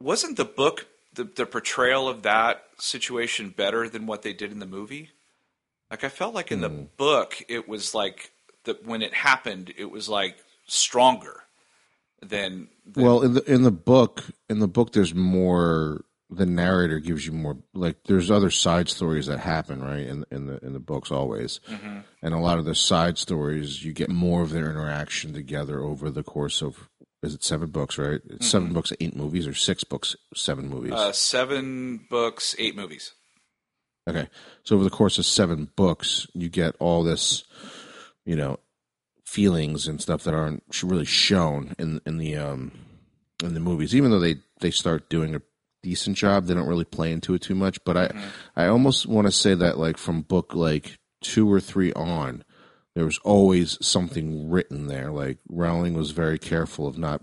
wasn't 0.00 0.36
the 0.36 0.44
book 0.44 0.86
the, 1.12 1.24
the 1.24 1.46
portrayal 1.46 2.08
of 2.08 2.22
that 2.22 2.64
situation 2.78 3.50
better 3.50 3.88
than 3.88 4.06
what 4.06 4.22
they 4.22 4.32
did 4.32 4.52
in 4.52 4.58
the 4.58 4.66
movie? 4.66 5.10
Like 5.90 6.02
I 6.02 6.08
felt 6.08 6.34
like 6.34 6.50
in 6.50 6.62
the 6.62 6.68
book 6.68 7.42
it 7.48 7.68
was 7.68 7.94
like 7.94 8.32
that 8.64 8.84
when 8.84 9.02
it 9.02 9.14
happened 9.14 9.72
it 9.76 9.90
was 9.90 10.08
like 10.08 10.36
stronger 10.66 11.42
than, 12.28 12.68
than 12.86 13.04
Well, 13.04 13.22
in 13.22 13.34
the 13.34 13.42
in 13.52 13.62
the 13.62 13.70
book, 13.70 14.24
in 14.48 14.58
the 14.58 14.68
book, 14.68 14.92
there's 14.92 15.14
more. 15.14 16.02
The 16.28 16.46
narrator 16.46 16.98
gives 16.98 17.24
you 17.24 17.32
more. 17.32 17.56
Like, 17.72 17.98
there's 18.06 18.32
other 18.32 18.50
side 18.50 18.88
stories 18.88 19.26
that 19.26 19.38
happen, 19.38 19.80
right? 19.82 20.04
In 20.06 20.24
in 20.32 20.46
the 20.46 20.58
in 20.64 20.72
the 20.72 20.80
books, 20.80 21.10
always, 21.12 21.60
and 21.68 22.34
a 22.34 22.38
lot 22.38 22.58
of 22.58 22.64
the 22.64 22.74
side 22.74 23.16
stories, 23.16 23.84
you 23.84 23.92
get 23.92 24.08
more 24.10 24.42
of 24.42 24.50
their 24.50 24.68
interaction 24.68 25.32
together 25.32 25.80
over 25.80 26.10
the 26.10 26.24
course 26.24 26.62
of. 26.62 26.88
Is 27.22 27.32
it 27.34 27.42
seven 27.42 27.70
books, 27.70 27.96
right? 27.98 28.20
It's 28.28 28.48
seven 28.48 28.72
books, 28.72 28.92
eight 29.00 29.16
movies, 29.16 29.46
or 29.46 29.54
six 29.54 29.84
books, 29.84 30.14
seven 30.34 30.68
movies. 30.68 30.92
uh, 30.92 31.12
seven 31.12 32.06
books, 32.10 32.54
eight 32.58 32.76
movies. 32.76 33.12
Okay. 34.08 34.28
So 34.64 34.74
over 34.76 34.84
the 34.84 34.90
course 34.90 35.18
of 35.18 35.26
seven 35.26 35.68
books, 35.76 36.26
you 36.34 36.48
get 36.48 36.76
all 36.78 37.02
this, 37.02 37.42
you 38.24 38.36
know, 38.36 38.58
feelings 39.26 39.88
and 39.88 40.00
stuff 40.00 40.22
that 40.22 40.34
aren't 40.34 40.62
really 40.82 41.04
shown 41.04 41.74
in 41.78 42.00
in 42.06 42.18
the 42.18 42.36
um 42.36 42.72
in 43.42 43.54
the 43.54 43.60
movies. 43.60 43.94
Even 43.94 44.10
though 44.10 44.20
they 44.20 44.36
they 44.60 44.70
start 44.70 45.10
doing 45.10 45.34
a 45.34 45.42
decent 45.82 46.16
job, 46.16 46.46
they 46.46 46.54
don't 46.54 46.68
really 46.68 46.84
play 46.84 47.12
into 47.12 47.34
it 47.34 47.42
too 47.42 47.54
much. 47.54 47.82
But 47.84 47.96
I 47.96 48.10
I 48.54 48.66
almost 48.66 49.06
want 49.06 49.26
to 49.26 49.32
say 49.32 49.54
that 49.54 49.78
like 49.78 49.96
from 49.96 50.22
book 50.22 50.54
like 50.54 50.98
two 51.20 51.52
or 51.52 51.60
three 51.60 51.92
on, 51.92 52.44
there 52.94 53.04
was 53.04 53.18
always 53.18 53.76
something 53.86 54.48
written 54.50 54.86
there. 54.86 55.10
Like 55.10 55.38
Rowling 55.48 55.94
was 55.94 56.12
very 56.12 56.38
careful 56.38 56.86
of 56.86 56.96
not 56.96 57.22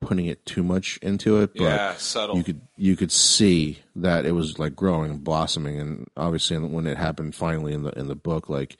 putting 0.00 0.26
it 0.26 0.44
too 0.44 0.62
much 0.62 0.98
into 1.00 1.40
it, 1.40 1.54
but 1.54 1.62
yeah, 1.62 1.94
subtle. 1.94 2.36
you 2.36 2.44
could 2.44 2.60
you 2.76 2.96
could 2.96 3.12
see 3.12 3.78
that 3.94 4.26
it 4.26 4.32
was 4.32 4.58
like 4.58 4.76
growing 4.76 5.10
and 5.10 5.24
blossoming 5.24 5.80
and 5.80 6.08
obviously 6.16 6.58
when 6.58 6.86
it 6.86 6.98
happened 6.98 7.34
finally 7.34 7.72
in 7.72 7.82
the 7.82 7.98
in 7.98 8.08
the 8.08 8.14
book 8.14 8.48
like 8.48 8.76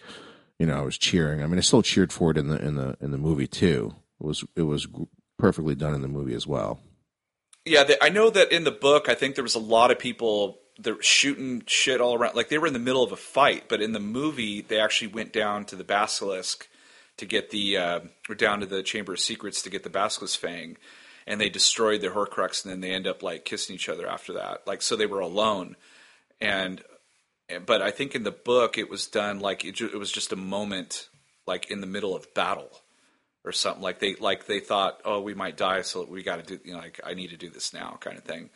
you 0.58 0.66
know 0.66 0.78
I 0.78 0.82
was 0.82 0.98
cheering 0.98 1.42
I 1.42 1.46
mean 1.46 1.58
I 1.58 1.62
still 1.62 1.82
cheered 1.82 2.12
for 2.12 2.30
it 2.30 2.36
in 2.36 2.48
the 2.48 2.56
in 2.64 2.76
the 2.76 2.96
in 3.00 3.10
the 3.10 3.18
movie 3.18 3.46
too 3.46 3.94
it 4.20 4.26
was 4.26 4.44
it 4.54 4.62
was 4.62 4.86
perfectly 5.38 5.74
done 5.74 5.94
in 5.94 6.02
the 6.02 6.08
movie 6.08 6.34
as 6.34 6.46
well 6.46 6.80
Yeah, 7.66 7.84
I 8.00 8.10
know 8.10 8.30
that 8.30 8.52
in 8.52 8.62
the 8.62 8.70
book, 8.70 9.08
I 9.08 9.14
think 9.14 9.34
there 9.34 9.42
was 9.42 9.56
a 9.56 9.58
lot 9.58 9.90
of 9.90 9.98
people 9.98 10.60
that 10.78 10.96
were 10.96 11.02
shooting 11.02 11.64
shit 11.66 12.00
all 12.00 12.14
around. 12.14 12.36
Like 12.36 12.48
they 12.48 12.58
were 12.58 12.68
in 12.68 12.72
the 12.72 12.78
middle 12.78 13.02
of 13.02 13.10
a 13.10 13.16
fight, 13.16 13.64
but 13.68 13.82
in 13.82 13.90
the 13.92 13.98
movie, 14.00 14.60
they 14.60 14.78
actually 14.78 15.08
went 15.08 15.32
down 15.32 15.64
to 15.66 15.76
the 15.76 15.82
basilisk 15.82 16.68
to 17.16 17.26
get 17.26 17.50
the, 17.50 17.76
uh, 17.76 18.00
or 18.28 18.36
down 18.36 18.60
to 18.60 18.66
the 18.66 18.84
Chamber 18.84 19.14
of 19.14 19.20
Secrets 19.20 19.62
to 19.62 19.70
get 19.70 19.82
the 19.82 19.90
basilisk 19.90 20.38
fang, 20.38 20.76
and 21.26 21.40
they 21.40 21.48
destroyed 21.48 22.02
the 22.02 22.08
Horcrux, 22.08 22.64
and 22.64 22.72
then 22.72 22.80
they 22.82 22.94
end 22.94 23.06
up 23.08 23.20
like 23.20 23.44
kissing 23.44 23.74
each 23.74 23.88
other 23.88 24.06
after 24.06 24.34
that. 24.34 24.64
Like 24.66 24.80
so, 24.80 24.94
they 24.94 25.06
were 25.06 25.18
alone, 25.18 25.74
and 26.40 26.82
but 27.64 27.82
I 27.82 27.90
think 27.90 28.14
in 28.14 28.24
the 28.24 28.30
book 28.30 28.78
it 28.78 28.90
was 28.90 29.06
done 29.06 29.40
like 29.40 29.64
it, 29.64 29.76
ju- 29.76 29.90
it 29.92 29.98
was 29.98 30.10
just 30.10 30.32
a 30.32 30.36
moment, 30.36 31.08
like 31.46 31.70
in 31.70 31.80
the 31.80 31.86
middle 31.86 32.14
of 32.14 32.32
battle 32.34 32.70
or 33.44 33.52
something 33.52 33.82
like 33.82 34.00
they 34.00 34.16
like 34.16 34.46
they 34.46 34.60
thought 34.60 35.00
oh 35.04 35.20
we 35.20 35.32
might 35.32 35.56
die 35.56 35.82
so 35.82 36.04
we 36.04 36.22
got 36.22 36.44
to 36.44 36.56
do 36.56 36.62
you 36.64 36.72
know 36.72 36.80
like 36.80 37.00
I 37.04 37.14
need 37.14 37.30
to 37.30 37.36
do 37.36 37.48
this 37.48 37.72
now 37.72 37.96
kind 38.00 38.18
of 38.18 38.24
thing. 38.24 38.50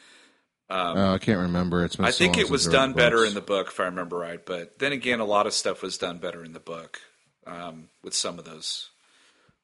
uh, 0.68 1.12
I 1.14 1.18
can't 1.18 1.38
remember 1.38 1.84
it's 1.84 1.98
I 1.98 2.10
so 2.10 2.18
think 2.18 2.36
it 2.38 2.50
was 2.50 2.64
since 2.64 2.74
I 2.74 2.78
read 2.78 2.86
done 2.86 2.92
better 2.94 3.24
in 3.24 3.34
the 3.34 3.40
book 3.40 3.68
if 3.68 3.80
I 3.80 3.84
remember 3.84 4.18
right, 4.18 4.44
but 4.44 4.78
then 4.80 4.92
again 4.92 5.20
a 5.20 5.24
lot 5.24 5.46
of 5.46 5.54
stuff 5.54 5.82
was 5.82 5.96
done 5.96 6.18
better 6.18 6.44
in 6.44 6.52
the 6.52 6.60
book 6.60 7.00
um, 7.46 7.88
with 8.02 8.14
some 8.14 8.38
of 8.38 8.44
those 8.44 8.90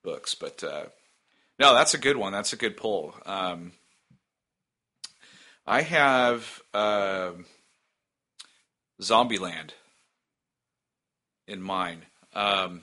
books. 0.05 0.35
But 0.35 0.63
uh, 0.63 0.85
no, 1.59 1.75
that's 1.75 1.95
a 1.95 1.99
good 1.99 2.17
one. 2.17 2.33
That's 2.33 2.53
a 2.53 2.57
good 2.57 2.77
pull. 2.77 3.15
Um, 3.27 3.73
I 5.67 5.83
have 5.83 6.63
um 6.73 7.47
Zombieland 9.01 9.71
in 11.47 11.61
mind. 11.61 12.03
Um, 12.35 12.83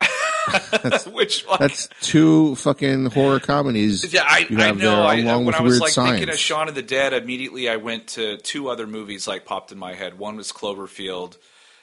which 1.06 1.42
one? 1.42 1.58
that's 1.58 1.88
two 2.00 2.54
fucking 2.56 3.06
horror 3.06 3.40
comedies 3.40 4.12
Yeah, 4.12 4.24
I, 4.26 4.46
you 4.48 4.58
I 4.60 4.72
know. 4.72 5.02
I, 5.02 5.16
when 5.16 5.46
with 5.46 5.54
I 5.54 5.62
was 5.62 5.72
weird 5.72 5.80
like 5.80 5.92
science 5.92 6.18
thinking 6.18 6.32
of 6.32 6.38
Shaun 6.38 6.68
of 6.68 6.74
the 6.74 6.82
Dead, 6.82 7.12
immediately 7.12 7.68
I 7.68 7.76
went 7.76 8.08
to 8.08 8.36
two 8.38 8.68
other 8.68 8.86
movies 8.86 9.26
like 9.26 9.44
popped 9.44 9.72
in 9.72 9.78
my 9.78 9.94
head. 9.94 10.18
One 10.18 10.36
was 10.36 10.52
Cloverfield, 10.52 11.38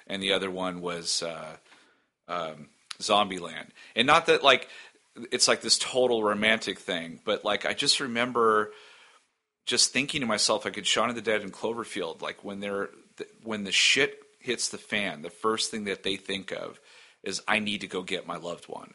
and 0.07 0.21
the 0.21 0.33
other 0.33 0.51
one 0.51 0.81
was 0.81 1.23
uh, 1.23 1.55
um, 2.27 2.69
Zombieland. 2.99 3.69
And 3.95 4.05
not 4.05 4.27
that 4.27 4.43
like 4.43 4.67
it's 5.31 5.47
like 5.47 5.61
this 5.61 5.77
total 5.77 6.23
romantic 6.23 6.79
thing, 6.79 7.19
but 7.25 7.43
like 7.43 7.65
I 7.65 7.73
just 7.73 7.99
remember 7.99 8.71
just 9.65 9.93
thinking 9.93 10.21
to 10.21 10.27
myself, 10.27 10.65
like, 10.65 10.77
in 10.77 10.83
Shaun 10.83 11.09
of 11.09 11.15
the 11.15 11.21
Dead 11.21 11.41
and 11.41 11.53
Cloverfield, 11.53 12.21
like 12.21 12.43
when 12.43 12.59
they're 12.59 12.89
when 13.43 13.63
the 13.63 13.71
shit 13.71 14.19
hits 14.39 14.69
the 14.69 14.77
fan, 14.77 15.21
the 15.21 15.29
first 15.29 15.71
thing 15.71 15.85
that 15.85 16.03
they 16.03 16.15
think 16.15 16.51
of 16.51 16.79
is 17.23 17.41
I 17.47 17.59
need 17.59 17.81
to 17.81 17.87
go 17.87 18.01
get 18.01 18.27
my 18.27 18.37
loved 18.37 18.65
one. 18.65 18.93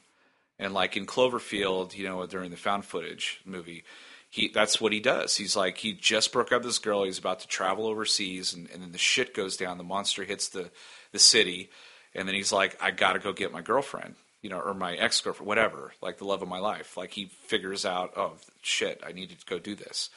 And 0.58 0.74
like 0.74 0.96
in 0.96 1.06
Cloverfield, 1.06 1.96
you 1.96 2.04
know, 2.04 2.24
during 2.26 2.50
the 2.50 2.56
found 2.56 2.84
footage 2.84 3.40
movie, 3.44 3.84
he 4.30 4.48
that's 4.48 4.80
what 4.80 4.92
he 4.92 5.00
does. 5.00 5.36
He's 5.36 5.56
like 5.56 5.78
he 5.78 5.92
just 5.92 6.32
broke 6.32 6.52
up 6.52 6.62
with 6.62 6.68
this 6.68 6.78
girl. 6.78 7.04
He's 7.04 7.18
about 7.18 7.40
to 7.40 7.48
travel 7.48 7.86
overseas, 7.86 8.54
and, 8.54 8.68
and 8.70 8.82
then 8.82 8.92
the 8.92 8.98
shit 8.98 9.34
goes 9.34 9.56
down. 9.56 9.78
The 9.78 9.84
monster 9.84 10.24
hits 10.24 10.48
the 10.48 10.70
the 11.12 11.18
city, 11.18 11.70
and 12.14 12.26
then 12.26 12.34
he's 12.34 12.52
like, 12.52 12.76
I 12.82 12.90
got 12.90 13.12
to 13.12 13.18
go 13.18 13.32
get 13.32 13.52
my 13.52 13.62
girlfriend, 13.62 14.16
you 14.42 14.50
know, 14.50 14.58
or 14.58 14.74
my 14.74 14.94
ex 14.96 15.20
girlfriend, 15.20 15.46
whatever, 15.46 15.92
like 16.02 16.18
the 16.18 16.24
love 16.24 16.42
of 16.42 16.48
my 16.48 16.58
life. 16.58 16.96
Like 16.96 17.12
he 17.12 17.26
figures 17.26 17.84
out, 17.84 18.12
oh 18.16 18.34
shit, 18.62 19.02
I 19.06 19.12
need 19.12 19.30
to 19.30 19.36
go 19.46 19.58
do 19.58 19.74
this. 19.74 20.10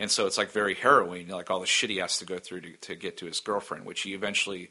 And 0.00 0.10
so 0.10 0.26
it's 0.26 0.38
like 0.38 0.50
very 0.50 0.74
harrowing, 0.74 1.28
like 1.28 1.50
all 1.50 1.60
the 1.60 1.66
shit 1.66 1.90
he 1.90 1.98
has 1.98 2.18
to 2.18 2.24
go 2.24 2.38
through 2.38 2.62
to, 2.62 2.72
to 2.72 2.94
get 2.96 3.18
to 3.18 3.26
his 3.26 3.38
girlfriend, 3.38 3.84
which 3.84 4.00
he 4.00 4.14
eventually 4.14 4.70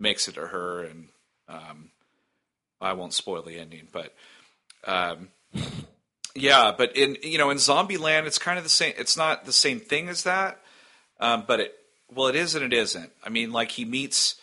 makes 0.00 0.26
it 0.26 0.34
to 0.34 0.48
her. 0.48 0.82
And 0.82 1.08
um, 1.48 1.90
I 2.80 2.92
won't 2.92 3.14
spoil 3.14 3.42
the 3.42 3.56
ending, 3.56 3.86
but 3.92 4.12
um, 4.84 5.28
yeah, 6.34 6.74
but 6.76 6.96
in 6.96 7.16
you 7.22 7.38
know 7.38 7.50
in 7.50 7.58
Zombieland, 7.58 8.26
it's 8.26 8.38
kind 8.38 8.58
of 8.58 8.64
the 8.64 8.70
same. 8.70 8.94
It's 8.98 9.16
not 9.16 9.46
the 9.46 9.52
same 9.52 9.78
thing 9.78 10.08
as 10.08 10.24
that, 10.24 10.60
um, 11.20 11.44
but 11.46 11.60
it 11.60 11.74
well, 12.12 12.26
it 12.26 12.34
is 12.34 12.56
and 12.56 12.64
it 12.64 12.76
isn't. 12.76 13.12
I 13.24 13.28
mean, 13.28 13.52
like 13.52 13.70
he 13.70 13.84
meets 13.84 14.40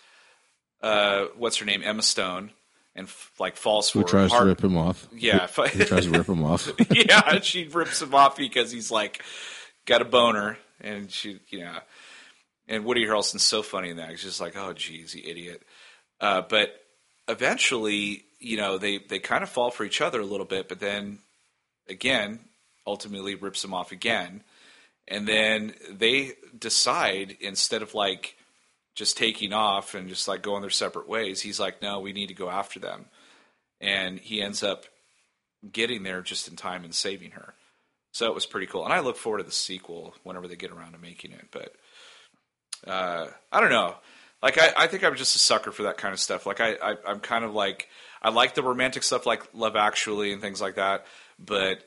uh, 0.81 1.25
what's 1.37 1.57
her 1.57 1.65
name, 1.65 1.81
Emma 1.83 2.03
Stone, 2.03 2.51
and 2.95 3.07
f- 3.07 3.31
like 3.37 3.57
falls 3.57 3.89
for 3.89 3.99
who 3.99 4.05
tries 4.05 4.31
to 4.31 4.45
rip 4.45 4.63
him 4.63 4.77
off 4.77 5.09
Yeah, 5.13 5.47
who, 5.47 5.63
who 5.63 5.83
tries 5.83 6.05
to 6.11 6.11
rip 6.11 6.27
him 6.27 6.43
off 6.43 6.71
yeah, 6.89 7.41
she 7.41 7.67
rips 7.67 8.01
him 8.01 8.15
off 8.15 8.37
because 8.37 8.71
he's 8.71 8.89
like 8.89 9.21
got 9.85 10.01
a 10.01 10.05
boner, 10.05 10.57
and 10.79 11.11
she, 11.11 11.39
you 11.49 11.59
know, 11.59 11.77
and 12.67 12.85
Woody 12.85 13.05
Harrelson's 13.05 13.43
so 13.43 13.61
funny 13.61 13.89
in 13.89 13.97
that. 13.97 14.09
He's 14.09 14.23
just 14.23 14.41
like, 14.41 14.55
oh, 14.55 14.73
geez, 14.73 15.15
you 15.15 15.23
idiot. 15.25 15.63
Uh, 16.19 16.41
but 16.41 16.81
eventually, 17.27 18.23
you 18.39 18.57
know, 18.57 18.77
they 18.77 18.97
they 18.97 19.19
kind 19.19 19.43
of 19.43 19.49
fall 19.49 19.71
for 19.71 19.83
each 19.83 20.01
other 20.01 20.19
a 20.19 20.25
little 20.25 20.45
bit, 20.45 20.69
but 20.69 20.79
then 20.79 21.19
again, 21.89 22.39
ultimately 22.85 23.35
rips 23.35 23.63
him 23.63 23.73
off 23.73 23.91
again, 23.91 24.43
and 25.07 25.27
then 25.27 25.73
they 25.89 26.33
decide 26.57 27.37
instead 27.39 27.81
of 27.81 27.93
like 27.93 28.35
just 28.93 29.17
taking 29.17 29.53
off 29.53 29.95
and 29.95 30.09
just 30.09 30.27
like 30.27 30.41
going 30.41 30.61
their 30.61 30.69
separate 30.69 31.07
ways, 31.07 31.41
he's 31.41 31.59
like, 31.59 31.81
no, 31.81 31.99
we 31.99 32.13
need 32.13 32.27
to 32.27 32.33
go 32.33 32.49
after 32.49 32.79
them, 32.79 33.05
and 33.79 34.19
he 34.19 34.41
ends 34.41 34.63
up 34.63 34.85
getting 35.71 36.03
there 36.03 36.21
just 36.21 36.47
in 36.47 36.55
time 36.55 36.83
and 36.83 36.93
saving 36.93 37.31
her. 37.31 37.53
So 38.11 38.27
it 38.27 38.35
was 38.35 38.45
pretty 38.45 38.67
cool, 38.67 38.83
and 38.83 38.93
I 38.93 38.99
look 38.99 39.15
forward 39.17 39.37
to 39.39 39.43
the 39.45 39.51
sequel 39.51 40.13
whenever 40.23 40.47
they 40.47 40.55
get 40.57 40.71
around 40.71 40.91
to 40.93 40.97
making 40.97 41.31
it. 41.31 41.45
But 41.51 41.73
uh, 42.85 43.27
I 43.51 43.61
don't 43.61 43.69
know. 43.69 43.95
Like 44.43 44.57
I, 44.57 44.73
I 44.75 44.87
think 44.87 45.03
I'm 45.03 45.15
just 45.15 45.35
a 45.35 45.39
sucker 45.39 45.71
for 45.71 45.83
that 45.83 45.97
kind 45.97 46.13
of 46.13 46.19
stuff. 46.19 46.45
Like 46.45 46.59
I, 46.59 46.73
I, 46.73 46.95
I'm 47.07 47.19
kind 47.19 47.45
of 47.45 47.53
like 47.53 47.87
I 48.21 48.29
like 48.29 48.53
the 48.55 48.63
romantic 48.63 49.03
stuff, 49.03 49.25
like 49.25 49.43
Love 49.53 49.75
Actually 49.75 50.33
and 50.33 50.41
things 50.41 50.59
like 50.59 50.75
that. 50.75 51.05
But 51.39 51.83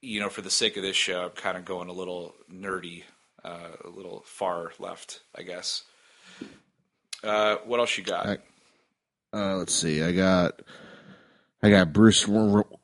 you 0.00 0.20
know, 0.20 0.28
for 0.28 0.42
the 0.42 0.50
sake 0.50 0.76
of 0.76 0.82
this 0.82 0.96
show, 0.96 1.24
I'm 1.24 1.30
kind 1.30 1.56
of 1.58 1.64
going 1.64 1.88
a 1.88 1.92
little 1.92 2.34
nerdy, 2.52 3.02
uh, 3.44 3.68
a 3.84 3.88
little 3.88 4.22
far 4.26 4.72
left, 4.78 5.20
I 5.36 5.42
guess. 5.42 5.82
Uh, 7.24 7.56
what 7.66 7.80
else 7.80 7.98
you 7.98 8.04
got? 8.04 8.26
I- 8.26 8.38
Uh, 9.32 9.56
let's 9.56 9.74
see. 9.74 10.02
I 10.02 10.12
got 10.12 10.60
I 11.62 11.70
got 11.70 11.92
Bruce 11.92 12.28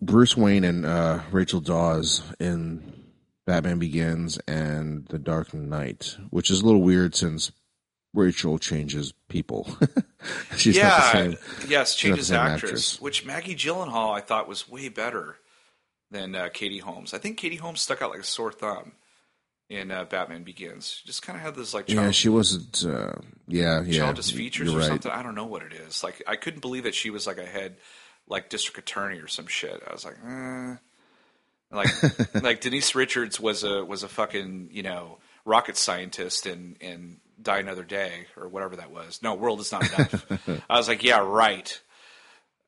Bruce 0.00 0.36
Wayne 0.36 0.64
and 0.64 0.84
uh, 0.84 1.20
Rachel 1.30 1.60
Dawes 1.60 2.22
in 2.40 3.04
Batman 3.46 3.78
Begins 3.78 4.38
and 4.48 5.06
The 5.06 5.18
Dark 5.18 5.54
Knight, 5.54 6.16
which 6.30 6.50
is 6.50 6.60
a 6.60 6.64
little 6.64 6.82
weird 6.82 7.14
since 7.14 7.52
Rachel 8.14 8.58
changes 8.58 9.12
people. 9.28 9.68
She's 10.56 10.76
yeah, 10.76 10.88
not 10.88 11.00
the 11.00 11.18
same. 11.18 11.68
yes, 11.68 11.94
she's 11.94 12.10
not 12.10 12.16
the 12.16 12.22
changes 12.22 12.32
actress, 12.32 12.62
actress. 12.62 13.00
which 13.00 13.26
Maggie 13.26 13.54
Gyllenhaal 13.54 14.14
I 14.14 14.20
thought 14.20 14.48
was 14.48 14.68
way 14.68 14.88
better 14.88 15.36
than 16.10 16.34
uh, 16.34 16.48
Katie 16.52 16.78
Holmes. 16.78 17.12
I 17.12 17.18
think 17.18 17.38
Katie 17.38 17.56
Holmes 17.56 17.80
stuck 17.80 18.00
out 18.02 18.10
like 18.10 18.20
a 18.20 18.24
sore 18.24 18.52
thumb 18.52 18.92
in 19.68 19.90
uh, 19.90 20.04
Batman 20.04 20.44
Begins. 20.44 21.02
Just 21.04 21.22
kind 21.22 21.36
of 21.36 21.42
had 21.42 21.54
this 21.54 21.74
like 21.74 21.88
Yeah, 21.88 22.10
she 22.10 22.28
wasn't. 22.28 22.84
Uh, 22.84 23.12
yeah, 23.46 23.82
yeah. 23.82 23.98
childish 23.98 24.32
features 24.32 24.72
or 24.72 24.78
right. 24.78 24.86
something. 24.86 25.10
I 25.10 25.22
don't 25.22 25.34
know 25.34 25.46
what 25.46 25.62
it 25.62 25.72
is. 25.72 26.02
Like 26.02 26.22
I 26.26 26.36
couldn't 26.36 26.60
believe 26.60 26.84
that 26.84 26.94
she 26.94 27.10
was 27.10 27.26
like 27.26 27.38
a 27.38 27.46
head 27.46 27.76
like 28.28 28.48
district 28.48 28.78
attorney 28.78 29.18
or 29.18 29.28
some 29.28 29.46
shit. 29.46 29.82
I 29.86 29.92
was 29.92 30.04
like, 30.04 30.16
eh. 30.26 30.76
like 31.72 32.34
like 32.42 32.60
Denise 32.60 32.94
Richards 32.94 33.38
was 33.38 33.64
a 33.64 33.84
was 33.84 34.02
a 34.02 34.08
fucking 34.08 34.70
you 34.72 34.82
know 34.82 35.18
rocket 35.44 35.76
scientist 35.76 36.46
in 36.46 36.76
in 36.80 37.20
Die 37.40 37.58
Another 37.58 37.84
Day 37.84 38.26
or 38.36 38.48
whatever 38.48 38.76
that 38.76 38.90
was. 38.90 39.20
No, 39.22 39.34
World 39.34 39.60
is 39.60 39.72
not 39.72 39.86
enough. 39.92 40.26
I 40.70 40.76
was 40.76 40.88
like, 40.88 41.02
yeah, 41.02 41.18
right. 41.18 41.80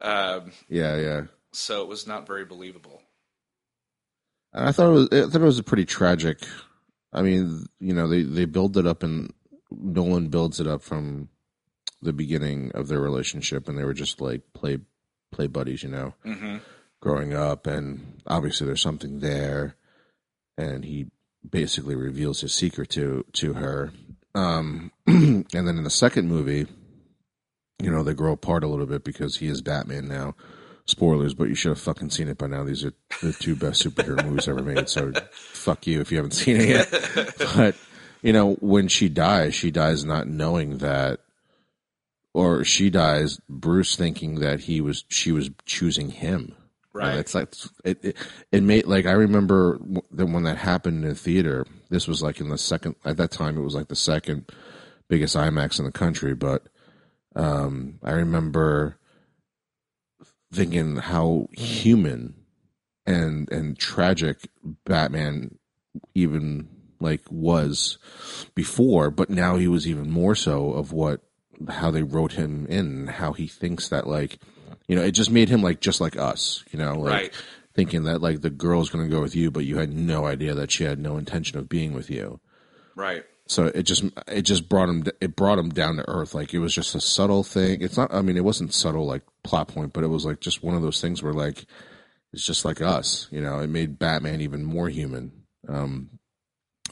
Um, 0.00 0.52
Yeah, 0.68 0.96
yeah. 0.96 1.22
so 1.52 1.82
it 1.82 1.88
was 1.88 2.06
not 2.06 2.26
very 2.26 2.44
believable. 2.44 3.02
I 4.52 4.72
thought 4.72 4.90
it 4.90 4.92
was 4.92 5.08
I 5.12 5.30
thought 5.30 5.42
it 5.42 5.44
was 5.44 5.58
a 5.58 5.64
pretty 5.64 5.84
tragic. 5.84 6.40
I 7.12 7.22
mean, 7.22 7.66
you 7.80 7.94
know, 7.94 8.08
they 8.08 8.22
they 8.22 8.44
build 8.44 8.76
it 8.76 8.86
up 8.86 9.02
and 9.02 9.32
Nolan 9.70 10.28
builds 10.28 10.60
it 10.60 10.66
up 10.66 10.82
from 10.82 11.28
the 12.02 12.12
beginning 12.12 12.72
of 12.74 12.88
their 12.88 13.00
relationship, 13.00 13.68
and 13.68 13.78
they 13.78 13.84
were 13.84 13.94
just 13.94 14.20
like 14.20 14.42
play 14.52 14.78
play 15.32 15.46
buddies, 15.46 15.82
you 15.82 15.88
know, 15.90 16.14
Mm-hmm. 16.24 16.56
growing 17.00 17.32
up, 17.34 17.66
and 17.66 18.20
obviously 18.26 18.66
there's 18.66 18.82
something 18.82 19.20
there, 19.20 19.76
and 20.58 20.84
he 20.84 21.06
basically 21.48 21.94
reveals 21.94 22.40
his 22.40 22.52
secret 22.54 22.90
to 22.90 23.24
to 23.34 23.54
her, 23.54 23.92
um, 24.34 24.90
and 25.06 25.46
then 25.52 25.68
in 25.78 25.84
the 25.84 25.90
second 25.90 26.28
movie, 26.28 26.66
you 27.82 27.90
know, 27.90 28.02
they 28.02 28.14
grow 28.14 28.32
apart 28.32 28.64
a 28.64 28.68
little 28.68 28.86
bit 28.86 29.04
because 29.04 29.36
he 29.36 29.46
is 29.48 29.60
Batman 29.62 30.08
now. 30.08 30.34
Spoilers, 30.88 31.34
but 31.34 31.48
you 31.48 31.56
should 31.56 31.70
have 31.70 31.80
fucking 31.80 32.10
seen 32.10 32.28
it 32.28 32.38
by 32.38 32.46
now. 32.46 32.62
These 32.62 32.84
are 32.84 32.92
the 33.20 33.32
two 33.32 33.56
best 33.56 33.84
superhero 33.84 34.24
movies 34.28 34.46
ever 34.46 34.62
made. 34.62 34.88
So 34.88 35.12
fuck 35.32 35.84
you 35.88 36.00
if 36.00 36.12
you 36.12 36.18
haven't 36.18 36.30
seen 36.30 36.60
it 36.60 36.68
yet. 36.68 37.34
But 37.56 37.74
you 38.22 38.32
know, 38.32 38.54
when 38.60 38.86
she 38.86 39.08
dies, 39.08 39.54
she 39.56 39.72
dies 39.72 40.04
not 40.04 40.28
knowing 40.28 40.78
that, 40.78 41.20
or 42.36 42.64
she 42.64 42.90
dies 42.90 43.40
Bruce 43.48 43.96
thinking 43.96 44.40
that 44.40 44.60
he 44.60 44.82
was 44.82 45.06
she 45.08 45.32
was 45.32 45.48
choosing 45.64 46.10
him. 46.10 46.54
Right. 46.92 47.16
It's 47.16 47.34
like 47.34 47.54
it, 47.82 48.04
it. 48.04 48.16
It 48.52 48.62
made 48.62 48.84
like 48.84 49.06
I 49.06 49.12
remember 49.12 49.80
that 50.10 50.26
when 50.26 50.42
that 50.42 50.58
happened 50.58 51.02
in 51.02 51.08
the 51.08 51.14
theater. 51.14 51.64
This 51.88 52.06
was 52.06 52.22
like 52.22 52.38
in 52.38 52.50
the 52.50 52.58
second 52.58 52.96
at 53.06 53.16
that 53.16 53.30
time. 53.30 53.56
It 53.56 53.62
was 53.62 53.74
like 53.74 53.88
the 53.88 53.96
second 53.96 54.52
biggest 55.08 55.34
IMAX 55.34 55.78
in 55.78 55.86
the 55.86 55.92
country. 55.92 56.34
But 56.34 56.64
um, 57.34 58.00
I 58.02 58.12
remember 58.12 58.98
thinking 60.52 60.96
how 60.96 61.48
human 61.52 62.34
and 63.06 63.50
and 63.50 63.78
tragic 63.78 64.50
Batman 64.84 65.56
even 66.14 66.68
like 67.00 67.22
was 67.30 67.96
before, 68.54 69.10
but 69.10 69.30
now 69.30 69.56
he 69.56 69.68
was 69.68 69.88
even 69.88 70.10
more 70.10 70.34
so 70.34 70.72
of 70.72 70.92
what 70.92 71.22
how 71.68 71.90
they 71.90 72.02
wrote 72.02 72.32
him 72.32 72.66
in, 72.66 73.06
how 73.06 73.32
he 73.32 73.46
thinks 73.46 73.88
that 73.88 74.06
like 74.06 74.38
you 74.88 74.94
know, 74.96 75.02
it 75.02 75.12
just 75.12 75.30
made 75.30 75.48
him 75.48 75.62
like 75.62 75.80
just 75.80 76.00
like 76.00 76.16
us, 76.16 76.64
you 76.70 76.78
know, 76.78 76.94
like 76.94 77.12
Right. 77.12 77.32
thinking 77.74 78.04
that 78.04 78.20
like 78.22 78.40
the 78.40 78.50
girl's 78.50 78.88
going 78.90 79.04
to 79.04 79.10
go 79.14 79.20
with 79.20 79.34
you, 79.34 79.50
but 79.50 79.64
you 79.64 79.78
had 79.78 79.92
no 79.92 80.26
idea 80.26 80.54
that 80.54 80.70
she 80.70 80.84
had 80.84 80.98
no 80.98 81.16
intention 81.16 81.58
of 81.58 81.68
being 81.68 81.92
with 81.92 82.10
you. 82.10 82.40
Right. 82.94 83.24
So 83.48 83.66
it 83.66 83.84
just 83.84 84.04
it 84.26 84.42
just 84.42 84.68
brought 84.68 84.88
him 84.88 85.04
it 85.20 85.36
brought 85.36 85.58
him 85.58 85.70
down 85.70 85.96
to 85.96 86.08
earth. 86.08 86.34
Like 86.34 86.52
it 86.52 86.58
was 86.58 86.74
just 86.74 86.94
a 86.96 87.00
subtle 87.00 87.44
thing. 87.44 87.80
It's 87.80 87.96
not. 87.96 88.12
I 88.12 88.20
mean, 88.22 88.36
it 88.36 88.44
wasn't 88.44 88.74
subtle 88.74 89.06
like 89.06 89.22
plot 89.44 89.68
point, 89.68 89.92
but 89.92 90.02
it 90.02 90.08
was 90.08 90.24
like 90.24 90.40
just 90.40 90.64
one 90.64 90.74
of 90.74 90.82
those 90.82 91.00
things 91.00 91.22
where 91.22 91.32
like 91.32 91.64
it's 92.32 92.44
just 92.44 92.64
like 92.64 92.80
us. 92.80 93.28
You 93.30 93.40
know, 93.40 93.60
it 93.60 93.68
made 93.68 93.98
Batman 94.00 94.40
even 94.40 94.64
more 94.64 94.88
human 94.88 95.30
um, 95.68 96.10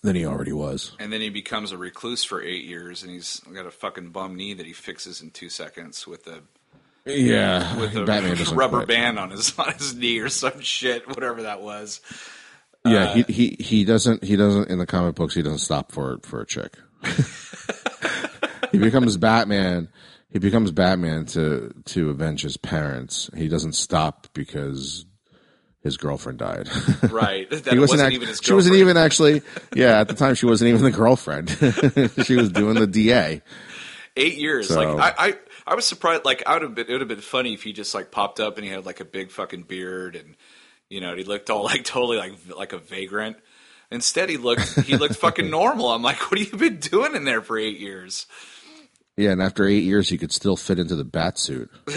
than 0.04 0.14
he 0.14 0.24
already 0.24 0.52
was. 0.52 0.92
And 1.00 1.12
then 1.12 1.20
he 1.20 1.30
becomes 1.30 1.72
a 1.72 1.76
recluse 1.78 2.22
for 2.22 2.40
eight 2.40 2.64
years, 2.64 3.02
and 3.02 3.10
he's 3.10 3.40
got 3.52 3.66
a 3.66 3.70
fucking 3.72 4.10
bum 4.10 4.36
knee 4.36 4.54
that 4.54 4.64
he 4.66 4.72
fixes 4.72 5.20
in 5.20 5.30
two 5.32 5.48
seconds 5.48 6.06
with 6.06 6.26
a 6.28 6.40
Yeah, 7.04 7.76
with 7.80 7.96
a 7.96 8.04
Batman 8.04 8.36
rubber 8.54 8.78
quit. 8.78 8.88
band 8.88 9.18
on 9.18 9.30
his 9.30 9.58
on 9.58 9.72
his 9.72 9.94
knee 9.96 10.18
or 10.20 10.28
some 10.28 10.60
shit, 10.60 11.08
whatever 11.08 11.42
that 11.42 11.60
was. 11.62 12.00
Yeah, 12.86 13.04
Uh, 13.04 13.14
he, 13.14 13.22
he 13.32 13.56
he 13.60 13.84
doesn't 13.84 14.22
he 14.22 14.36
doesn't 14.36 14.68
in 14.70 14.78
the 14.78 14.86
comic 14.86 15.14
books 15.16 15.34
he 15.34 15.42
doesn't 15.42 15.58
stop 15.58 15.90
for 15.90 16.18
for 16.22 16.40
a 16.42 16.46
chick. 16.46 16.76
he 18.72 18.78
becomes 18.78 19.16
Batman. 19.16 19.88
He 20.30 20.38
becomes 20.38 20.70
Batman 20.70 21.26
to 21.26 21.72
to 21.86 22.10
avenge 22.10 22.42
his 22.42 22.56
parents. 22.56 23.30
He 23.36 23.48
doesn't 23.48 23.74
stop 23.74 24.26
because 24.34 25.06
his 25.84 25.96
girlfriend 25.96 26.38
died. 26.40 26.68
Right. 27.10 27.48
That 27.48 27.72
he 27.72 27.78
wasn't, 27.78 27.80
wasn't 27.80 28.00
act- 28.00 28.14
even 28.14 28.26
his 28.28 28.40
girlfriend. 28.40 28.44
she 28.46 28.52
wasn't 28.54 28.76
even 28.76 28.96
actually 28.96 29.42
yeah 29.76 30.00
at 30.00 30.08
the 30.08 30.14
time 30.14 30.34
she 30.34 30.46
wasn't 30.46 30.70
even 30.70 30.82
the 30.82 30.90
girlfriend 30.90 31.50
she 32.26 32.34
was 32.34 32.50
doing 32.50 32.74
the 32.74 32.86
da 32.88 33.40
eight 34.16 34.34
years. 34.36 34.68
So- 34.68 34.94
Like 34.96 35.16
I, 35.20 35.26
I, 35.28 35.34
I 35.66 35.74
was 35.76 35.84
surprised. 35.86 36.24
Like 36.24 36.42
I 36.46 36.54
would 36.54 36.62
have 36.62 36.74
been. 36.74 36.86
It 36.88 36.92
would 36.92 37.00
have 37.02 37.08
been 37.08 37.20
funny 37.20 37.54
if 37.54 37.62
he 37.62 37.72
just 37.72 37.94
like 37.94 38.10
popped 38.10 38.40
up 38.40 38.56
and 38.56 38.64
he 38.66 38.70
had 38.72 38.84
like 38.86 39.00
a 39.00 39.04
big 39.04 39.30
fucking 39.30 39.62
beard 39.62 40.16
and 40.16 40.34
you 40.90 41.00
know 41.00 41.14
he 41.16 41.24
looked 41.24 41.48
all 41.50 41.64
like 41.64 41.84
totally 41.84 42.16
like 42.18 42.32
like 42.56 42.72
a 42.72 42.78
vagrant. 42.78 43.36
Instead, 43.90 44.28
he 44.28 44.36
looked 44.38 44.80
he 44.80 44.96
looked 44.96 45.16
fucking 45.16 45.48
normal. 45.50 45.88
I'm 45.90 46.02
like, 46.02 46.18
what 46.30 46.38
have 46.40 46.52
you 46.52 46.58
been 46.58 46.78
doing 46.80 47.14
in 47.14 47.24
there 47.24 47.42
for 47.42 47.58
eight 47.58 47.78
years? 47.78 48.26
yeah 49.16 49.30
and 49.30 49.40
after 49.40 49.64
eight 49.64 49.84
years 49.84 50.08
he 50.08 50.18
could 50.18 50.32
still 50.32 50.56
fit 50.56 50.76
into 50.78 50.96
the 50.96 51.04
bat 51.04 51.38
suit 51.38 51.70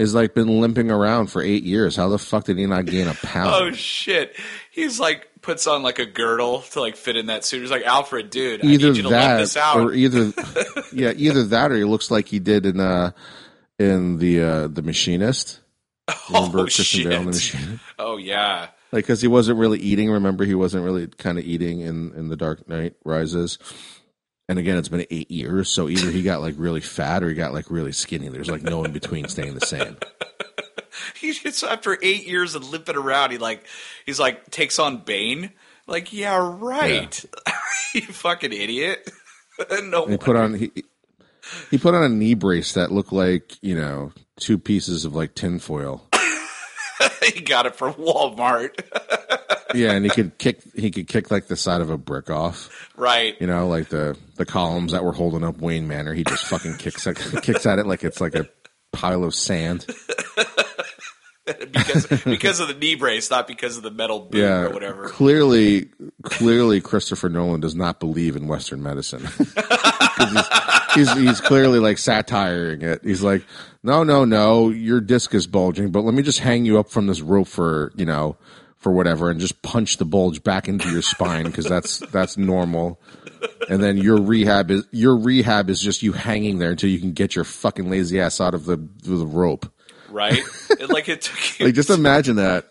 he's 0.00 0.14
like 0.14 0.34
been 0.34 0.60
limping 0.60 0.90
around 0.90 1.28
for 1.28 1.42
eight 1.42 1.62
years 1.62 1.96
how 1.96 2.08
the 2.08 2.18
fuck 2.18 2.44
did 2.44 2.58
he 2.58 2.66
not 2.66 2.86
gain 2.86 3.06
a 3.08 3.14
pound 3.22 3.50
Oh 3.54 3.70
shit! 3.72 4.34
He's 4.70 4.98
like 5.00 5.28
puts 5.42 5.66
on 5.66 5.82
like 5.82 5.98
a 5.98 6.06
girdle 6.06 6.60
to 6.62 6.80
like 6.80 6.96
fit 6.96 7.16
in 7.16 7.26
that 7.26 7.44
suit. 7.44 7.60
He's 7.62 7.70
like 7.70 7.84
Alfred, 7.84 8.30
dude. 8.30 8.64
I 8.64 8.68
either 8.68 8.88
need 8.88 8.96
you 8.96 9.02
to 9.04 9.08
let 9.08 9.38
this 9.38 9.54
that 9.54 9.62
out. 9.62 9.76
or 9.80 9.92
either 9.92 10.32
yeah 10.92 11.12
either 11.16 11.44
that 11.44 11.72
or 11.72 11.76
he 11.76 11.84
looks 11.84 12.10
like 12.10 12.28
he 12.28 12.38
did 12.38 12.66
in 12.66 12.78
uh 12.80 13.12
in 13.78 14.18
the 14.18 14.42
uh 14.42 14.66
the 14.68 14.82
machinist 14.82 15.60
remember 16.28 16.58
oh 16.60 16.62
Christian 16.64 17.08
Bale 17.08 17.20
in 17.22 17.30
the 17.30 17.38
shit! 17.38 17.60
machinist 17.60 17.84
Oh 17.98 18.16
yeah. 18.16 18.68
like 18.92 19.04
because 19.04 19.20
he 19.22 19.28
wasn't 19.28 19.58
really 19.58 19.78
eating. 19.78 20.10
Remember, 20.10 20.44
he 20.44 20.54
wasn't 20.54 20.84
really 20.84 21.06
kind 21.06 21.38
of 21.38 21.44
eating 21.44 21.80
in 21.80 22.12
in 22.14 22.28
the 22.28 22.36
Dark 22.36 22.68
Knight 22.68 22.94
Rises. 23.04 23.58
And 24.50 24.58
again, 24.58 24.78
it's 24.78 24.88
been 24.88 25.06
eight 25.10 25.30
years, 25.30 25.70
so 25.70 25.88
either 25.88 26.10
he 26.10 26.24
got 26.24 26.40
like 26.40 26.56
really 26.58 26.80
fat 26.80 27.22
or 27.22 27.28
he 27.28 27.36
got 27.36 27.52
like 27.52 27.70
really 27.70 27.92
skinny. 27.92 28.28
There's 28.28 28.50
like 28.50 28.64
no 28.64 28.82
in 28.82 28.90
between, 28.90 29.28
staying 29.28 29.54
the 29.54 29.64
same. 29.64 29.96
He 31.18 31.32
just 31.32 31.62
after 31.62 31.96
eight 32.02 32.26
years 32.26 32.54
of 32.54 32.68
limping 32.68 32.96
around, 32.96 33.30
he 33.30 33.38
like 33.38 33.64
he's 34.04 34.18
like 34.18 34.50
takes 34.50 34.78
on 34.78 34.98
Bane. 34.98 35.52
Like 35.86 36.12
yeah, 36.12 36.36
right. 36.36 37.24
you 37.94 38.02
fucking 38.02 38.52
idiot. 38.52 39.08
no, 39.84 40.04
And 40.04 40.12
he 40.12 40.18
put 40.18 40.36
on 40.36 40.54
he 40.54 40.72
he 41.70 41.78
put 41.78 41.94
on 41.94 42.02
a 42.02 42.08
knee 42.08 42.34
brace 42.34 42.74
that 42.74 42.90
looked 42.90 43.12
like 43.12 43.56
you 43.62 43.76
know 43.76 44.12
two 44.36 44.58
pieces 44.58 45.04
of 45.04 45.14
like 45.14 45.34
tinfoil. 45.34 46.06
he 47.22 47.40
got 47.40 47.66
it 47.66 47.76
from 47.76 47.94
Walmart. 47.94 48.72
Yeah, 49.74 49.92
and 49.92 50.04
he 50.04 50.10
could 50.10 50.38
kick 50.38 50.60
he 50.74 50.90
could 50.90 51.08
kick 51.08 51.30
like 51.30 51.46
the 51.46 51.56
side 51.56 51.80
of 51.80 51.90
a 51.90 51.98
brick 51.98 52.30
off. 52.30 52.88
right. 52.96 53.36
You 53.40 53.46
know, 53.46 53.68
like 53.68 53.88
the 53.88 54.16
the 54.36 54.46
columns 54.46 54.92
that 54.92 55.04
were 55.04 55.12
holding 55.12 55.44
up 55.44 55.60
Wayne 55.60 55.86
Manor. 55.88 56.14
He 56.14 56.24
just 56.24 56.46
fucking 56.46 56.76
kicks 56.76 57.04
kicks 57.42 57.66
at 57.66 57.78
it 57.78 57.86
like 57.86 58.04
it's 58.04 58.20
like 58.20 58.34
a 58.34 58.48
pile 58.92 59.24
of 59.24 59.34
sand. 59.34 59.86
because 61.72 62.06
because 62.24 62.60
of 62.60 62.68
the 62.68 62.74
knee 62.74 62.94
brace, 62.94 63.30
not 63.30 63.46
because 63.46 63.76
of 63.76 63.82
the 63.82 63.90
metal 63.90 64.20
boot 64.20 64.40
yeah, 64.40 64.62
or 64.62 64.70
whatever. 64.70 65.08
Clearly, 65.08 65.88
clearly, 66.22 66.80
Christopher 66.80 67.28
Nolan 67.28 67.60
does 67.60 67.74
not 67.74 68.00
believe 68.00 68.36
in 68.36 68.46
Western 68.46 68.82
medicine. 68.82 69.22
he's, 70.18 70.48
he's 70.94 71.12
he's 71.14 71.40
clearly 71.40 71.78
like 71.78 71.98
satiring 71.98 72.82
it. 72.82 73.00
He's 73.02 73.22
like, 73.22 73.44
no, 73.82 74.04
no, 74.04 74.24
no, 74.24 74.70
your 74.70 75.00
disc 75.00 75.34
is 75.34 75.46
bulging, 75.46 75.90
but 75.90 76.02
let 76.02 76.14
me 76.14 76.22
just 76.22 76.40
hang 76.40 76.64
you 76.64 76.78
up 76.78 76.90
from 76.90 77.06
this 77.06 77.20
rope 77.20 77.48
for 77.48 77.92
you 77.96 78.04
know 78.04 78.36
for 78.80 78.90
whatever, 78.90 79.30
and 79.30 79.38
just 79.38 79.62
punch 79.62 79.98
the 79.98 80.04
bulge 80.06 80.42
back 80.42 80.66
into 80.66 80.90
your 80.90 81.02
spine 81.02 81.44
because 81.44 81.66
that's 81.66 81.98
that's 81.98 82.36
normal. 82.36 83.00
And 83.68 83.82
then 83.82 83.98
your 83.98 84.20
rehab 84.20 84.70
is 84.70 84.86
your 84.90 85.16
rehab 85.16 85.70
is 85.70 85.80
just 85.80 86.02
you 86.02 86.12
hanging 86.12 86.58
there 86.58 86.70
until 86.70 86.90
you 86.90 86.98
can 86.98 87.12
get 87.12 87.36
your 87.36 87.44
fucking 87.44 87.88
lazy 87.88 88.20
ass 88.20 88.40
out 88.40 88.54
of 88.54 88.64
the 88.64 88.76
the 88.76 89.26
rope. 89.26 89.70
Right? 90.08 90.40
It, 90.70 90.88
like 90.88 91.08
it 91.08 91.22
took 91.22 91.38
him, 91.38 91.66
Like 91.66 91.74
just 91.74 91.90
imagine 91.90 92.36
that. 92.36 92.68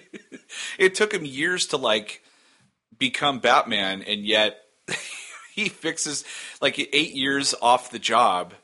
it 0.78 0.94
took 0.94 1.12
him 1.12 1.24
years 1.24 1.66
to 1.68 1.76
like 1.76 2.22
become 2.98 3.38
Batman, 3.38 4.02
and 4.02 4.24
yet 4.24 4.56
he 5.54 5.68
fixes 5.68 6.24
like 6.60 6.78
eight 6.78 7.14
years 7.14 7.54
off 7.60 7.90
the 7.90 7.98
job, 7.98 8.54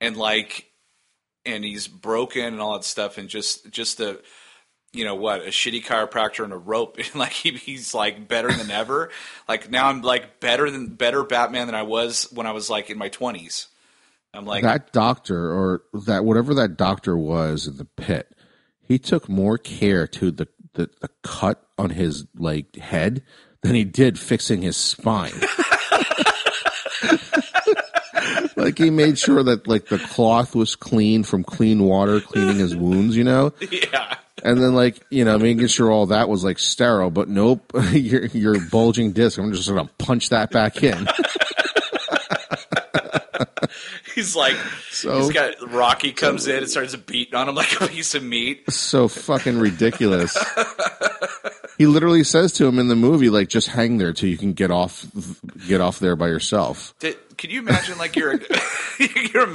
and 0.00 0.16
like, 0.16 0.70
and 1.44 1.62
he's 1.62 1.88
broken 1.88 2.46
and 2.46 2.60
all 2.60 2.72
that 2.72 2.84
stuff, 2.84 3.18
and 3.18 3.28
just 3.28 3.70
just 3.70 4.00
a 4.00 4.18
you 4.92 5.04
know 5.04 5.14
what 5.14 5.42
a 5.42 5.50
shitty 5.50 5.84
chiropractor 5.84 6.44
and 6.44 6.52
a 6.52 6.58
rope, 6.58 6.98
and 6.98 7.14
like 7.14 7.32
he, 7.32 7.50
he's 7.52 7.94
like 7.94 8.28
better 8.28 8.52
than 8.52 8.70
ever. 8.70 9.10
Like 9.48 9.70
now 9.70 9.88
I'm 9.88 10.02
like 10.02 10.40
better 10.40 10.70
than 10.70 10.88
better 10.88 11.22
Batman 11.24 11.66
than 11.66 11.74
I 11.74 11.82
was 11.82 12.28
when 12.32 12.46
I 12.46 12.52
was 12.52 12.70
like 12.70 12.90
in 12.90 12.98
my 12.98 13.08
twenties. 13.08 13.68
I'm 14.32 14.46
like 14.46 14.62
that 14.62 14.92
doctor 14.92 15.52
or 15.52 15.82
that 16.06 16.24
whatever 16.24 16.54
that 16.54 16.76
doctor 16.76 17.16
was 17.16 17.66
in 17.66 17.76
the 17.76 17.84
pit, 17.84 18.34
he 18.80 18.98
took 18.98 19.28
more 19.28 19.58
care 19.58 20.06
to 20.06 20.30
the, 20.30 20.48
the, 20.74 20.88
the 21.00 21.08
cut 21.22 21.64
on 21.78 21.90
his 21.90 22.26
like 22.36 22.76
head 22.76 23.22
than 23.62 23.74
he 23.74 23.84
did 23.84 24.18
fixing 24.18 24.62
his 24.62 24.76
spine. 24.76 25.32
like 28.60 28.78
he 28.78 28.90
made 28.90 29.18
sure 29.18 29.42
that 29.42 29.66
like 29.66 29.86
the 29.86 29.98
cloth 29.98 30.54
was 30.54 30.74
clean 30.76 31.22
from 31.24 31.44
clean 31.44 31.82
water, 31.84 32.20
cleaning 32.20 32.56
his 32.58 32.74
wounds, 32.76 33.16
you 33.16 33.24
know? 33.24 33.52
yeah. 33.70 34.16
And 34.42 34.56
then 34.58 34.74
like, 34.74 34.98
you 35.10 35.24
know, 35.24 35.38
making 35.38 35.66
sure 35.66 35.90
all 35.90 36.06
that 36.06 36.28
was 36.28 36.42
like 36.44 36.58
sterile, 36.58 37.10
but 37.10 37.28
nope, 37.28 37.70
your 37.92 38.26
your 38.26 38.60
bulging 38.70 39.12
disc, 39.12 39.38
I'm 39.38 39.52
just 39.52 39.68
gonna 39.68 39.88
punch 39.98 40.30
that 40.30 40.50
back 40.50 40.82
in. 40.82 41.08
He's 44.14 44.34
like, 44.34 44.56
So- 44.90 45.18
he's 45.18 45.30
got 45.32 45.54
Rocky 45.70 46.12
comes 46.12 46.46
in 46.48 46.56
and 46.58 46.68
starts 46.68 46.94
beating 46.96 47.34
on 47.34 47.48
him 47.48 47.54
like 47.54 47.80
a 47.80 47.86
piece 47.86 48.14
of 48.14 48.22
meat. 48.22 48.70
so 48.70 49.08
fucking 49.08 49.58
ridiculous. 49.58 50.36
He 51.80 51.86
literally 51.86 52.22
says 52.24 52.52
to 52.52 52.66
him 52.66 52.78
in 52.78 52.88
the 52.88 52.94
movie, 52.94 53.30
like, 53.30 53.48
just 53.48 53.68
hang 53.68 53.96
there 53.96 54.12
till 54.12 54.28
you 54.28 54.36
can 54.36 54.52
get 54.52 54.70
off, 54.70 55.06
get 55.66 55.80
off 55.80 55.98
there 55.98 56.14
by 56.14 56.28
yourself. 56.28 56.92
Did, 56.98 57.16
can 57.38 57.48
you 57.48 57.60
imagine 57.60 57.96
like 57.96 58.16
you're, 58.16 58.34
you're, 58.98 59.48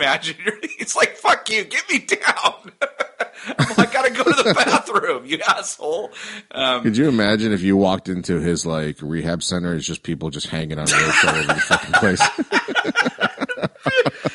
he's 0.80 0.95
like, 0.95 1.17
fuck 1.17 1.47
you, 1.51 1.65
get 1.65 1.88
me 1.88 1.99
down. 1.99 2.71
I'm 3.59 3.67
I 3.78 3.86
gotta 3.86 4.09
go 4.09 4.23
to 4.23 4.41
the 4.41 4.55
bathroom, 4.55 5.28
you 5.28 5.38
asshole. 5.47 6.11
Um, 6.49 6.82
Could 6.82 6.97
you 6.97 7.07
imagine 7.07 7.51
if 7.51 7.61
you 7.61 7.78
walked 7.78 8.09
into 8.09 8.39
his 8.39 8.65
like 8.65 8.97
rehab 9.03 9.43
center? 9.43 9.76
It's 9.76 9.86
just 9.86 10.01
people 10.01 10.32
just 10.32 10.47
hanging 10.47 10.80
on 10.80 10.88
ropes 10.88 11.26
all 11.26 11.36
over 11.36 11.53
the 11.53 11.53
fucking 11.53 11.93
place. 11.93 12.21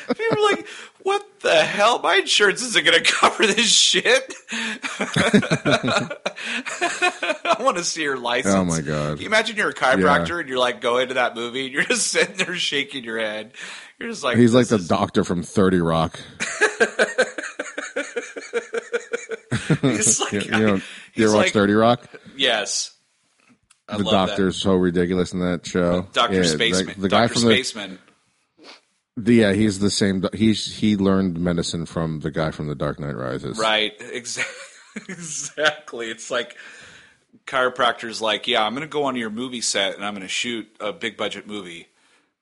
people 1.11 1.19
are 1.19 1.19
like, 1.19 1.21
what 1.23 1.39
the 1.41 1.63
hell? 1.63 1.99
My 1.99 2.15
insurance 2.15 2.61
isn't 2.61 2.85
gonna 2.85 3.01
cover 3.01 3.45
this 3.47 3.71
shit. 3.71 4.33
I 7.43 7.57
want 7.59 7.77
to 7.77 7.83
see 7.83 8.01
your 8.03 8.17
license. 8.17 8.53
Oh, 8.55 8.65
my 8.65 8.81
God. 8.81 9.13
Can 9.17 9.21
you 9.21 9.27
imagine 9.27 9.55
you're 9.55 9.69
a 9.69 9.73
chiropractor 9.73 10.39
and 10.39 10.49
you're 10.49 10.57
like 10.57 10.81
going 10.81 11.09
to 11.09 11.13
that 11.15 11.35
movie 11.35 11.65
and 11.65 11.73
you're 11.73 11.83
just 11.83 12.07
sitting 12.11 12.37
there 12.37 12.55
shaking 12.55 13.03
your 13.03 13.19
head. 13.19 13.53
You're 13.99 14.09
just 14.09 14.23
like, 14.23 14.37
He's 14.37 14.53
like 14.53 14.67
the 14.67 14.75
is- 14.75 14.87
doctor 14.87 15.23
from 15.23 15.43
Thirty 15.43 15.79
Rock. 15.79 16.19
He's 19.81 20.19
like, 20.19 20.31
You, 20.33 20.41
you 20.41 20.49
know, 20.51 20.75
you 20.75 20.81
he's 21.13 21.25
ever 21.25 21.35
watch 21.35 21.45
like- 21.45 21.53
Thirty 21.53 21.73
Rock? 21.73 22.07
Yes. 22.35 22.91
I 23.87 23.97
The 23.97 24.03
doctor's 24.05 24.55
so 24.57 24.73
ridiculous 24.75 25.33
in 25.33 25.39
that 25.39 25.65
show. 25.65 26.07
Dr. 26.13 26.35
Yeah, 26.35 26.43
Spaceman. 26.43 26.93
The, 26.95 27.01
the 27.01 27.09
guy 27.09 27.21
Dr. 27.27 27.33
from 27.33 27.41
Spaceman. 27.43 27.91
the 27.91 28.10
yeah, 29.17 29.53
he's 29.53 29.79
the 29.79 29.89
same. 29.89 30.23
He's 30.33 30.77
he 30.77 30.95
learned 30.97 31.39
medicine 31.39 31.85
from 31.85 32.19
the 32.21 32.31
guy 32.31 32.51
from 32.51 32.67
The 32.67 32.75
Dark 32.75 32.99
Knight 32.99 33.15
Rises. 33.15 33.57
Right. 33.57 33.93
Exactly. 34.13 34.55
exactly. 35.07 36.09
It's 36.09 36.29
like 36.29 36.57
chiropractors 37.45 38.19
like, 38.19 38.45
yeah, 38.45 38.61
I'm 38.65 38.73
going 38.73 38.81
to 38.81 38.91
go 38.91 39.03
on 39.03 39.15
your 39.15 39.29
movie 39.29 39.61
set 39.61 39.95
and 39.95 40.03
I'm 40.03 40.13
going 40.13 40.21
to 40.21 40.27
shoot 40.27 40.67
a 40.81 40.91
big 40.91 41.15
budget 41.15 41.47
movie 41.47 41.87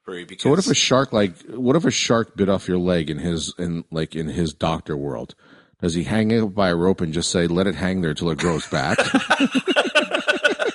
for 0.02 0.18
you 0.18 0.26
because 0.26 0.44
So 0.44 0.50
what 0.50 0.58
if 0.58 0.68
a 0.68 0.74
shark 0.74 1.14
like 1.14 1.40
what 1.50 1.76
if 1.76 1.86
a 1.86 1.92
shark 1.92 2.36
bit 2.36 2.50
off 2.50 2.68
your 2.68 2.80
leg 2.80 3.12
in 3.12 3.20
his 3.20 3.54
in 3.60 3.84
like 3.92 4.16
in 4.16 4.28
his 4.28 4.52
doctor 4.54 4.98
world? 4.98 5.36
Does 5.82 5.94
he 5.94 6.04
hang 6.04 6.32
it 6.32 6.42
by 6.48 6.70
a 6.70 6.76
rope 6.76 7.02
and 7.02 7.14
just 7.14 7.32
say, 7.32 7.48
"Let 7.48 7.66
it 7.68 7.76
hang 7.76 8.02
there 8.02 8.14
till 8.14 8.32
it 8.32 8.40
grows 8.40 8.68
back"? 8.68 8.98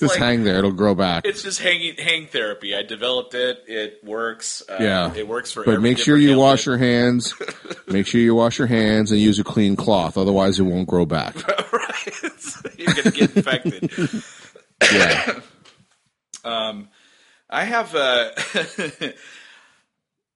just, 0.00 0.14
like 0.14 0.18
hang 0.18 0.44
there; 0.44 0.58
it'll 0.58 0.72
grow 0.72 0.94
back. 0.94 1.26
it's 1.26 1.42
just 1.42 1.60
hanging 1.60 1.94
hang 1.96 2.26
therapy. 2.26 2.74
I 2.74 2.82
developed 2.82 3.34
it. 3.34 3.64
It 3.66 4.00
works. 4.04 4.62
Uh, 4.68 4.76
Yeah, 4.80 5.14
it 5.14 5.26
works 5.26 5.52
for. 5.52 5.64
But 5.64 5.80
make 5.80 5.98
sure 5.98 6.16
you 6.16 6.38
wash 6.38 6.66
your 6.66 6.78
hands. 6.78 7.34
make 7.86 8.06
sure 8.06 8.20
you 8.20 8.34
wash 8.34 8.58
your 8.58 8.68
hands 8.68 9.12
and 9.12 9.20
use 9.20 9.38
a 9.38 9.44
clean 9.44 9.76
cloth. 9.76 10.16
Otherwise, 10.16 10.58
it 10.58 10.64
won't 10.64 10.88
grow 10.88 11.04
back. 11.06 11.36
right. 11.72 12.22
You're 12.78 12.94
going 12.94 13.04
to 13.04 13.10
get 13.10 13.36
infected. 13.36 14.22
Yeah. 14.92 15.40
um, 16.44 16.88
I 17.48 17.64
have. 17.64 17.94
Uh, 17.94 18.30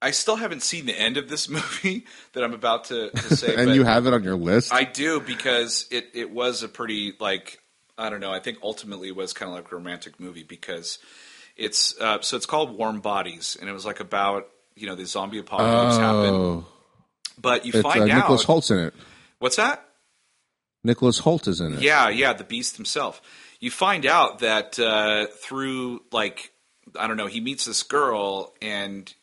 I 0.01 0.11
still 0.11 0.35
haven't 0.35 0.63
seen 0.63 0.87
the 0.87 0.99
end 0.99 1.17
of 1.17 1.29
this 1.29 1.47
movie 1.49 2.05
that 2.33 2.43
I'm 2.43 2.53
about 2.53 2.85
to, 2.85 3.11
to 3.11 3.35
say. 3.35 3.55
and 3.55 3.75
you 3.75 3.83
have 3.83 4.07
it 4.07 4.13
on 4.13 4.23
your 4.23 4.35
list. 4.35 4.73
I 4.73 4.83
do 4.83 5.19
because 5.19 5.85
it 5.91 6.07
it 6.13 6.31
was 6.31 6.63
a 6.63 6.67
pretty 6.67 7.13
like 7.19 7.59
I 8.01 8.09
don't 8.09 8.19
know. 8.19 8.33
I 8.33 8.39
think 8.39 8.57
ultimately 8.63 9.09
it 9.09 9.15
was 9.15 9.31
kind 9.31 9.49
of 9.49 9.55
like 9.55 9.71
a 9.71 9.75
romantic 9.75 10.19
movie 10.19 10.43
because 10.43 10.97
it's 11.55 11.99
uh, 11.99 12.21
so 12.21 12.35
it's 12.35 12.45
called 12.45 12.75
Warm 12.77 12.99
Bodies 12.99 13.57
and 13.59 13.69
it 13.69 13.73
was 13.73 13.85
like 13.85 13.99
about 13.99 14.47
you 14.75 14.87
know 14.87 14.95
the 14.95 15.05
zombie 15.05 15.37
apocalypse 15.37 15.97
happened, 15.97 16.35
oh, 16.35 16.65
but 17.39 17.65
you 17.65 17.71
it's 17.73 17.81
find 17.81 18.01
uh, 18.01 18.13
out 18.13 18.17
Nicholas 18.17 18.45
Hoult's 18.45 18.71
in 18.71 18.79
it. 18.79 18.93
what's 19.39 19.57
that? 19.57 19.85
Nicholas 20.83 21.19
Hoult 21.21 21.47
is 21.47 21.61
in 21.61 21.73
it. 21.75 21.81
Yeah, 21.81 22.09
yeah, 22.09 22.33
the 22.33 22.43
Beast 22.43 22.75
himself. 22.77 23.21
You 23.59 23.69
find 23.69 24.05
out 24.07 24.39
that 24.39 24.79
uh, 24.79 25.27
through 25.27 26.01
like 26.11 26.51
I 26.99 27.07
don't 27.07 27.17
know, 27.17 27.27
he 27.27 27.39
meets 27.39 27.65
this 27.65 27.83
girl 27.83 28.53
and 28.61 29.13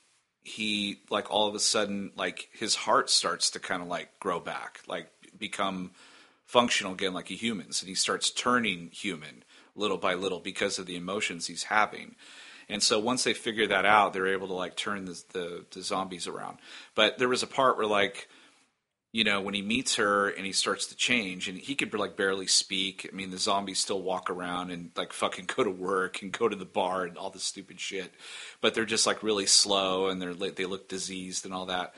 he 0.42 1.00
like 1.10 1.30
all 1.32 1.48
of 1.48 1.54
a 1.54 1.60
sudden 1.60 2.12
like 2.16 2.48
his 2.52 2.74
heart 2.74 3.10
starts 3.10 3.50
to 3.50 3.60
kind 3.60 3.82
of 3.82 3.88
like 3.88 4.20
grow 4.20 4.38
back, 4.38 4.80
like 4.86 5.08
become 5.36 5.90
functional 6.48 6.94
again 6.94 7.12
like 7.12 7.30
a 7.30 7.34
human's, 7.34 7.82
and 7.82 7.88
he 7.88 7.94
starts 7.94 8.30
turning 8.30 8.88
human 8.90 9.44
little 9.76 9.98
by 9.98 10.14
little 10.14 10.40
because 10.40 10.78
of 10.78 10.86
the 10.86 10.96
emotions 10.96 11.46
he's 11.46 11.64
having. 11.64 12.16
And 12.68 12.82
so 12.82 12.98
once 12.98 13.22
they 13.22 13.34
figure 13.34 13.66
that 13.68 13.84
out, 13.84 14.12
they're 14.12 14.32
able 14.32 14.48
to 14.48 14.54
like 14.54 14.74
turn 14.74 15.04
the, 15.04 15.22
the, 15.32 15.64
the 15.70 15.82
zombies 15.82 16.26
around. 16.26 16.58
But 16.94 17.18
there 17.18 17.28
was 17.28 17.42
a 17.42 17.46
part 17.46 17.76
where 17.76 17.86
like 17.86 18.28
you 19.10 19.24
know, 19.24 19.40
when 19.40 19.54
he 19.54 19.62
meets 19.62 19.96
her 19.96 20.28
and 20.28 20.44
he 20.44 20.52
starts 20.52 20.86
to 20.86 20.96
change, 20.96 21.48
and 21.48 21.58
he 21.58 21.74
could 21.74 21.92
like 21.94 22.16
barely 22.16 22.46
speak. 22.46 23.08
I 23.10 23.16
mean, 23.16 23.30
the 23.30 23.38
zombies 23.38 23.78
still 23.78 24.02
walk 24.02 24.28
around 24.28 24.70
and 24.70 24.90
like 24.96 25.12
fucking 25.12 25.46
go 25.46 25.64
to 25.64 25.70
work 25.70 26.20
and 26.20 26.30
go 26.30 26.48
to 26.48 26.56
the 26.56 26.66
bar 26.66 27.04
and 27.04 27.16
all 27.16 27.30
this 27.30 27.44
stupid 27.44 27.80
shit, 27.80 28.12
but 28.60 28.74
they're 28.74 28.84
just 28.84 29.06
like 29.06 29.22
really 29.22 29.46
slow 29.46 30.08
and 30.08 30.20
they're 30.20 30.34
they 30.34 30.66
look 30.66 30.88
diseased 30.88 31.46
and 31.46 31.54
all 31.54 31.66
that. 31.66 31.94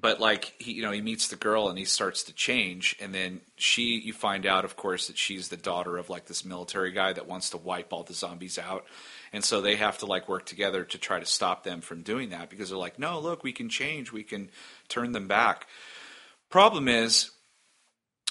But 0.00 0.20
like 0.20 0.54
he, 0.58 0.72
you 0.72 0.82
know, 0.82 0.90
he 0.90 1.00
meets 1.00 1.28
the 1.28 1.36
girl 1.36 1.68
and 1.68 1.78
he 1.78 1.84
starts 1.84 2.24
to 2.24 2.32
change, 2.32 2.96
and 3.00 3.14
then 3.14 3.40
she, 3.56 4.00
you 4.00 4.12
find 4.12 4.44
out, 4.44 4.64
of 4.64 4.76
course, 4.76 5.06
that 5.06 5.16
she's 5.16 5.48
the 5.48 5.56
daughter 5.56 5.96
of 5.96 6.10
like 6.10 6.26
this 6.26 6.44
military 6.44 6.90
guy 6.90 7.12
that 7.12 7.28
wants 7.28 7.50
to 7.50 7.58
wipe 7.58 7.92
all 7.92 8.02
the 8.02 8.12
zombies 8.12 8.58
out, 8.58 8.84
and 9.32 9.44
so 9.44 9.60
they 9.60 9.76
have 9.76 9.98
to 9.98 10.06
like 10.06 10.28
work 10.28 10.46
together 10.46 10.84
to 10.84 10.98
try 10.98 11.20
to 11.20 11.26
stop 11.26 11.62
them 11.62 11.80
from 11.80 12.02
doing 12.02 12.30
that 12.30 12.50
because 12.50 12.70
they're 12.70 12.78
like, 12.78 12.98
no, 12.98 13.20
look, 13.20 13.44
we 13.44 13.52
can 13.52 13.68
change, 13.68 14.12
we 14.12 14.24
can 14.24 14.50
turn 14.88 15.12
them 15.12 15.28
back. 15.28 15.68
Problem 16.50 16.88
is, 16.88 17.30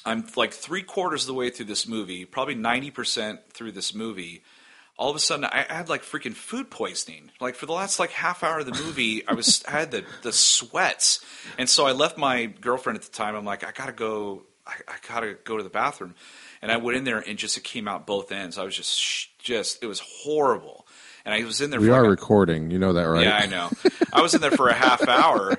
I'm 0.05 0.25
like 0.35 0.53
three 0.53 0.83
quarters 0.83 1.23
of 1.23 1.27
the 1.27 1.33
way 1.33 1.49
through 1.49 1.67
this 1.67 1.87
movie, 1.87 2.25
probably 2.25 2.55
90% 2.55 3.39
through 3.51 3.71
this 3.71 3.93
movie. 3.93 4.43
All 4.97 5.09
of 5.09 5.15
a 5.15 5.19
sudden, 5.19 5.45
I 5.45 5.65
had 5.67 5.89
like 5.89 6.03
freaking 6.03 6.33
food 6.35 6.69
poisoning. 6.69 7.31
Like 7.41 7.55
for 7.55 7.65
the 7.65 7.73
last 7.73 7.99
like 7.99 8.11
half 8.11 8.43
hour 8.43 8.59
of 8.59 8.65
the 8.65 8.73
movie, 8.83 9.27
I 9.27 9.33
was 9.33 9.63
I 9.67 9.71
had 9.71 9.91
the 9.91 10.05
the 10.21 10.31
sweats, 10.31 11.23
and 11.57 11.67
so 11.69 11.85
I 11.85 11.93
left 11.93 12.17
my 12.17 12.45
girlfriend 12.45 12.97
at 12.97 13.03
the 13.03 13.11
time. 13.11 13.35
I'm 13.35 13.45
like, 13.45 13.63
I 13.63 13.71
gotta 13.71 13.91
go, 13.91 14.43
I, 14.67 14.73
I 14.87 14.95
gotta 15.07 15.35
go 15.43 15.57
to 15.57 15.63
the 15.63 15.69
bathroom, 15.69 16.13
and 16.61 16.71
I 16.71 16.77
went 16.77 16.97
in 16.97 17.03
there 17.05 17.19
and 17.19 17.39
just 17.39 17.57
it 17.57 17.63
came 17.63 17.87
out 17.87 18.05
both 18.05 18.31
ends. 18.31 18.57
I 18.57 18.63
was 18.63 18.75
just 18.75 19.37
just 19.39 19.83
it 19.83 19.87
was 19.87 19.99
horrible, 19.99 20.85
and 21.25 21.33
I 21.33 21.43
was 21.43 21.59
in 21.59 21.71
there. 21.71 21.81
we 21.81 21.89
are 21.89 22.01
like 22.01 22.11
recording. 22.11 22.69
You 22.69 22.77
know 22.77 22.93
that, 22.93 23.03
right? 23.03 23.25
yeah, 23.25 23.35
I 23.35 23.47
know. 23.47 23.71
I 24.13 24.21
was 24.21 24.35
in 24.35 24.41
there 24.41 24.51
for 24.51 24.69
a 24.69 24.73
half 24.73 25.07
hour, 25.07 25.57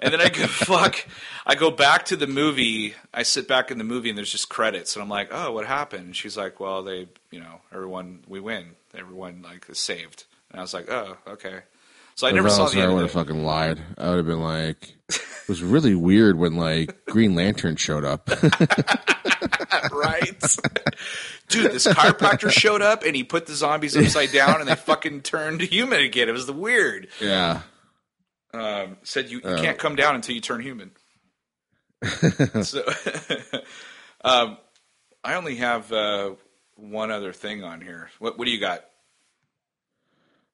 and 0.00 0.12
then 0.12 0.20
I 0.20 0.28
go 0.28 0.46
fuck. 0.46 1.04
I 1.48 1.54
go 1.54 1.70
back 1.70 2.06
to 2.06 2.16
the 2.16 2.26
movie. 2.26 2.94
I 3.14 3.22
sit 3.22 3.46
back 3.46 3.70
in 3.70 3.78
the 3.78 3.84
movie, 3.84 4.08
and 4.08 4.18
there's 4.18 4.32
just 4.32 4.48
credits, 4.48 4.96
and 4.96 5.02
I'm 5.02 5.08
like, 5.08 5.28
"Oh, 5.30 5.52
what 5.52 5.64
happened?" 5.66 6.06
And 6.06 6.16
she's 6.16 6.36
like, 6.36 6.58
"Well, 6.58 6.82
they, 6.82 7.06
you 7.30 7.38
know, 7.40 7.60
everyone, 7.72 8.24
we 8.26 8.40
win. 8.40 8.70
Everyone 8.94 9.42
like 9.42 9.66
is 9.68 9.78
saved." 9.78 10.24
And 10.50 10.58
I 10.58 10.62
was 10.62 10.74
like, 10.74 10.90
"Oh, 10.90 11.16
okay." 11.28 11.60
So 12.16 12.26
I 12.26 12.30
never 12.32 12.48
saw 12.48 12.66
the 12.66 12.80
I 12.82 12.88
would 12.88 13.02
have 13.02 13.10
fucking 13.10 13.44
lied. 13.44 13.78
I 13.98 14.08
would 14.08 14.16
have 14.16 14.26
been 14.26 14.40
like, 14.40 14.94
it 15.10 15.48
was 15.48 15.62
really 15.62 15.94
weird 15.94 16.38
when 16.38 16.56
like 16.56 17.04
Green 17.04 17.34
Lantern 17.34 17.76
showed 17.76 18.06
up. 18.06 18.30
right? 19.92 20.40
Dude, 21.48 21.72
this 21.72 21.86
chiropractor 21.86 22.50
showed 22.50 22.80
up, 22.82 23.02
and 23.04 23.14
he 23.14 23.22
put 23.22 23.46
the 23.46 23.54
zombies 23.54 23.96
upside 23.96 24.32
down, 24.32 24.60
and 24.60 24.68
they 24.68 24.74
fucking 24.74 25.22
turned 25.22 25.60
human 25.60 26.00
again. 26.00 26.28
It 26.28 26.32
was 26.32 26.46
the 26.46 26.52
weird. 26.54 27.08
yeah. 27.20 27.60
um, 28.54 28.96
said 29.02 29.28
you, 29.30 29.38
you 29.38 29.42
Oh. 29.44 29.60
can't 29.60 29.78
come 29.78 29.94
down 29.96 30.14
until 30.14 30.34
you 30.34 30.40
turn 30.40 30.60
human. 30.62 30.92
so, 32.62 32.84
um, 34.24 34.58
I 35.24 35.34
only 35.34 35.56
have 35.56 35.92
uh, 35.92 36.34
one 36.76 37.10
other 37.10 37.32
thing 37.32 37.64
on 37.64 37.80
here. 37.80 38.10
What, 38.18 38.38
what 38.38 38.44
do 38.44 38.50
you 38.50 38.60
got? 38.60 38.84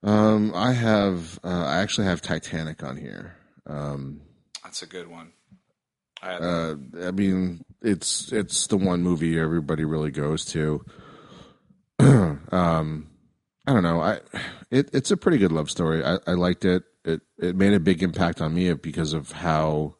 Um, 0.03 0.53
I 0.55 0.72
have. 0.72 1.38
Uh, 1.44 1.64
I 1.64 1.78
actually 1.78 2.07
have 2.07 2.20
Titanic 2.22 2.82
on 2.82 2.96
here. 2.96 3.36
Um, 3.66 4.22
That's 4.64 4.82
a 4.82 4.86
good 4.86 5.09
one. 5.09 5.32
I 6.22 6.34
uh, 6.34 6.76
I 7.03 7.11
mean, 7.11 7.64
it's 7.82 8.32
it's 8.32 8.66
the 8.66 8.76
one 8.76 9.03
movie 9.03 9.38
everybody 9.38 9.84
really 9.84 10.11
goes 10.11 10.44
to. 10.46 10.84
um, 11.98 13.11
I 13.66 13.72
don't 13.72 13.82
know. 13.82 14.00
I 14.00 14.20
it, 14.70 14.90
it's 14.92 15.11
a 15.11 15.16
pretty 15.16 15.38
good 15.38 15.53
love 15.53 15.70
story. 15.70 16.05
I, 16.05 16.18
I 16.26 16.32
liked 16.32 16.64
it. 16.64 16.84
It 17.05 17.20
it 17.38 17.57
made 17.57 17.72
a 17.72 17.80
big 17.80 18.03
impact 18.03 18.40
on 18.40 18.55
me 18.55 18.72
because 18.74 19.12
of 19.12 19.32
how 19.32 19.96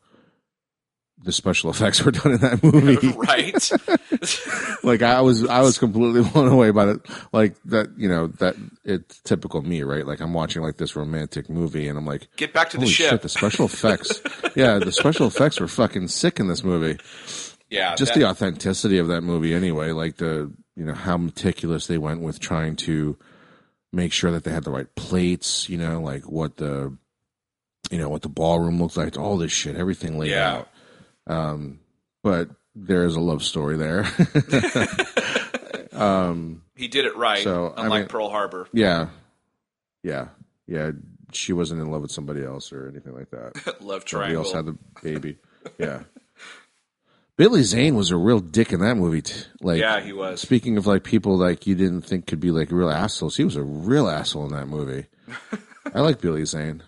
the 1.25 1.33
special 1.33 1.71
effects 1.71 2.03
were 2.05 2.11
done 2.11 2.33
in 2.33 2.39
that 2.39 2.63
movie. 2.63 3.09
right? 3.17 3.71
like 4.85 5.03
I 5.03 5.21
was 5.21 5.47
I 5.47 5.61
was 5.61 5.79
completely 5.79 6.23
blown 6.33 6.49
away 6.49 6.71
by 6.71 6.91
it. 6.91 7.01
Like 7.33 7.57
that, 7.67 7.91
you 7.97 8.09
know, 8.09 8.27
that 8.39 8.57
it's 8.85 9.21
typical 9.21 9.63
me, 9.63 9.83
right? 9.83 10.07
Like 10.07 10.21
I'm 10.21 10.33
watching 10.35 10.63
like 10.63 10.77
this 10.77 10.97
romantic 10.97 11.49
movie 11.49 11.89
and 11.89 11.99
I'm 11.99 12.07
like, 12.07 12.29
Get 12.37 12.53
back 12.53 12.71
to 12.71 12.79
the 12.79 12.87
ship. 12.87 13.11
shit, 13.11 13.23
the 13.23 13.29
special 13.29 13.67
effects. 13.67 14.21
yeah, 14.57 14.79
the 14.79 14.93
special 14.93 15.27
effects 15.27 15.61
were 15.61 15.69
fucking 15.69 16.09
sick 16.09 16.41
in 16.41 16.49
this 16.49 16.65
movie. 16.65 16.99
yeah, 17.71 17.95
Just 17.95 18.15
that- 18.15 18.21
the 18.21 18.27
authenticity 18.29 18.99
of 18.99 19.09
that 19.09 19.23
movie 19.23 19.55
anyway, 19.55 19.93
like 19.93 20.17
the 20.17 20.53
you 20.77 20.85
know 20.85 20.95
how 20.95 21.17
meticulous 21.17 21.87
they 21.87 21.99
went 21.99 22.21
with 22.23 22.41
trying 22.41 22.77
to 22.77 23.17
make 23.93 24.13
sure 24.13 24.31
that 24.33 24.43
they 24.45 24.51
had 24.51 24.65
the 24.65 24.71
right 24.71 24.93
plates, 24.95 25.69
you 25.69 25.77
know, 25.79 26.01
like 26.01 26.23
what 26.31 26.57
the 26.57 26.97
you 27.91 27.99
know 27.99 28.09
what 28.09 28.23
the 28.23 28.29
ballroom 28.29 28.81
looks 28.81 28.97
like, 28.97 29.19
all 29.19 29.37
this 29.37 29.53
shit, 29.53 29.77
everything 29.77 30.19
laid 30.19 30.31
Yeah. 30.31 30.55
out. 30.55 30.69
Um, 31.27 31.81
but 32.23 32.51
there 32.75 33.05
is 33.05 33.17
a 33.17 33.21
love 33.21 33.43
story 33.43 33.77
there. 33.77 34.07
um, 35.93 36.63
He 36.77 36.89
did 36.89 37.05
it 37.05 37.17
right, 37.17 37.43
So, 37.43 37.73
I 37.77 37.85
unlike 37.85 38.01
mean- 38.03 38.09
Pearl 38.09 38.29
Harbor. 38.31 38.69
yeah, 38.73 39.09
yeah, 40.03 40.29
yeah. 40.67 40.93
She 41.33 41.53
wasn't 41.55 41.81
in 41.81 41.91
love 41.91 42.03
with 42.03 42.11
somebody 42.11 42.45
else 42.45 42.73
or 42.73 42.89
anything 42.89 43.15
like 43.15 43.31
that. 43.31 43.55
Love 43.81 44.05
Somebody 44.07 44.35
triangle. 44.35 44.45
else 44.45 44.53
had 44.53 44.67
the 44.67 44.77
baby. 45.03 45.39
Yeah. 45.79 46.03
Billy 47.39 47.63
Zane 47.63 47.95
was 47.95 48.11
a 48.11 48.19
real 48.19 48.39
dick 48.41 48.71
in 48.71 48.81
that 48.81 48.97
movie. 48.97 49.23
T- 49.23 49.45
like, 49.63 49.81
Yeah, 49.81 50.01
he 50.03 50.13
was. 50.13 50.43
Speaking 50.43 50.77
of 50.77 50.87
like 50.87 51.05
people 51.05 51.39
like 51.39 51.67
you 51.67 51.75
didn't 51.75 52.03
think 52.03 52.27
could 52.27 52.39
be 52.41 52.51
like 52.51 52.71
real 52.71 52.91
assholes, 52.91 53.39
he 53.39 53.45
was 53.45 53.57
a 53.57 53.63
real 53.63 54.11
asshole 54.11 54.45
in 54.45 54.53
that 54.53 54.69
movie. 54.69 55.07
I 55.95 56.01
like 56.03 56.21
Billy 56.21 56.45
Zane. 56.45 56.83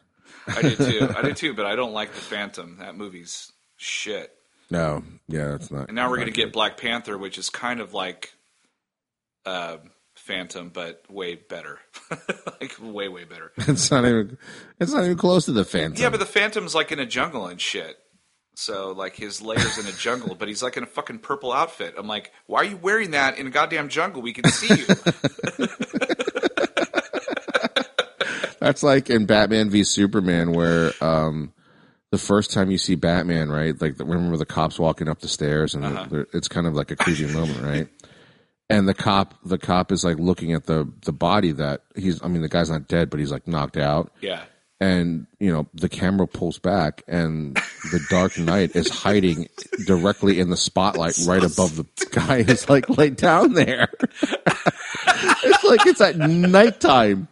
I 0.47 0.61
did 0.61 0.77
too. 0.77 1.09
I 1.17 1.23
did 1.23 1.37
too, 1.37 1.55
but 1.55 1.65
I 1.65 1.75
don't 1.75 1.95
like 1.95 2.13
the 2.13 2.21
Phantom. 2.21 2.77
That 2.81 2.97
movie's 2.99 3.51
shit. 3.77 4.33
No, 4.71 5.03
yeah, 5.29 5.49
that's 5.49 5.71
not. 5.71 5.89
And 5.89 5.97
now 5.97 6.09
we're 6.09 6.17
going 6.17 6.29
to 6.29 6.33
get. 6.33 6.53
Black 6.53 6.77
Panther, 6.77 7.19
which 7.19 7.39
is 7.39 7.51
kind 7.51 7.81
of 7.81 7.93
like 7.95 8.33
uh, 9.45 9.77
Phantom, 10.15 10.71
but 10.71 11.05
way 11.09 11.35
better. 11.35 11.79
like 12.61 12.75
way, 12.81 13.09
way 13.09 13.25
better. 13.25 13.53
It's 13.69 13.91
not 13.91 14.05
even. 14.05 14.39
It's 14.81 14.93
not 14.93 15.05
even 15.05 15.17
close 15.17 15.45
to 15.47 15.53
the 15.53 15.65
Phantom. 15.65 16.03
Yeah, 16.03 16.11
but 16.11 16.21
the 16.21 16.27
Phantom's 16.27 16.75
like 16.75 16.93
in 16.93 16.99
a 16.99 17.07
jungle 17.07 17.47
and 17.47 17.61
shit. 17.61 17.97
So 18.57 18.93
like 18.93 19.17
his 19.17 19.43
layers 19.43 19.79
in 19.79 19.87
a 19.87 19.93
jungle, 19.93 20.35
but 20.37 20.49
he's 20.49 20.63
like 20.63 20.77
in 20.77 20.85
a 20.85 20.87
fucking 20.87 21.19
purple 21.19 21.53
outfit. 21.53 21.95
I'm 21.99 22.07
like, 22.07 22.33
why 22.47 22.61
are 22.61 22.65
you 22.65 22.77
wearing 22.77 23.11
that 23.11 23.39
in 23.39 23.47
a 23.49 23.51
goddamn 23.51 23.89
jungle? 23.89 24.23
We 24.23 24.33
can 24.33 24.49
see 24.51 24.75
you. 24.75 24.87
That's 28.61 28.83
like 28.83 29.11
in 29.11 29.27
Batman 29.27 29.71
v 29.71 29.85
Superman, 29.85 30.53
where 30.53 30.93
um, 31.01 31.53
the 32.15 32.19
first 32.27 32.53
time 32.53 32.71
you 32.71 32.79
see 32.79 32.95
Batman, 32.95 33.51
right? 33.51 33.75
Like, 33.81 33.99
remember 33.99 34.37
the 34.37 34.47
cops 34.47 34.79
walking 34.79 35.09
up 35.09 35.19
the 35.21 35.29
stairs, 35.29 35.75
and 35.75 35.85
Uh-huh. 35.85 36.07
they're- 36.09 36.27
it's 36.33 36.47
kind 36.49 36.67
of 36.67 36.75
like 36.75 36.91
a 36.93 36.97
creepy 36.97 37.27
moment, 37.27 37.61
right? 37.63 37.89
And 38.71 38.87
the 38.89 38.95
cop, 38.95 39.35
the 39.45 39.59
cop 39.59 39.91
is 39.93 40.05
like 40.05 40.19
looking 40.19 40.53
at 40.53 40.65
the 40.65 40.89
the 41.05 41.13
body 41.13 41.53
that 41.53 41.83
he's. 41.97 42.23
I 42.23 42.29
mean, 42.29 42.41
the 42.43 42.49
guy's 42.49 42.71
not 42.71 42.87
dead, 42.89 43.11
but 43.11 43.19
he's 43.21 43.33
like 43.33 43.47
knocked 43.49 43.77
out. 43.77 44.13
yeah. 44.21 44.45
And 44.85 45.27
you 45.39 45.51
know, 45.51 45.67
the 45.73 45.89
camera 45.89 46.27
pulls 46.27 46.59
back, 46.59 47.05
and 47.09 47.57
the 47.91 48.05
Dark 48.11 48.39
Knight 48.39 48.77
is 48.77 48.91
hiding 48.91 49.49
directly 49.87 50.41
in 50.41 50.51
the 50.51 50.59
spotlight, 50.59 51.17
right 51.27 51.43
above 51.43 51.77
the 51.77 51.87
guy 52.11 52.39
is 52.39 52.69
like 52.69 52.91
laid 52.91 53.17
down 53.17 53.55
there. 53.55 53.89
it's 54.23 55.65
like 55.65 55.87
it's 55.87 56.03
at 56.03 56.19
nighttime. 56.19 57.29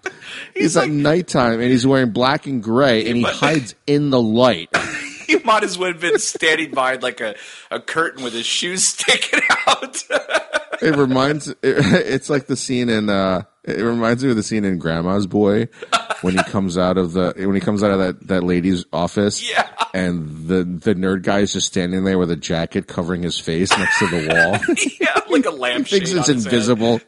He's, 0.55 0.79
at 0.79 0.89
nighttime, 0.89 1.61
and 1.61 1.71
he's 1.71 1.87
wearing 1.87 2.13
black 2.13 2.47
and 2.47 2.63
gray, 2.63 3.07
and 3.07 3.19
he 3.19 3.23
hides 3.23 3.75
in 3.87 4.09
the 4.09 4.23
light. 4.23 4.71
He 5.39 5.45
might 5.45 5.65
as 5.65 5.79
well 5.79 5.93
have 5.93 6.01
been 6.01 6.19
standing 6.19 6.71
behind 6.71 7.03
like 7.03 7.21
a, 7.21 7.35
a 7.71 7.81
curtain 7.81 8.23
with 8.25 8.33
his 8.35 8.47
shoes 8.47 8.85
sticking 8.89 9.41
out. 9.67 10.03
It 10.83 10.97
reminds. 10.97 11.49
It, 11.49 11.57
it's 11.63 12.29
like 12.31 12.47
the 12.47 12.57
scene 12.57 12.89
in. 12.89 13.09
uh 13.09 13.43
It 13.65 13.81
reminds 13.83 14.25
me 14.25 14.31
of 14.31 14.37
the 14.37 14.43
scene 14.43 14.65
in 14.65 14.79
Grandma's 14.79 15.27
Boy 15.27 15.69
when 16.23 16.37
he 16.37 16.43
comes 16.45 16.77
out 16.77 16.99
of 16.99 17.13
the 17.13 17.33
when 17.37 17.55
he 17.55 17.61
comes 17.61 17.83
out 17.83 17.93
of 17.93 17.99
that 18.01 18.27
that 18.29 18.43
lady's 18.43 18.85
office. 18.93 19.49
Yeah. 19.49 19.69
And 19.95 20.49
the 20.49 20.65
the 20.65 20.95
nerd 20.95 21.23
guy 21.23 21.41
is 21.41 21.53
just 21.53 21.67
standing 21.69 22.03
there 22.05 22.19
with 22.19 22.31
a 22.31 22.37
jacket 22.37 22.89
covering 22.89 23.23
his 23.23 23.39
face 23.39 23.71
next 23.79 23.99
to 24.01 24.07
the 24.09 24.29
wall. 24.29 24.77
yeah, 25.01 25.21
like 25.29 25.45
a 25.47 25.51
lamp. 25.51 25.87
he 25.87 25.99
thinks 26.01 26.11
it's 26.13 26.27
his 26.27 26.45
head. 26.45 26.53
invisible. 26.53 27.01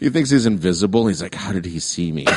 He 0.00 0.08
thinks 0.10 0.30
he's 0.30 0.46
invisible. 0.46 1.06
He's 1.08 1.20
like, 1.22 1.34
"How 1.34 1.52
did 1.52 1.66
he 1.66 1.78
see 1.80 2.10
me?" 2.12 2.26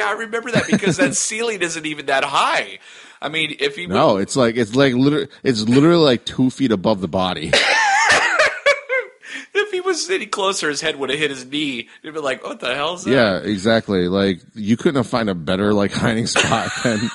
Yeah, 0.00 0.08
I 0.08 0.12
remember 0.12 0.50
that 0.52 0.66
because 0.66 0.96
that 0.96 1.14
ceiling 1.28 1.60
isn't 1.60 1.84
even 1.84 2.06
that 2.06 2.24
high. 2.24 2.78
I 3.20 3.28
mean, 3.28 3.54
if 3.60 3.76
he 3.76 3.86
No, 3.86 4.16
it's 4.16 4.34
like 4.34 4.56
it's 4.56 4.74
like 4.74 4.94
literally 4.94 5.28
it's 5.42 5.68
literally 5.68 6.02
like 6.02 6.24
two 6.24 6.48
feet 6.48 6.72
above 6.72 7.02
the 7.02 7.08
body. 7.08 7.50
if 9.54 9.70
he 9.70 9.82
was 9.82 10.08
any 10.08 10.24
closer, 10.24 10.70
his 10.70 10.80
head 10.80 10.96
would 10.96 11.10
have 11.10 11.18
hit 11.18 11.30
his 11.30 11.44
knee. 11.44 11.90
He'd 12.02 12.14
be 12.14 12.18
like, 12.18 12.42
"What 12.42 12.60
the 12.60 12.74
hell 12.74 12.94
is 12.94 13.04
that?" 13.04 13.10
Yeah, 13.10 13.40
exactly. 13.40 14.08
Like 14.08 14.40
you 14.54 14.78
couldn't 14.78 14.96
have 14.96 15.06
found 15.06 15.28
a 15.28 15.34
better 15.34 15.74
like 15.74 15.92
hiding 15.92 16.26
spot 16.26 16.70
than 16.82 16.98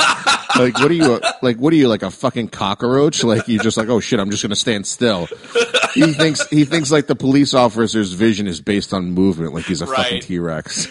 like 0.60 0.78
what 0.78 0.92
are 0.92 0.94
you 0.94 1.20
like 1.42 1.58
what 1.58 1.74
are 1.74 1.78
you 1.78 1.88
like 1.88 2.04
a 2.04 2.12
fucking 2.12 2.50
cockroach? 2.50 3.24
Like 3.24 3.48
you 3.48 3.58
just 3.58 3.78
like 3.78 3.90
oh 3.90 4.00
shit, 4.00 4.20
I'm 4.20 4.30
just 4.30 4.44
gonna 4.44 4.56
stand 4.56 4.86
still. 4.86 5.28
He 5.96 6.14
thinks 6.14 6.48
he 6.50 6.66
thinks 6.66 6.92
like 6.92 7.08
the 7.08 7.16
police 7.16 7.56
officer's 7.56 8.14
vision 8.14 8.46
is 8.46 8.62
based 8.62 8.94
on 8.94 9.10
movement, 9.10 9.56
like 9.56 9.66
he's 9.66 9.82
a 9.82 9.88
fucking 9.88 10.22
T 10.22 10.38
Rex. 10.38 10.88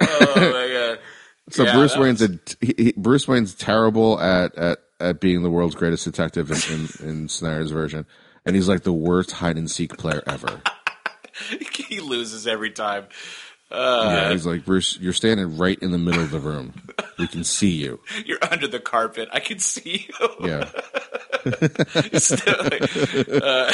Oh 0.00 0.32
my 0.36 0.68
god. 0.72 0.98
So 1.54 1.62
Yeah, 1.64 1.74
Bruce 1.74 1.96
Wayne's 1.96 2.20
a 2.22 2.38
he, 2.60 2.74
he- 2.76 2.94
Bruce 2.96 3.28
Wayne's 3.28 3.54
terrible 3.54 4.20
at 4.20 4.56
at 4.56 4.78
at 4.98 5.20
being 5.20 5.42
the 5.42 5.50
world's 5.50 5.76
greatest 5.76 6.04
detective 6.04 6.50
in 6.50 6.74
in, 7.06 7.08
in 7.08 7.28
Snyder's 7.28 7.70
version, 7.70 8.06
and 8.44 8.56
he's 8.56 8.68
like 8.68 8.82
the 8.82 8.92
worst 8.92 9.30
hide 9.30 9.56
and 9.56 9.70
seek 9.70 9.96
player 9.96 10.22
ever. 10.26 10.60
he 11.88 12.00
loses 12.00 12.46
every 12.48 12.70
time. 12.72 13.06
yeah, 13.70 14.32
he's 14.32 14.46
like 14.46 14.64
Bruce, 14.64 14.98
you're 15.00 15.12
standing 15.12 15.56
right 15.56 15.78
in 15.80 15.92
the 15.92 15.98
middle 15.98 16.22
of 16.22 16.32
the 16.32 16.40
room. 16.40 16.74
We 17.18 17.28
can 17.28 17.44
see 17.44 17.70
you. 17.70 18.00
You're 18.26 18.38
under 18.50 18.66
the 18.66 18.80
carpet. 18.80 19.28
I 19.32 19.38
can 19.38 19.60
see 19.60 20.08
you. 20.08 20.28
Yeah. 20.48 20.68
Still, 22.18 22.70
uh, 23.42 23.72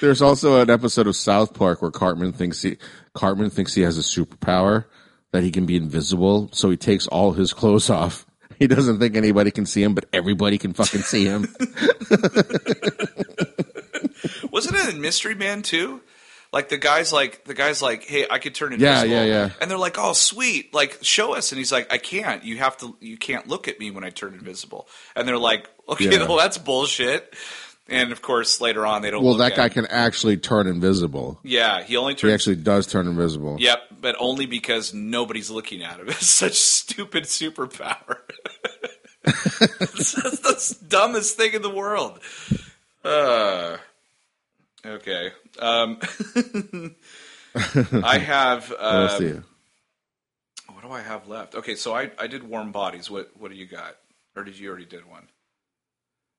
There's 0.00 0.22
also 0.22 0.60
an 0.62 0.70
episode 0.70 1.06
of 1.06 1.16
South 1.16 1.52
Park 1.52 1.82
where 1.82 1.90
Cartman 1.90 2.32
thinks 2.32 2.62
he 2.62 2.78
Cartman 3.14 3.50
thinks 3.50 3.74
he 3.74 3.82
has 3.82 3.98
a 3.98 4.00
superpower 4.00 4.86
that 5.32 5.42
he 5.42 5.50
can 5.50 5.66
be 5.66 5.76
invisible, 5.76 6.48
so 6.52 6.70
he 6.70 6.76
takes 6.76 7.08
all 7.08 7.32
his 7.32 7.52
clothes 7.52 7.90
off. 7.90 8.24
He 8.58 8.68
doesn't 8.68 9.00
think 9.00 9.16
anybody 9.16 9.50
can 9.50 9.66
see 9.66 9.82
him, 9.82 9.92
but 9.92 10.04
everybody 10.12 10.56
can 10.56 10.72
fucking 10.72 11.00
see 11.02 11.24
him. 11.24 11.42
wasn't 14.52 14.76
it 14.76 14.94
in 14.94 15.00
Mystery 15.00 15.34
Men 15.34 15.62
too? 15.62 16.00
Like 16.52 16.68
the 16.68 16.76
guy's 16.76 17.12
like 17.12 17.44
the 17.44 17.54
guy's 17.54 17.80
like, 17.80 18.04
hey, 18.04 18.26
I 18.30 18.38
could 18.38 18.54
turn 18.54 18.72
Yeah, 18.78 19.02
invisible. 19.02 19.14
yeah, 19.14 19.24
yeah. 19.24 19.50
And 19.60 19.70
they're 19.70 19.78
like, 19.78 19.96
oh, 19.98 20.12
sweet, 20.12 20.74
like 20.74 20.98
show 21.00 21.34
us. 21.34 21.50
And 21.50 21.58
he's 21.58 21.72
like, 21.72 21.92
I 21.92 21.98
can't. 21.98 22.44
You 22.44 22.58
have 22.58 22.76
to. 22.78 22.94
You 23.00 23.16
can't 23.16 23.48
look 23.48 23.68
at 23.68 23.80
me 23.80 23.90
when 23.90 24.04
I 24.04 24.10
turn 24.10 24.34
invisible. 24.34 24.86
And 25.16 25.26
they're 25.26 25.38
like, 25.38 25.68
okay, 25.88 26.10
Yeah. 26.10 26.26
well 26.28 26.36
that's 26.36 26.58
bullshit. 26.58 27.34
And 27.92 28.10
of 28.12 28.22
course, 28.22 28.60
later 28.60 28.86
on, 28.86 29.02
they 29.02 29.10
don't. 29.10 29.22
Well, 29.22 29.34
that 29.36 29.54
guy 29.56 29.64
him. 29.66 29.70
can 29.70 29.86
actually 29.86 30.36
turn 30.36 30.66
invisible. 30.66 31.38
Yeah, 31.42 31.82
he 31.82 31.96
only 31.96 32.14
turns. 32.14 32.30
He 32.30 32.34
actually 32.34 32.56
does 32.56 32.86
turn 32.86 33.06
invisible. 33.06 33.56
Yep, 33.60 33.78
but 34.00 34.16
only 34.18 34.46
because 34.46 34.92
nobody's 34.94 35.50
looking 35.50 35.82
at 35.82 35.98
him. 36.00 36.06
It's 36.08 36.26
such 36.26 36.54
stupid 36.54 37.24
superpower. 37.24 38.18
it's 39.24 40.12
the 40.80 40.86
dumbest 40.88 41.36
thing 41.36 41.52
in 41.54 41.62
the 41.62 41.70
world. 41.70 42.18
Uh, 43.04 43.76
okay. 44.84 45.30
Um, 45.58 45.98
I 47.54 48.18
have. 48.18 48.70
What 48.70 48.80
else 48.82 49.18
do 49.18 49.24
Uh, 49.24 49.28
you? 49.28 49.44
what 50.72 50.82
do 50.82 50.90
I 50.90 51.02
have 51.02 51.28
left? 51.28 51.54
Okay, 51.54 51.74
so 51.74 51.94
I, 51.94 52.10
I 52.18 52.26
did 52.26 52.42
Warm 52.48 52.72
Bodies. 52.72 53.10
What 53.10 53.30
what 53.38 53.50
do 53.50 53.56
you 53.56 53.66
got? 53.66 53.96
Or 54.34 54.44
did 54.44 54.58
you 54.58 54.68
already 54.70 54.86
did 54.86 55.08
one? 55.08 55.28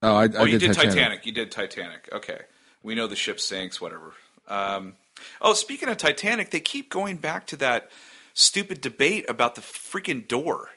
Oh, 0.04 0.16
I, 0.16 0.24
I 0.24 0.30
Oh, 0.36 0.44
you 0.44 0.60
did 0.60 0.68
did 0.68 0.74
Titanic. 0.76 0.96
Titanic. 0.96 1.26
You 1.26 1.32
did 1.32 1.52
Titanic. 1.52 2.10
Okay. 2.12 2.40
We 2.84 2.94
know 2.94 3.08
the 3.08 3.16
ship 3.16 3.40
sinks, 3.40 3.80
whatever. 3.82 4.14
Um, 4.48 4.94
oh, 5.42 5.54
speaking 5.54 5.90
of 5.90 5.98
Titanic, 5.98 6.52
they 6.52 6.60
keep 6.60 6.90
going 6.90 7.16
back 7.16 7.48
to 7.48 7.56
that 7.58 7.90
stupid 8.34 8.82
debate 8.82 9.26
about 9.30 9.56
the 9.56 9.62
freaking 9.62 10.28
door. 10.28 10.70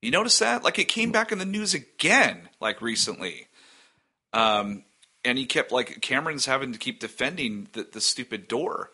You 0.00 0.10
notice 0.10 0.38
that? 0.38 0.64
Like 0.64 0.78
it 0.78 0.88
came 0.88 1.12
back 1.12 1.30
in 1.30 1.38
the 1.38 1.44
news 1.44 1.74
again, 1.74 2.48
like 2.60 2.80
recently. 2.80 3.48
Um, 4.32 4.84
and 5.24 5.38
he 5.38 5.46
kept 5.46 5.72
like 5.72 6.00
Cameron's 6.00 6.46
having 6.46 6.72
to 6.72 6.78
keep 6.78 7.00
defending 7.00 7.68
the, 7.72 7.86
the 7.90 8.00
stupid 8.00 8.48
door. 8.48 8.90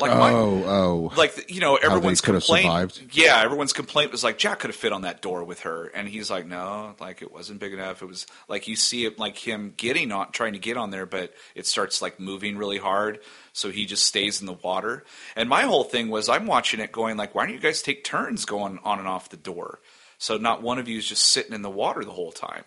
Like 0.00 0.10
my, 0.10 0.32
Oh, 0.32 0.64
oh. 0.66 1.12
like 1.16 1.48
you 1.50 1.60
know 1.60 1.76
everyone's 1.76 2.20
could 2.20 2.34
have 2.34 2.42
complaint 2.44 2.64
survived? 2.92 3.16
yeah 3.16 3.40
everyone's 3.42 3.72
complaint 3.72 4.10
was 4.10 4.24
like 4.24 4.38
jack 4.38 4.58
could 4.58 4.70
have 4.70 4.76
fit 4.76 4.92
on 4.92 5.02
that 5.02 5.22
door 5.22 5.44
with 5.44 5.60
her 5.60 5.86
and 5.94 6.08
he's 6.08 6.30
like 6.32 6.46
no 6.46 6.96
like 7.00 7.22
it 7.22 7.30
wasn't 7.30 7.60
big 7.60 7.72
enough 7.72 8.02
it 8.02 8.06
was 8.06 8.26
like 8.48 8.66
you 8.66 8.74
see 8.74 9.04
it 9.04 9.20
like 9.20 9.36
him 9.36 9.72
getting 9.76 10.10
on 10.10 10.32
trying 10.32 10.52
to 10.54 10.58
get 10.58 10.76
on 10.76 10.90
there 10.90 11.06
but 11.06 11.32
it 11.54 11.64
starts 11.64 12.02
like 12.02 12.18
moving 12.18 12.56
really 12.58 12.78
hard 12.78 13.20
so 13.52 13.70
he 13.70 13.86
just 13.86 14.04
stays 14.04 14.40
in 14.40 14.46
the 14.46 14.52
water 14.52 15.04
and 15.36 15.48
my 15.48 15.62
whole 15.62 15.84
thing 15.84 16.08
was 16.08 16.28
i'm 16.28 16.46
watching 16.46 16.80
it 16.80 16.90
going 16.90 17.16
like 17.16 17.32
why 17.32 17.46
don't 17.46 17.54
you 17.54 17.60
guys 17.60 17.80
take 17.80 18.02
turns 18.02 18.44
going 18.44 18.80
on 18.82 18.98
and 18.98 19.06
off 19.06 19.28
the 19.28 19.36
door 19.36 19.78
so 20.18 20.36
not 20.36 20.60
one 20.60 20.78
of 20.80 20.88
you 20.88 20.98
is 20.98 21.06
just 21.08 21.24
sitting 21.24 21.52
in 21.54 21.62
the 21.62 21.70
water 21.70 22.04
the 22.04 22.10
whole 22.10 22.32
time 22.32 22.64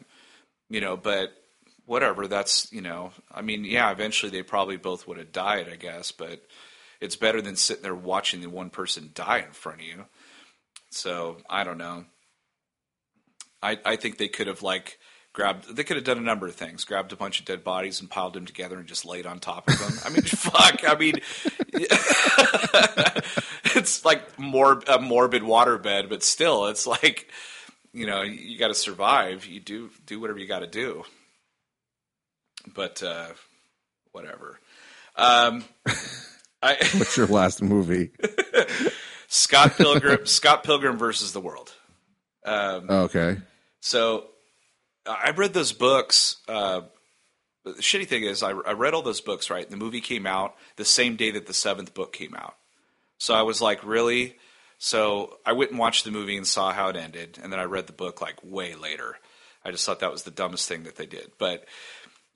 you 0.70 0.80
know 0.80 0.96
but 0.96 1.34
whatever 1.86 2.26
that's 2.26 2.72
you 2.72 2.82
know 2.82 3.12
i 3.34 3.42
mean 3.42 3.66
yeah 3.66 3.92
eventually 3.92 4.30
they 4.32 4.44
probably 4.44 4.78
both 4.78 5.06
would 5.08 5.18
have 5.18 5.34
died 5.34 5.68
i 5.72 5.76
guess 5.76 6.12
but 6.14 6.42
it's 7.02 7.16
better 7.16 7.42
than 7.42 7.56
sitting 7.56 7.84
there 7.84 7.96
watching 7.96 8.42
the 8.42 8.50
one 8.50 8.70
person 8.70 9.12
die 9.14 9.40
in 9.40 9.52
front 9.52 9.80
of 9.80 9.86
you 9.86 10.06
so 10.90 11.38
i 11.50 11.64
don't 11.64 11.78
know 11.78 12.06
i 13.62 13.78
i 13.86 13.96
think 13.96 14.18
they 14.18 14.28
could 14.28 14.48
have 14.48 14.62
like 14.62 14.98
grabbed. 15.38 15.74
They 15.76 15.84
could 15.84 15.98
have 15.98 16.04
done 16.04 16.18
a 16.18 16.22
number 16.22 16.48
of 16.48 16.56
things. 16.56 16.84
Grabbed 16.84 17.14
a 17.14 17.16
bunch 17.16 17.40
of 17.40 17.46
dead 17.46 17.64
bodies 17.64 18.02
and 18.02 18.10
piled 18.10 18.34
them 18.34 18.48
together 18.48 18.80
and 18.80 18.88
just 18.88 19.06
laid 19.06 19.28
on 19.28 19.40
top 19.40 19.70
of 19.70 19.78
them. 19.78 19.94
I 20.04 20.10
mean, 20.10 20.22
fuck. 20.24 20.82
I 20.86 20.96
mean, 20.96 21.14
it's 23.76 24.04
like 24.04 24.40
more 24.40 24.82
a 24.88 25.00
morbid 25.00 25.44
waterbed, 25.44 26.10
but 26.10 26.24
still, 26.24 26.66
it's 26.66 26.88
like 26.88 27.30
you 27.94 28.08
know, 28.08 28.24
you 28.24 28.58
got 28.58 28.70
to 28.70 28.74
survive. 28.74 29.46
You 29.46 29.60
do 29.60 29.92
do 30.08 30.20
whatever 30.20 30.40
you 30.40 30.48
got 30.48 30.60
to 30.60 30.68
do. 30.68 31.04
But 32.74 33.04
uh, 33.04 33.28
whatever. 34.12 34.60
Um, 35.16 35.64
I, 36.68 36.76
What's 36.98 37.16
your 37.16 37.28
last 37.28 37.62
movie? 37.62 38.12
Scott 39.28 39.78
Pilgrim. 39.78 40.26
Scott 40.26 40.64
Pilgrim 40.64 40.98
versus 40.98 41.32
the 41.32 41.40
World. 41.40 41.74
Um, 42.46 42.90
okay. 42.90 43.38
So 43.80 44.26
I 45.06 45.32
read 45.32 45.54
those 45.54 45.72
books. 45.72 46.38
Uh, 46.48 46.82
the 47.64 47.74
shitty 47.74 48.08
thing 48.08 48.24
is, 48.24 48.44
I, 48.44 48.52
I 48.52 48.74
read 48.74 48.94
all 48.94 49.02
those 49.02 49.22
books. 49.22 49.50
Right, 49.50 49.70
the 49.70 49.78
movie 49.78 50.02
came 50.02 50.26
out 50.26 50.56
the 50.76 50.86
same 50.86 51.16
day 51.16 51.32
that 51.32 51.48
the 51.48 51.54
seventh 51.54 51.94
book 51.94 52.14
came 52.14 52.36
out. 52.36 52.56
So 53.18 53.34
I 53.34 53.44
was 53.44 53.62
like, 53.62 53.84
really? 53.86 54.36
So 54.78 55.38
I 55.46 55.54
went 55.54 55.72
and 55.72 55.80
watched 55.80 56.04
the 56.04 56.12
movie 56.12 56.38
and 56.38 56.46
saw 56.46 56.72
how 56.72 56.90
it 56.90 56.96
ended, 56.96 57.40
and 57.42 57.52
then 57.52 57.60
I 57.60 57.64
read 57.64 57.88
the 57.88 57.94
book 57.94 58.22
like 58.22 58.36
way 58.44 58.76
later. 58.76 59.18
I 59.66 59.72
just 59.72 59.86
thought 59.86 60.00
that 60.00 60.12
was 60.12 60.24
the 60.24 60.32
dumbest 60.32 60.68
thing 60.68 60.84
that 60.84 60.96
they 60.96 61.06
did. 61.06 61.32
But 61.38 61.66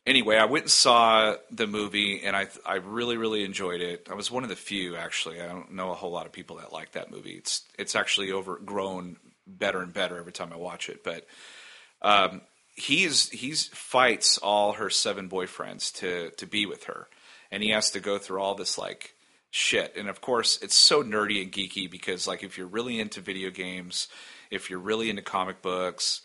anyway, 0.06 0.38
I 0.38 0.46
went 0.46 0.66
and 0.66 0.72
saw 0.72 1.36
the 1.50 1.68
movie, 1.68 2.24
and 2.24 2.36
I 2.36 2.48
I 2.66 2.76
really 2.76 3.18
really 3.18 3.44
enjoyed 3.44 3.82
it. 3.82 4.08
I 4.10 4.14
was 4.14 4.32
one 4.32 4.44
of 4.44 4.50
the 4.50 4.56
few 4.56 4.96
actually. 4.96 5.42
I 5.42 5.48
don't 5.48 5.74
know 5.74 5.92
a 5.92 5.96
whole 5.96 6.12
lot 6.12 6.26
of 6.26 6.32
people 6.32 6.58
that 6.58 6.74
like 6.74 6.94
that 6.94 7.12
movie. 7.12 7.34
It's 7.34 7.64
it's 7.78 7.96
actually 7.96 8.32
overgrown 8.32 9.18
better 9.48 9.82
and 9.82 9.94
better 9.94 10.18
every 10.18 10.32
time 10.32 10.54
I 10.54 10.58
watch 10.58 10.90
it. 10.90 11.04
But 11.04 11.28
um, 12.02 12.42
he's 12.76 13.30
he's 13.30 13.68
fights 13.68 14.38
all 14.38 14.74
her 14.74 14.90
seven 14.90 15.30
boyfriends 15.30 15.94
to 15.96 16.32
to 16.38 16.46
be 16.46 16.66
with 16.66 16.86
her, 16.86 17.08
and 17.52 17.64
he 17.64 17.70
has 17.70 17.92
to 17.92 18.00
go 18.00 18.18
through 18.18 18.42
all 18.42 18.56
this 18.56 18.78
like 18.78 19.16
shit. 19.52 19.96
And 19.96 20.10
of 20.10 20.22
course, 20.22 20.58
it's 20.62 20.76
so 20.76 21.04
nerdy 21.04 21.42
and 21.42 21.52
geeky 21.52 21.90
because 21.90 22.28
like 22.28 22.44
if 22.44 22.58
you're 22.58 22.68
really 22.68 23.00
into 23.00 23.22
video 23.22 23.50
games, 23.50 24.08
if 24.50 24.70
you're 24.70 24.80
really 24.80 25.10
into 25.10 25.22
comic 25.22 25.62
books, 25.62 26.22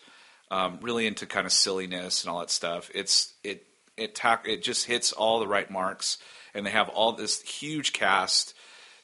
um, 0.50 0.78
really 0.82 1.06
into 1.06 1.26
kind 1.26 1.46
of 1.46 1.52
silliness 1.52 2.22
and 2.22 2.30
all 2.30 2.40
that 2.40 2.50
stuff, 2.50 2.90
it's 2.94 3.34
it 3.42 3.66
it 3.96 4.14
ta- 4.14 4.42
it 4.44 4.62
just 4.62 4.86
hits 4.86 5.12
all 5.12 5.40
the 5.40 5.48
right 5.48 5.70
marks. 5.70 6.18
And 6.54 6.64
they 6.64 6.70
have 6.70 6.88
all 6.88 7.12
this 7.12 7.42
huge 7.42 7.92
cast. 7.92 8.54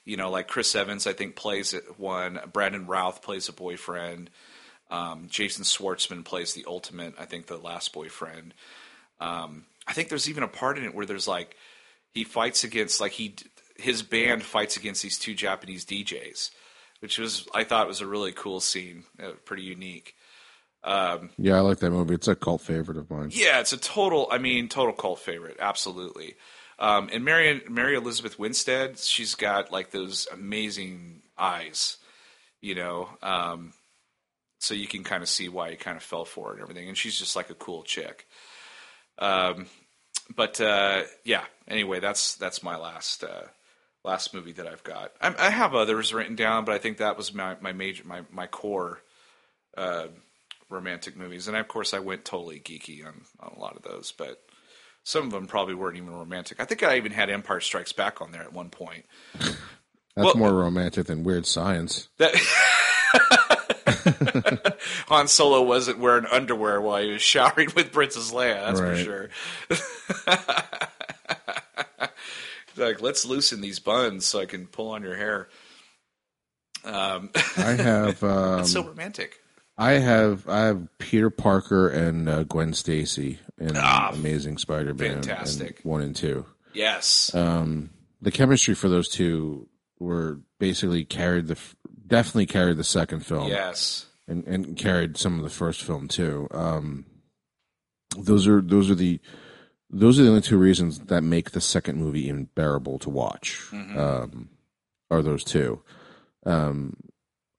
You 0.04 0.16
know, 0.16 0.30
like 0.30 0.48
Chris 0.48 0.74
Evans, 0.74 1.06
I 1.06 1.12
think 1.12 1.36
plays 1.36 1.74
one. 1.96 2.40
Brandon 2.52 2.86
Routh 2.86 3.22
plays 3.22 3.48
a 3.48 3.52
boyfriend. 3.52 4.30
Um, 4.90 5.28
Jason 5.30 5.64
Schwartzman 5.64 6.24
plays 6.24 6.54
the 6.54 6.64
ultimate. 6.66 7.14
I 7.18 7.24
think 7.24 7.46
the 7.46 7.56
last 7.56 7.92
boyfriend. 7.92 8.52
Um, 9.20 9.64
I 9.86 9.92
think 9.92 10.08
there's 10.08 10.28
even 10.28 10.42
a 10.42 10.48
part 10.48 10.76
in 10.76 10.84
it 10.84 10.94
where 10.94 11.06
there's 11.06 11.28
like 11.28 11.56
he 12.12 12.24
fights 12.24 12.64
against 12.64 13.00
like 13.00 13.12
he 13.12 13.36
his 13.76 14.02
band 14.02 14.42
fights 14.42 14.76
against 14.76 15.02
these 15.02 15.18
two 15.18 15.34
Japanese 15.34 15.84
DJs, 15.84 16.50
which 17.00 17.18
was 17.18 17.46
I 17.54 17.64
thought 17.64 17.86
was 17.86 18.00
a 18.00 18.06
really 18.06 18.32
cool 18.32 18.60
scene, 18.60 19.04
uh, 19.22 19.32
pretty 19.44 19.62
unique. 19.62 20.14
Um, 20.84 21.30
yeah, 21.38 21.56
I 21.56 21.60
like 21.60 21.78
that 21.78 21.90
movie. 21.90 22.14
It's 22.14 22.28
a 22.28 22.34
cult 22.34 22.60
favorite 22.60 22.98
of 22.98 23.10
mine. 23.10 23.30
Yeah, 23.32 23.60
it's 23.60 23.72
a 23.72 23.76
total. 23.76 24.28
I 24.30 24.38
mean, 24.38 24.68
total 24.68 24.92
cult 24.92 25.20
favorite. 25.20 25.56
Absolutely. 25.60 26.34
Um, 26.78 27.08
and 27.12 27.24
Mary 27.24 27.62
Mary 27.68 27.94
Elizabeth 27.94 28.38
Winstead, 28.38 28.98
she's 28.98 29.34
got 29.34 29.70
like 29.70 29.90
those 29.90 30.26
amazing 30.32 31.22
eyes, 31.38 31.98
you 32.60 32.74
know. 32.74 33.08
Um, 33.22 33.72
so 34.58 34.74
you 34.74 34.86
can 34.86 35.04
kind 35.04 35.22
of 35.22 35.28
see 35.28 35.48
why 35.48 35.70
he 35.70 35.76
kind 35.76 35.96
of 35.96 36.02
fell 36.02 36.24
for 36.24 36.50
it 36.50 36.54
and 36.54 36.62
everything. 36.62 36.88
And 36.88 36.96
she's 36.96 37.18
just 37.18 37.36
like 37.36 37.50
a 37.50 37.54
cool 37.54 37.82
chick. 37.82 38.26
Um, 39.18 39.66
but 40.34 40.60
uh, 40.60 41.02
yeah. 41.24 41.44
Anyway, 41.68 42.00
that's 42.00 42.34
that's 42.36 42.62
my 42.62 42.76
last 42.76 43.22
uh, 43.22 43.44
last 44.04 44.34
movie 44.34 44.52
that 44.52 44.66
I've 44.66 44.84
got. 44.84 45.12
I, 45.20 45.34
I, 45.38 45.50
have 45.50 45.74
others 45.74 46.12
written 46.12 46.34
down, 46.34 46.64
but 46.64 46.74
I 46.74 46.78
think 46.78 46.98
that 46.98 47.16
was 47.16 47.32
my, 47.32 47.56
my 47.60 47.72
major 47.72 48.04
my 48.04 48.22
my 48.30 48.46
core 48.46 49.00
uh, 49.76 50.08
romantic 50.72 51.16
movies. 51.16 51.48
And 51.48 51.56
of 51.56 51.68
course, 51.68 51.94
I 51.94 52.00
went 52.00 52.24
totally 52.24 52.60
geeky 52.60 53.06
on, 53.06 53.22
on 53.40 53.52
a 53.56 53.58
lot 53.58 53.76
of 53.76 53.82
those, 53.82 54.12
but 54.16 54.42
some 55.04 55.26
of 55.26 55.32
them 55.32 55.46
probably 55.46 55.74
weren't 55.74 55.96
even 55.96 56.10
romantic. 56.10 56.60
I 56.60 56.64
think 56.64 56.82
I 56.82 56.96
even 56.96 57.12
had 57.12 57.30
Empire 57.30 57.60
Strikes 57.60 57.92
Back 57.92 58.20
on 58.20 58.32
there 58.32 58.42
at 58.42 58.52
one 58.52 58.70
point. 58.70 59.04
That's 59.34 59.56
well, 60.16 60.36
more 60.36 60.52
romantic 60.52 61.06
than 61.06 61.24
Weird 61.24 61.46
Science. 61.46 62.08
That 62.18 62.34
Han 65.08 65.28
Solo 65.28 65.62
wasn't 65.62 65.98
wearing 65.98 66.26
underwear 66.26 66.80
while 66.80 67.02
he 67.02 67.12
was 67.12 67.22
showering 67.22 67.68
with 67.74 67.92
Princess 67.92 68.32
Leia. 68.32 68.66
That's 68.66 68.80
right. 68.80 69.30
for 69.68 69.82
sure 70.28 70.28
like, 72.76 73.00
let's 73.00 73.24
loosen 73.24 73.60
these 73.60 73.78
buns 73.78 74.26
so 74.26 74.40
I 74.40 74.46
can 74.46 74.66
pull 74.66 74.90
on 74.90 75.02
your 75.02 75.16
hair. 75.16 75.48
Um, 76.84 77.30
I 77.56 77.72
have. 77.72 78.22
Um, 78.32 78.60
it's 78.60 78.72
so 78.72 78.84
romantic. 78.84 79.40
I 79.82 79.94
have 79.94 80.48
I 80.48 80.66
have 80.66 80.86
Peter 80.98 81.28
Parker 81.28 81.88
and 81.88 82.28
uh, 82.28 82.44
Gwen 82.44 82.72
Stacy 82.72 83.40
in 83.58 83.72
ah, 83.76 84.10
Amazing 84.12 84.58
Spider-Man, 84.58 85.22
fantastic 85.22 85.80
one 85.82 86.02
and 86.02 86.14
two. 86.14 86.46
Yes, 86.72 87.34
um, 87.34 87.90
the 88.20 88.30
chemistry 88.30 88.76
for 88.76 88.88
those 88.88 89.08
two 89.08 89.68
were 89.98 90.40
basically 90.60 91.04
carried 91.04 91.48
the 91.48 91.58
definitely 92.06 92.46
carried 92.46 92.76
the 92.76 92.84
second 92.84 93.26
film. 93.26 93.48
Yes, 93.48 94.06
and 94.28 94.46
and 94.46 94.76
carried 94.76 95.16
some 95.16 95.36
of 95.36 95.42
the 95.42 95.50
first 95.50 95.82
film 95.82 96.06
too. 96.06 96.46
Um, 96.52 97.04
those 98.16 98.46
are 98.46 98.60
those 98.60 98.88
are 98.88 98.94
the 98.94 99.18
those 99.90 100.20
are 100.20 100.22
the 100.22 100.28
only 100.28 100.42
two 100.42 100.58
reasons 100.58 101.00
that 101.00 101.22
make 101.22 101.50
the 101.50 101.60
second 101.60 101.98
movie 101.98 102.28
even 102.28 102.44
bearable 102.54 103.00
to 103.00 103.10
watch. 103.10 103.60
Mm-hmm. 103.72 103.98
Um, 103.98 104.48
are 105.10 105.22
those 105.22 105.42
two? 105.42 105.82
Um, 106.46 106.96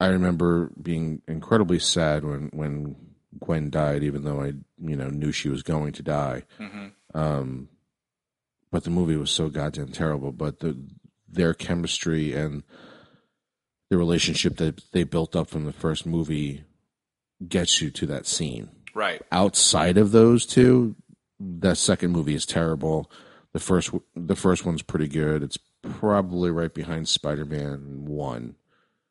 I 0.04 0.08
remember 0.08 0.70
being 0.82 1.22
incredibly 1.30 1.80
sad 1.80 2.26
when 2.26 2.50
when 2.52 2.98
Gwen 3.40 3.70
died, 3.70 4.04
even 4.04 4.26
though 4.26 4.42
I 4.42 4.48
you 4.78 4.98
know 4.98 5.08
knew 5.08 5.32
she 5.32 5.48
was 5.48 5.64
going 5.64 5.94
to 5.94 6.04
die. 6.04 6.44
Mm-hmm. 6.60 7.18
Um, 7.18 7.70
but 8.70 8.84
the 8.84 8.90
movie 8.90 9.16
was 9.16 9.32
so 9.32 9.48
goddamn 9.48 9.94
terrible. 9.94 10.34
But 10.34 10.60
the 10.60 10.78
their 11.30 11.54
chemistry 11.54 12.34
and 12.34 12.64
the 13.90 13.98
relationship 13.98 14.58
that 14.58 14.82
they 14.92 15.06
built 15.06 15.38
up 15.38 15.48
from 15.48 15.64
the 15.64 15.72
first 15.72 16.06
movie 16.06 16.66
gets 17.48 17.82
you 17.82 17.90
to 17.92 18.06
that 18.08 18.28
scene. 18.28 18.70
Right. 18.94 19.22
Outside 19.32 19.98
of 19.98 20.12
those 20.12 20.46
two, 20.46 20.96
that 21.40 21.78
second 21.78 22.12
movie 22.12 22.36
is 22.36 22.46
terrible. 22.46 23.10
The 23.54 23.60
first 23.60 23.92
the 24.18 24.36
first 24.36 24.66
one's 24.66 24.82
pretty 24.82 25.08
good. 25.08 25.44
It's 25.44 25.58
probably 25.82 26.52
right 26.52 26.74
behind 26.74 27.08
Spider 27.08 27.46
Man 27.46 28.04
one. 28.06 28.56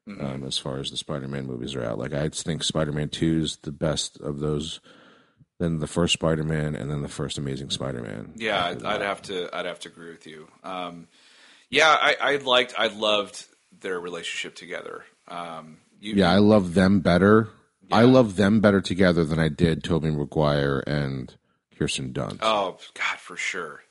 Mm-hmm. 0.09 0.25
Um, 0.25 0.45
as 0.45 0.59
far 0.59 0.79
as 0.79 0.91
the 0.91 0.97
Spider 0.97 1.29
Man 1.29 1.47
movies 1.47 1.77
are 1.77 1.85
out, 1.85 1.99
like 1.99 2.13
I 2.13 2.29
think 2.29 2.65
Spider 2.65 2.93
Man 2.93 3.09
two 3.09 3.43
is 3.43 3.59
the 3.59 3.71
best 3.71 4.21
of 4.21 4.41
those. 4.41 4.81
Then 5.61 5.79
the 5.79 5.87
first 5.87 6.13
Spider 6.15 6.43
Man, 6.43 6.75
and 6.75 6.91
then 6.91 7.03
the 7.03 7.09
first 7.09 7.39
Amazing 7.39 7.71
Spider 7.71 8.03
Man. 8.03 8.33
Yeah, 8.35 8.65
I'd, 8.65 8.83
I'd, 8.83 9.01
have 9.01 9.23
to. 9.23 9.49
I'd 9.57 9.67
have 9.67 9.79
to 9.81 9.89
agree 9.89 10.11
with 10.11 10.27
you. 10.27 10.49
Um, 10.65 11.07
yeah, 11.71 11.97
I, 12.01 12.17
I, 12.21 12.37
liked. 12.37 12.75
I 12.77 12.89
loved 12.89 13.47
their 13.81 14.01
relationship 14.01 14.57
together. 14.57 15.05
Um, 15.29 15.79
you, 16.01 16.15
yeah, 16.15 16.33
I 16.33 16.39
love 16.39 16.75
them 16.75 16.99
better. 16.99 17.49
Yeah. 17.89 17.97
I 17.97 18.03
love 18.03 18.35
them 18.35 18.61
better 18.61 18.81
together 18.81 19.25
than 19.25 19.39
I 19.39 19.49
did 19.49 19.85
Tobey 19.85 20.11
Maguire 20.11 20.83
and 20.85 21.33
Kirsten 21.79 22.13
Dunst. 22.13 22.39
Oh 22.43 22.79
God, 22.95 23.19
for 23.19 23.37
sure. 23.37 23.83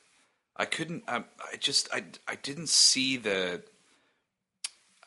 I 0.56 0.66
couldn't. 0.66 1.04
Um, 1.08 1.24
I 1.52 1.56
just. 1.56 1.88
I. 1.92 2.04
I 2.28 2.34
didn't 2.36 2.68
see 2.68 3.16
the. 3.16 3.62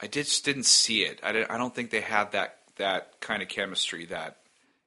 I 0.01 0.07
just 0.07 0.43
didn't 0.45 0.65
see 0.65 1.03
it. 1.03 1.19
I, 1.23 1.45
I 1.49 1.57
don't 1.57 1.73
think 1.73 1.89
they 1.89 2.01
had 2.01 2.31
that 2.33 2.59
that 2.77 3.19
kind 3.21 3.41
of 3.41 3.47
chemistry 3.47 4.05
that 4.07 4.37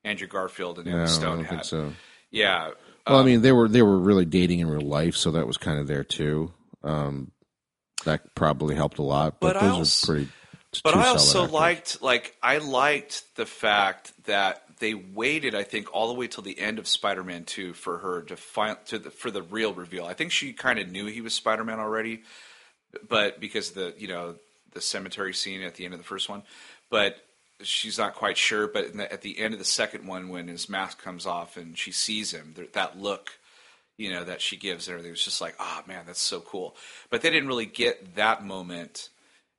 Andrew 0.04 0.28
Garfield 0.28 0.78
and 0.78 0.88
Emma 0.88 0.98
no, 0.98 1.06
Stone 1.06 1.44
had. 1.44 1.64
so. 1.64 1.92
Yeah. 2.30 2.70
Well, 3.06 3.16
um, 3.18 3.22
I 3.22 3.24
mean, 3.24 3.42
they 3.42 3.52
were 3.52 3.68
they 3.68 3.82
were 3.82 3.98
really 3.98 4.24
dating 4.24 4.60
in 4.60 4.68
real 4.68 4.82
life, 4.82 5.16
so 5.16 5.30
that 5.32 5.46
was 5.46 5.56
kind 5.56 5.78
of 5.78 5.86
there 5.86 6.04
too. 6.04 6.52
Um, 6.82 7.32
that 8.04 8.34
probably 8.34 8.74
helped 8.74 8.98
a 8.98 9.02
lot. 9.02 9.40
But, 9.40 9.54
but 9.54 9.60
those 9.60 9.72
also, 9.72 10.12
are 10.12 10.16
pretty. 10.16 10.30
But 10.84 10.94
I 10.94 11.08
also 11.08 11.44
actors. 11.44 11.52
liked 11.54 12.02
like 12.02 12.36
I 12.42 12.58
liked 12.58 13.36
the 13.36 13.46
fact 13.46 14.12
that 14.24 14.62
they 14.78 14.94
waited, 14.94 15.54
I 15.54 15.62
think, 15.62 15.92
all 15.94 16.08
the 16.08 16.14
way 16.14 16.28
till 16.28 16.44
the 16.44 16.58
end 16.58 16.78
of 16.78 16.86
Spider-Man 16.86 17.44
Two 17.44 17.72
for 17.72 17.98
her 17.98 18.22
to 18.22 18.36
find 18.36 18.76
to 18.86 18.98
the, 18.98 19.10
for 19.10 19.30
the 19.30 19.42
real 19.42 19.72
reveal. 19.72 20.04
I 20.04 20.12
think 20.12 20.30
she 20.30 20.52
kind 20.52 20.78
of 20.78 20.90
knew 20.90 21.06
he 21.06 21.22
was 21.22 21.32
Spider-Man 21.32 21.80
already, 21.80 22.22
but 23.08 23.40
because 23.40 23.70
the 23.70 23.94
you 23.96 24.08
know 24.08 24.34
the 24.72 24.80
cemetery 24.80 25.34
scene 25.34 25.62
at 25.62 25.74
the 25.74 25.84
end 25.84 25.94
of 25.94 26.00
the 26.00 26.06
first 26.06 26.28
one, 26.28 26.42
but 26.90 27.16
she's 27.62 27.98
not 27.98 28.14
quite 28.14 28.36
sure. 28.36 28.68
But 28.68 28.92
the, 28.94 29.12
at 29.12 29.22
the 29.22 29.38
end 29.38 29.54
of 29.54 29.58
the 29.58 29.64
second 29.64 30.06
one, 30.06 30.28
when 30.28 30.48
his 30.48 30.68
mask 30.68 31.02
comes 31.02 31.26
off 31.26 31.56
and 31.56 31.76
she 31.76 31.92
sees 31.92 32.32
him, 32.32 32.54
that 32.72 32.98
look, 32.98 33.38
you 33.96 34.10
know, 34.10 34.24
that 34.24 34.40
she 34.40 34.56
gives 34.56 34.86
and 34.86 34.92
everything 34.92 35.12
was 35.12 35.24
just 35.24 35.40
like, 35.40 35.56
oh 35.58 35.82
man, 35.86 36.04
that's 36.06 36.20
so 36.20 36.40
cool. 36.40 36.76
But 37.10 37.22
they 37.22 37.30
didn't 37.30 37.48
really 37.48 37.66
get 37.66 38.14
that 38.16 38.44
moment 38.44 39.08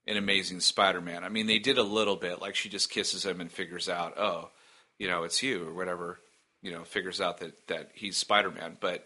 in 0.05 0.18
Amazing 0.18 0.62
Spider-Man. 0.62 1.24
I 1.24 1.30
mean, 1.30 1.47
they 1.47 1.60
did 1.60 1.78
a 1.78 1.84
little 1.84 2.16
bit, 2.16 2.41
like 2.41 2.55
she 2.55 2.70
just 2.70 2.89
kisses 2.89 3.26
him 3.26 3.41
and 3.41 3.51
figures 3.51 3.89
out, 3.89 4.18
oh, 4.18 4.49
you 4.97 5.07
know, 5.07 5.24
it's 5.24 5.43
you 5.43 5.68
or 5.68 5.74
whatever. 5.74 6.20
you 6.62 6.72
know 6.72 6.84
figures 6.84 7.22
out 7.22 7.39
that 7.39 7.53
that 7.68 7.91
he's 7.93 8.18
Spider 8.18 8.51
Man. 8.51 8.78
But 8.80 9.05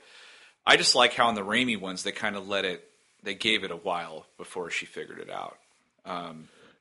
I 0.65 0.77
just 0.77 0.95
like 0.95 1.13
how 1.13 1.29
in 1.29 1.35
the 1.35 1.41
Raimi 1.41 1.79
ones 1.79 2.03
they 2.03 2.11
kind 2.11 2.35
of 2.35 2.47
let 2.47 2.65
it. 2.65 2.83
They 3.21 3.35
gave 3.35 3.63
it 3.63 3.71
a 3.71 3.77
while 3.77 4.25
before 4.37 4.69
she 4.69 4.85
figured 4.85 5.19
it 5.19 5.29
out. 5.29 5.57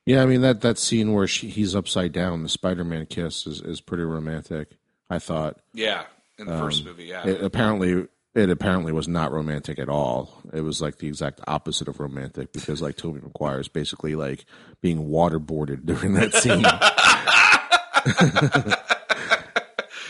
Yeah, 0.05 0.21
I 0.21 0.25
mean 0.25 0.41
that 0.41 0.61
that 0.61 0.77
scene 0.77 1.13
where 1.13 1.27
she, 1.27 1.49
he's 1.49 1.75
upside 1.75 2.11
down, 2.11 2.43
the 2.43 2.49
Spider-Man 2.49 3.05
kiss 3.05 3.47
is, 3.47 3.61
is 3.61 3.79
pretty 3.81 4.03
romantic. 4.03 4.69
I 5.09 5.19
thought. 5.19 5.57
Yeah, 5.73 6.03
in 6.37 6.47
the 6.47 6.57
first 6.57 6.83
movie, 6.83 7.05
yeah. 7.05 7.21
Um, 7.21 7.29
It 7.29 7.43
apparently 7.43 8.07
it 8.35 8.49
apparently 8.49 8.91
was 8.91 9.07
not 9.07 9.31
romantic 9.31 9.77
at 9.79 9.89
all. 9.89 10.41
It 10.51 10.61
was 10.61 10.81
like 10.81 10.97
the 10.97 11.07
exact 11.07 11.39
opposite 11.47 11.87
of 11.87 11.99
romantic 11.99 12.51
because 12.51 12.81
like 12.81 12.97
Tobey 12.97 13.21
Maguire 13.21 13.59
is 13.59 13.67
basically 13.67 14.15
like 14.15 14.45
being 14.81 15.07
waterboarded 15.07 15.81
during 15.85 16.13
that 16.15 16.33
scene. 16.33 16.63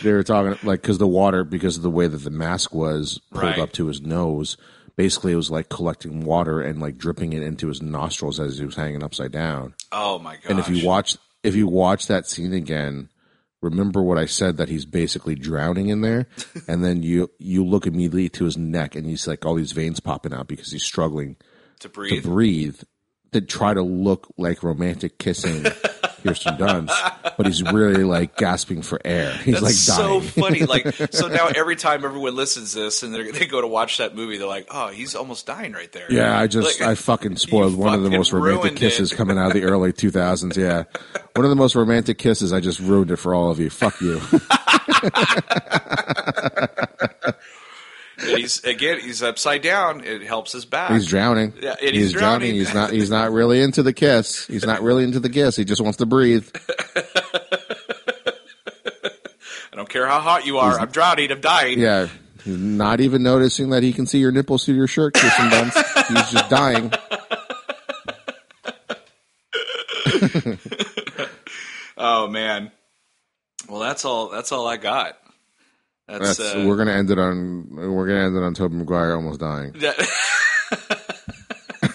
they 0.02 0.12
were 0.12 0.22
talking 0.22 0.58
like 0.66 0.82
because 0.82 0.98
the 0.98 1.06
water 1.06 1.44
because 1.44 1.76
of 1.76 1.82
the 1.82 1.90
way 1.90 2.06
that 2.06 2.18
the 2.18 2.30
mask 2.30 2.74
was 2.74 3.18
pulled 3.30 3.42
Right. 3.44 3.58
up 3.58 3.72
to 3.72 3.86
his 3.86 4.00
nose. 4.00 4.56
Basically, 4.96 5.32
it 5.32 5.36
was 5.36 5.50
like 5.50 5.68
collecting 5.68 6.24
water 6.24 6.60
and 6.60 6.80
like 6.80 6.96
dripping 6.98 7.32
it 7.32 7.42
into 7.42 7.68
his 7.68 7.82
nostrils 7.82 8.38
as 8.38 8.58
he 8.58 8.64
was 8.64 8.76
hanging 8.76 9.02
upside 9.02 9.32
down. 9.32 9.74
oh 9.92 10.18
my 10.18 10.36
god! 10.36 10.50
And 10.50 10.58
if 10.60 10.68
you 10.68 10.86
watch 10.86 11.16
if 11.42 11.54
you 11.54 11.66
watch 11.66 12.06
that 12.06 12.26
scene 12.26 12.52
again, 12.52 13.08
remember 13.60 14.02
what 14.02 14.18
I 14.18 14.26
said 14.26 14.56
that 14.56 14.68
he's 14.68 14.84
basically 14.84 15.34
drowning 15.34 15.88
in 15.88 16.00
there, 16.00 16.26
and 16.68 16.84
then 16.84 17.02
you 17.02 17.30
you 17.38 17.64
look 17.64 17.86
immediately 17.86 18.28
to 18.30 18.44
his 18.44 18.56
neck 18.56 18.94
and 18.94 19.06
he's 19.06 19.26
like 19.26 19.44
all 19.44 19.54
these 19.54 19.72
veins 19.72 20.00
popping 20.00 20.32
out 20.32 20.46
because 20.46 20.70
he's 20.70 20.84
struggling 20.84 21.36
to 21.80 21.88
breathe. 21.88 22.22
to 22.22 22.28
breathe, 22.28 22.80
To 23.34 23.40
try 23.40 23.74
to 23.74 23.82
look 23.82 24.28
like 24.38 24.62
romantic 24.62 25.18
kissing 25.18 25.64
Kirsten 26.22 26.56
Dunst, 26.56 27.36
but 27.36 27.46
he's 27.46 27.62
really 27.64 28.04
like 28.04 28.36
gasping 28.36 28.80
for 28.80 29.00
air. 29.04 29.32
He's 29.38 29.54
That's 29.54 29.62
like 29.64 29.74
so 29.74 30.20
funny. 30.20 30.64
Like 30.64 30.86
so 31.12 31.26
now, 31.26 31.48
every 31.48 31.74
time 31.74 32.04
everyone 32.04 32.36
listens 32.36 32.74
to 32.74 32.78
this 32.80 33.02
and 33.02 33.12
they're- 33.12 33.32
go 33.48 33.60
to 33.60 33.66
watch 33.66 33.98
that 33.98 34.14
movie, 34.14 34.38
they're 34.38 34.46
like, 34.46 34.68
"Oh, 34.70 34.88
he's 34.88 35.16
almost 35.16 35.46
dying 35.46 35.72
right 35.72 35.90
there." 35.90 36.06
Yeah, 36.10 36.38
I 36.38 36.46
just 36.46 36.80
Like, 36.80 36.88
I 36.88 36.94
fucking 36.94 37.36
spoiled 37.36 37.74
one 37.76 37.92
of 37.92 38.02
the 38.04 38.10
most 38.10 38.32
romantic 38.32 38.76
kisses 38.76 39.12
it. 39.12 39.16
coming 39.16 39.36
out 39.36 39.48
of 39.48 39.52
the 39.54 39.64
early 39.64 39.92
2000s. 39.92 40.56
Yeah, 40.56 40.84
one 41.34 41.44
of 41.44 41.50
the 41.50 41.56
most 41.56 41.74
romantic 41.74 42.18
kisses. 42.18 42.52
I 42.52 42.60
just 42.60 42.78
ruined 42.78 43.10
it 43.10 43.16
for 43.16 43.34
all 43.34 43.50
of 43.50 43.58
you. 43.58 43.68
Fuck 43.68 44.00
you. 44.00 44.20
He's 48.36 48.62
again, 48.64 49.00
he's 49.00 49.22
upside 49.22 49.62
down. 49.62 50.04
It 50.04 50.22
helps 50.22 50.52
his 50.52 50.64
back. 50.64 50.92
He's 50.92 51.06
drowning. 51.06 51.52
Yeah, 51.60 51.74
and 51.80 51.94
he's 51.94 52.12
drowning. 52.12 52.50
drowning. 52.50 52.54
He's 52.54 52.74
not. 52.74 52.92
He's 52.92 53.10
not 53.10 53.32
really 53.32 53.60
into 53.60 53.82
the 53.82 53.92
kiss. 53.92 54.46
He's 54.46 54.64
not 54.64 54.82
really 54.82 55.04
into 55.04 55.20
the 55.20 55.30
kiss. 55.30 55.56
He 55.56 55.64
just 55.64 55.80
wants 55.80 55.98
to 55.98 56.06
breathe. 56.06 56.48
I 59.72 59.76
don't 59.76 59.88
care 59.88 60.06
how 60.06 60.20
hot 60.20 60.46
you 60.46 60.58
are. 60.58 60.78
I'm 60.78 60.90
drowning. 60.90 61.32
I'm 61.32 61.40
dying. 61.40 61.80
Yeah. 61.80 62.08
He's 62.44 62.58
not 62.58 63.00
even 63.00 63.22
noticing 63.22 63.70
that 63.70 63.82
he 63.82 63.92
can 63.92 64.06
see 64.06 64.18
your 64.18 64.30
nipples 64.30 64.64
through 64.64 64.74
your 64.74 64.86
shirt, 64.86 65.14
Kirsten 65.14 65.48
Dunst. 65.48 66.06
He's 66.08 66.30
just 66.30 66.50
dying. 66.50 66.92
Oh 71.96 72.28
man. 72.28 72.70
Well, 73.68 73.80
that's 73.80 74.04
all. 74.04 74.28
That's 74.28 74.52
all 74.52 74.66
I 74.66 74.76
got. 74.76 75.16
That's, 76.06 76.36
That's, 76.36 76.54
uh, 76.54 76.64
we're 76.66 76.76
gonna 76.76 76.92
end 76.92 77.10
it 77.10 77.18
on. 77.18 77.68
We're 77.70 78.06
gonna 78.06 78.24
end 78.26 78.36
it 78.36 78.42
on 78.42 78.54
Tobey 78.54 78.76
Maguire 78.76 79.14
almost 79.14 79.40
dying. 79.40 79.72
that- 79.78 79.96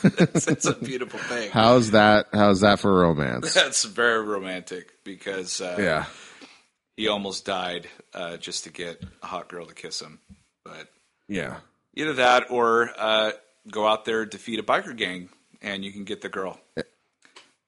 it's, 0.04 0.48
it's 0.48 0.66
a 0.66 0.74
beautiful 0.76 1.20
thing. 1.20 1.52
How's 1.52 1.92
that? 1.92 2.28
How's 2.34 2.62
that 2.62 2.80
for 2.80 2.94
romance? 3.02 3.54
That's 3.54 3.84
very 3.84 4.24
romantic 4.26 5.04
because 5.04 5.62
uh, 5.62 5.76
Yeah. 5.80 6.06
he 6.96 7.08
almost 7.08 7.46
died 7.46 7.88
uh, 8.14 8.38
just 8.38 8.64
to 8.64 8.72
get 8.72 9.04
a 9.22 9.28
hot 9.28 9.50
girl 9.50 9.66
to 9.66 9.74
kiss 9.74 10.02
him. 10.02 10.20
But 10.64 10.88
Yeah. 11.28 11.58
either 11.96 12.14
that 12.14 12.50
or 12.50 12.90
uh, 12.98 13.32
go 13.70 13.86
out 13.88 14.06
there 14.06 14.26
defeat 14.26 14.60
a 14.60 14.64
biker 14.64 14.96
gang 14.96 15.30
and 15.62 15.84
you 15.84 15.92
can 15.92 16.04
get 16.06 16.22
the 16.22 16.30
girl. 16.30 16.60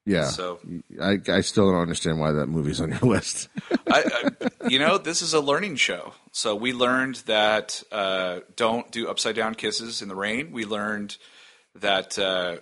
Yeah. 0.04 0.24
So- 0.26 0.58
I 1.00 1.18
I 1.28 1.40
still 1.42 1.70
don't 1.70 1.80
understand 1.80 2.18
why 2.18 2.32
that 2.32 2.46
movie's 2.48 2.80
on 2.80 2.90
your 2.90 2.98
list. 3.02 3.48
I, 3.70 4.02
I, 4.42 4.68
you 4.68 4.78
know, 4.78 4.98
this 4.98 5.22
is 5.22 5.32
a 5.34 5.40
learning 5.40 5.76
show. 5.76 6.14
So 6.32 6.54
we 6.56 6.72
learned 6.72 7.16
that 7.26 7.82
uh, 7.92 8.40
don't 8.56 8.90
do 8.90 9.08
upside 9.08 9.36
down 9.36 9.54
kisses 9.54 10.02
in 10.02 10.08
the 10.08 10.14
rain. 10.16 10.50
We 10.52 10.64
learned 10.64 11.16
that 11.76 12.18
uh, 12.18 12.56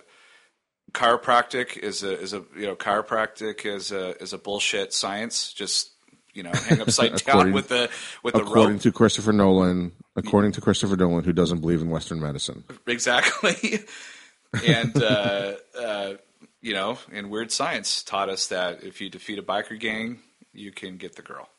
chiropractic 0.93 1.77
is 1.77 2.03
a 2.03 2.19
is 2.19 2.33
a 2.33 2.43
you 2.55 2.67
know 2.67 2.75
chiropractic 2.75 3.65
is 3.65 3.91
a 3.91 4.21
is 4.21 4.33
a 4.33 4.37
bullshit 4.37 4.93
science. 4.93 5.53
Just 5.53 5.91
you 6.33 6.43
know, 6.43 6.51
hang 6.53 6.81
upside 6.81 7.15
down 7.25 7.51
with 7.51 7.67
the 7.69 7.89
with 8.23 8.33
the 8.33 8.41
according 8.41 8.73
rope. 8.75 8.81
to 8.83 8.91
Christopher 8.91 9.33
Nolan, 9.33 9.91
according 10.15 10.51
to 10.53 10.61
Christopher 10.61 10.95
Nolan, 10.95 11.23
who 11.23 11.33
doesn't 11.33 11.59
believe 11.59 11.81
in 11.81 11.89
Western 11.89 12.21
medicine. 12.21 12.63
exactly. 12.87 13.79
and 14.65 15.01
uh, 15.01 15.53
uh, 15.79 16.13
you 16.61 16.73
know, 16.73 16.97
and 17.11 17.29
weird 17.29 17.51
science 17.51 18.03
taught 18.03 18.29
us 18.29 18.47
that 18.47 18.83
if 18.83 19.01
you 19.01 19.09
defeat 19.09 19.39
a 19.39 19.43
biker 19.43 19.79
gang, 19.79 20.19
you 20.53 20.71
can 20.71 20.97
get 20.97 21.15
the 21.15 21.21
girl. 21.21 21.49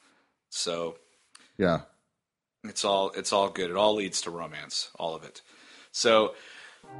So 0.51 0.97
Yeah. 1.59 1.81
It's 2.65 2.85
all 2.85 3.11
it's 3.11 3.33
all 3.33 3.49
good. 3.49 3.71
It 3.71 3.77
all 3.77 3.97
leads 3.97 4.21
to 4.23 4.31
romance, 4.31 4.91
all 4.97 5.17
of 5.17 5.25
it. 5.25 5.43
So 5.91 6.35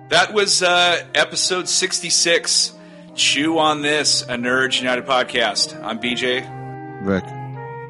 that 0.09 0.33
was 0.33 0.63
uh, 0.63 1.05
episode 1.15 1.69
sixty 1.69 2.11
six. 2.11 2.73
Chew 3.15 3.59
on 3.59 3.83
this, 3.83 4.23
a 4.23 4.35
Nerds 4.35 4.81
United 4.81 5.07
podcast. 5.07 5.81
I'm 5.85 6.01
BJ. 6.01 6.43
Vic. 7.05 7.25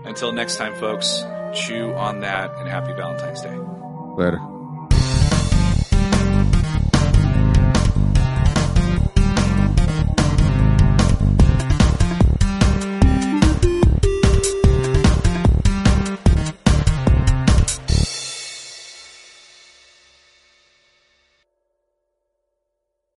Until 0.05 0.33
next 0.33 0.57
time, 0.57 0.75
folks. 0.75 1.25
Chew 1.55 1.95
on 1.95 2.21
that, 2.21 2.51
and 2.57 2.69
happy 2.69 2.93
Valentine's 2.93 3.41
Day. 3.41 3.57
Later. 4.17 4.39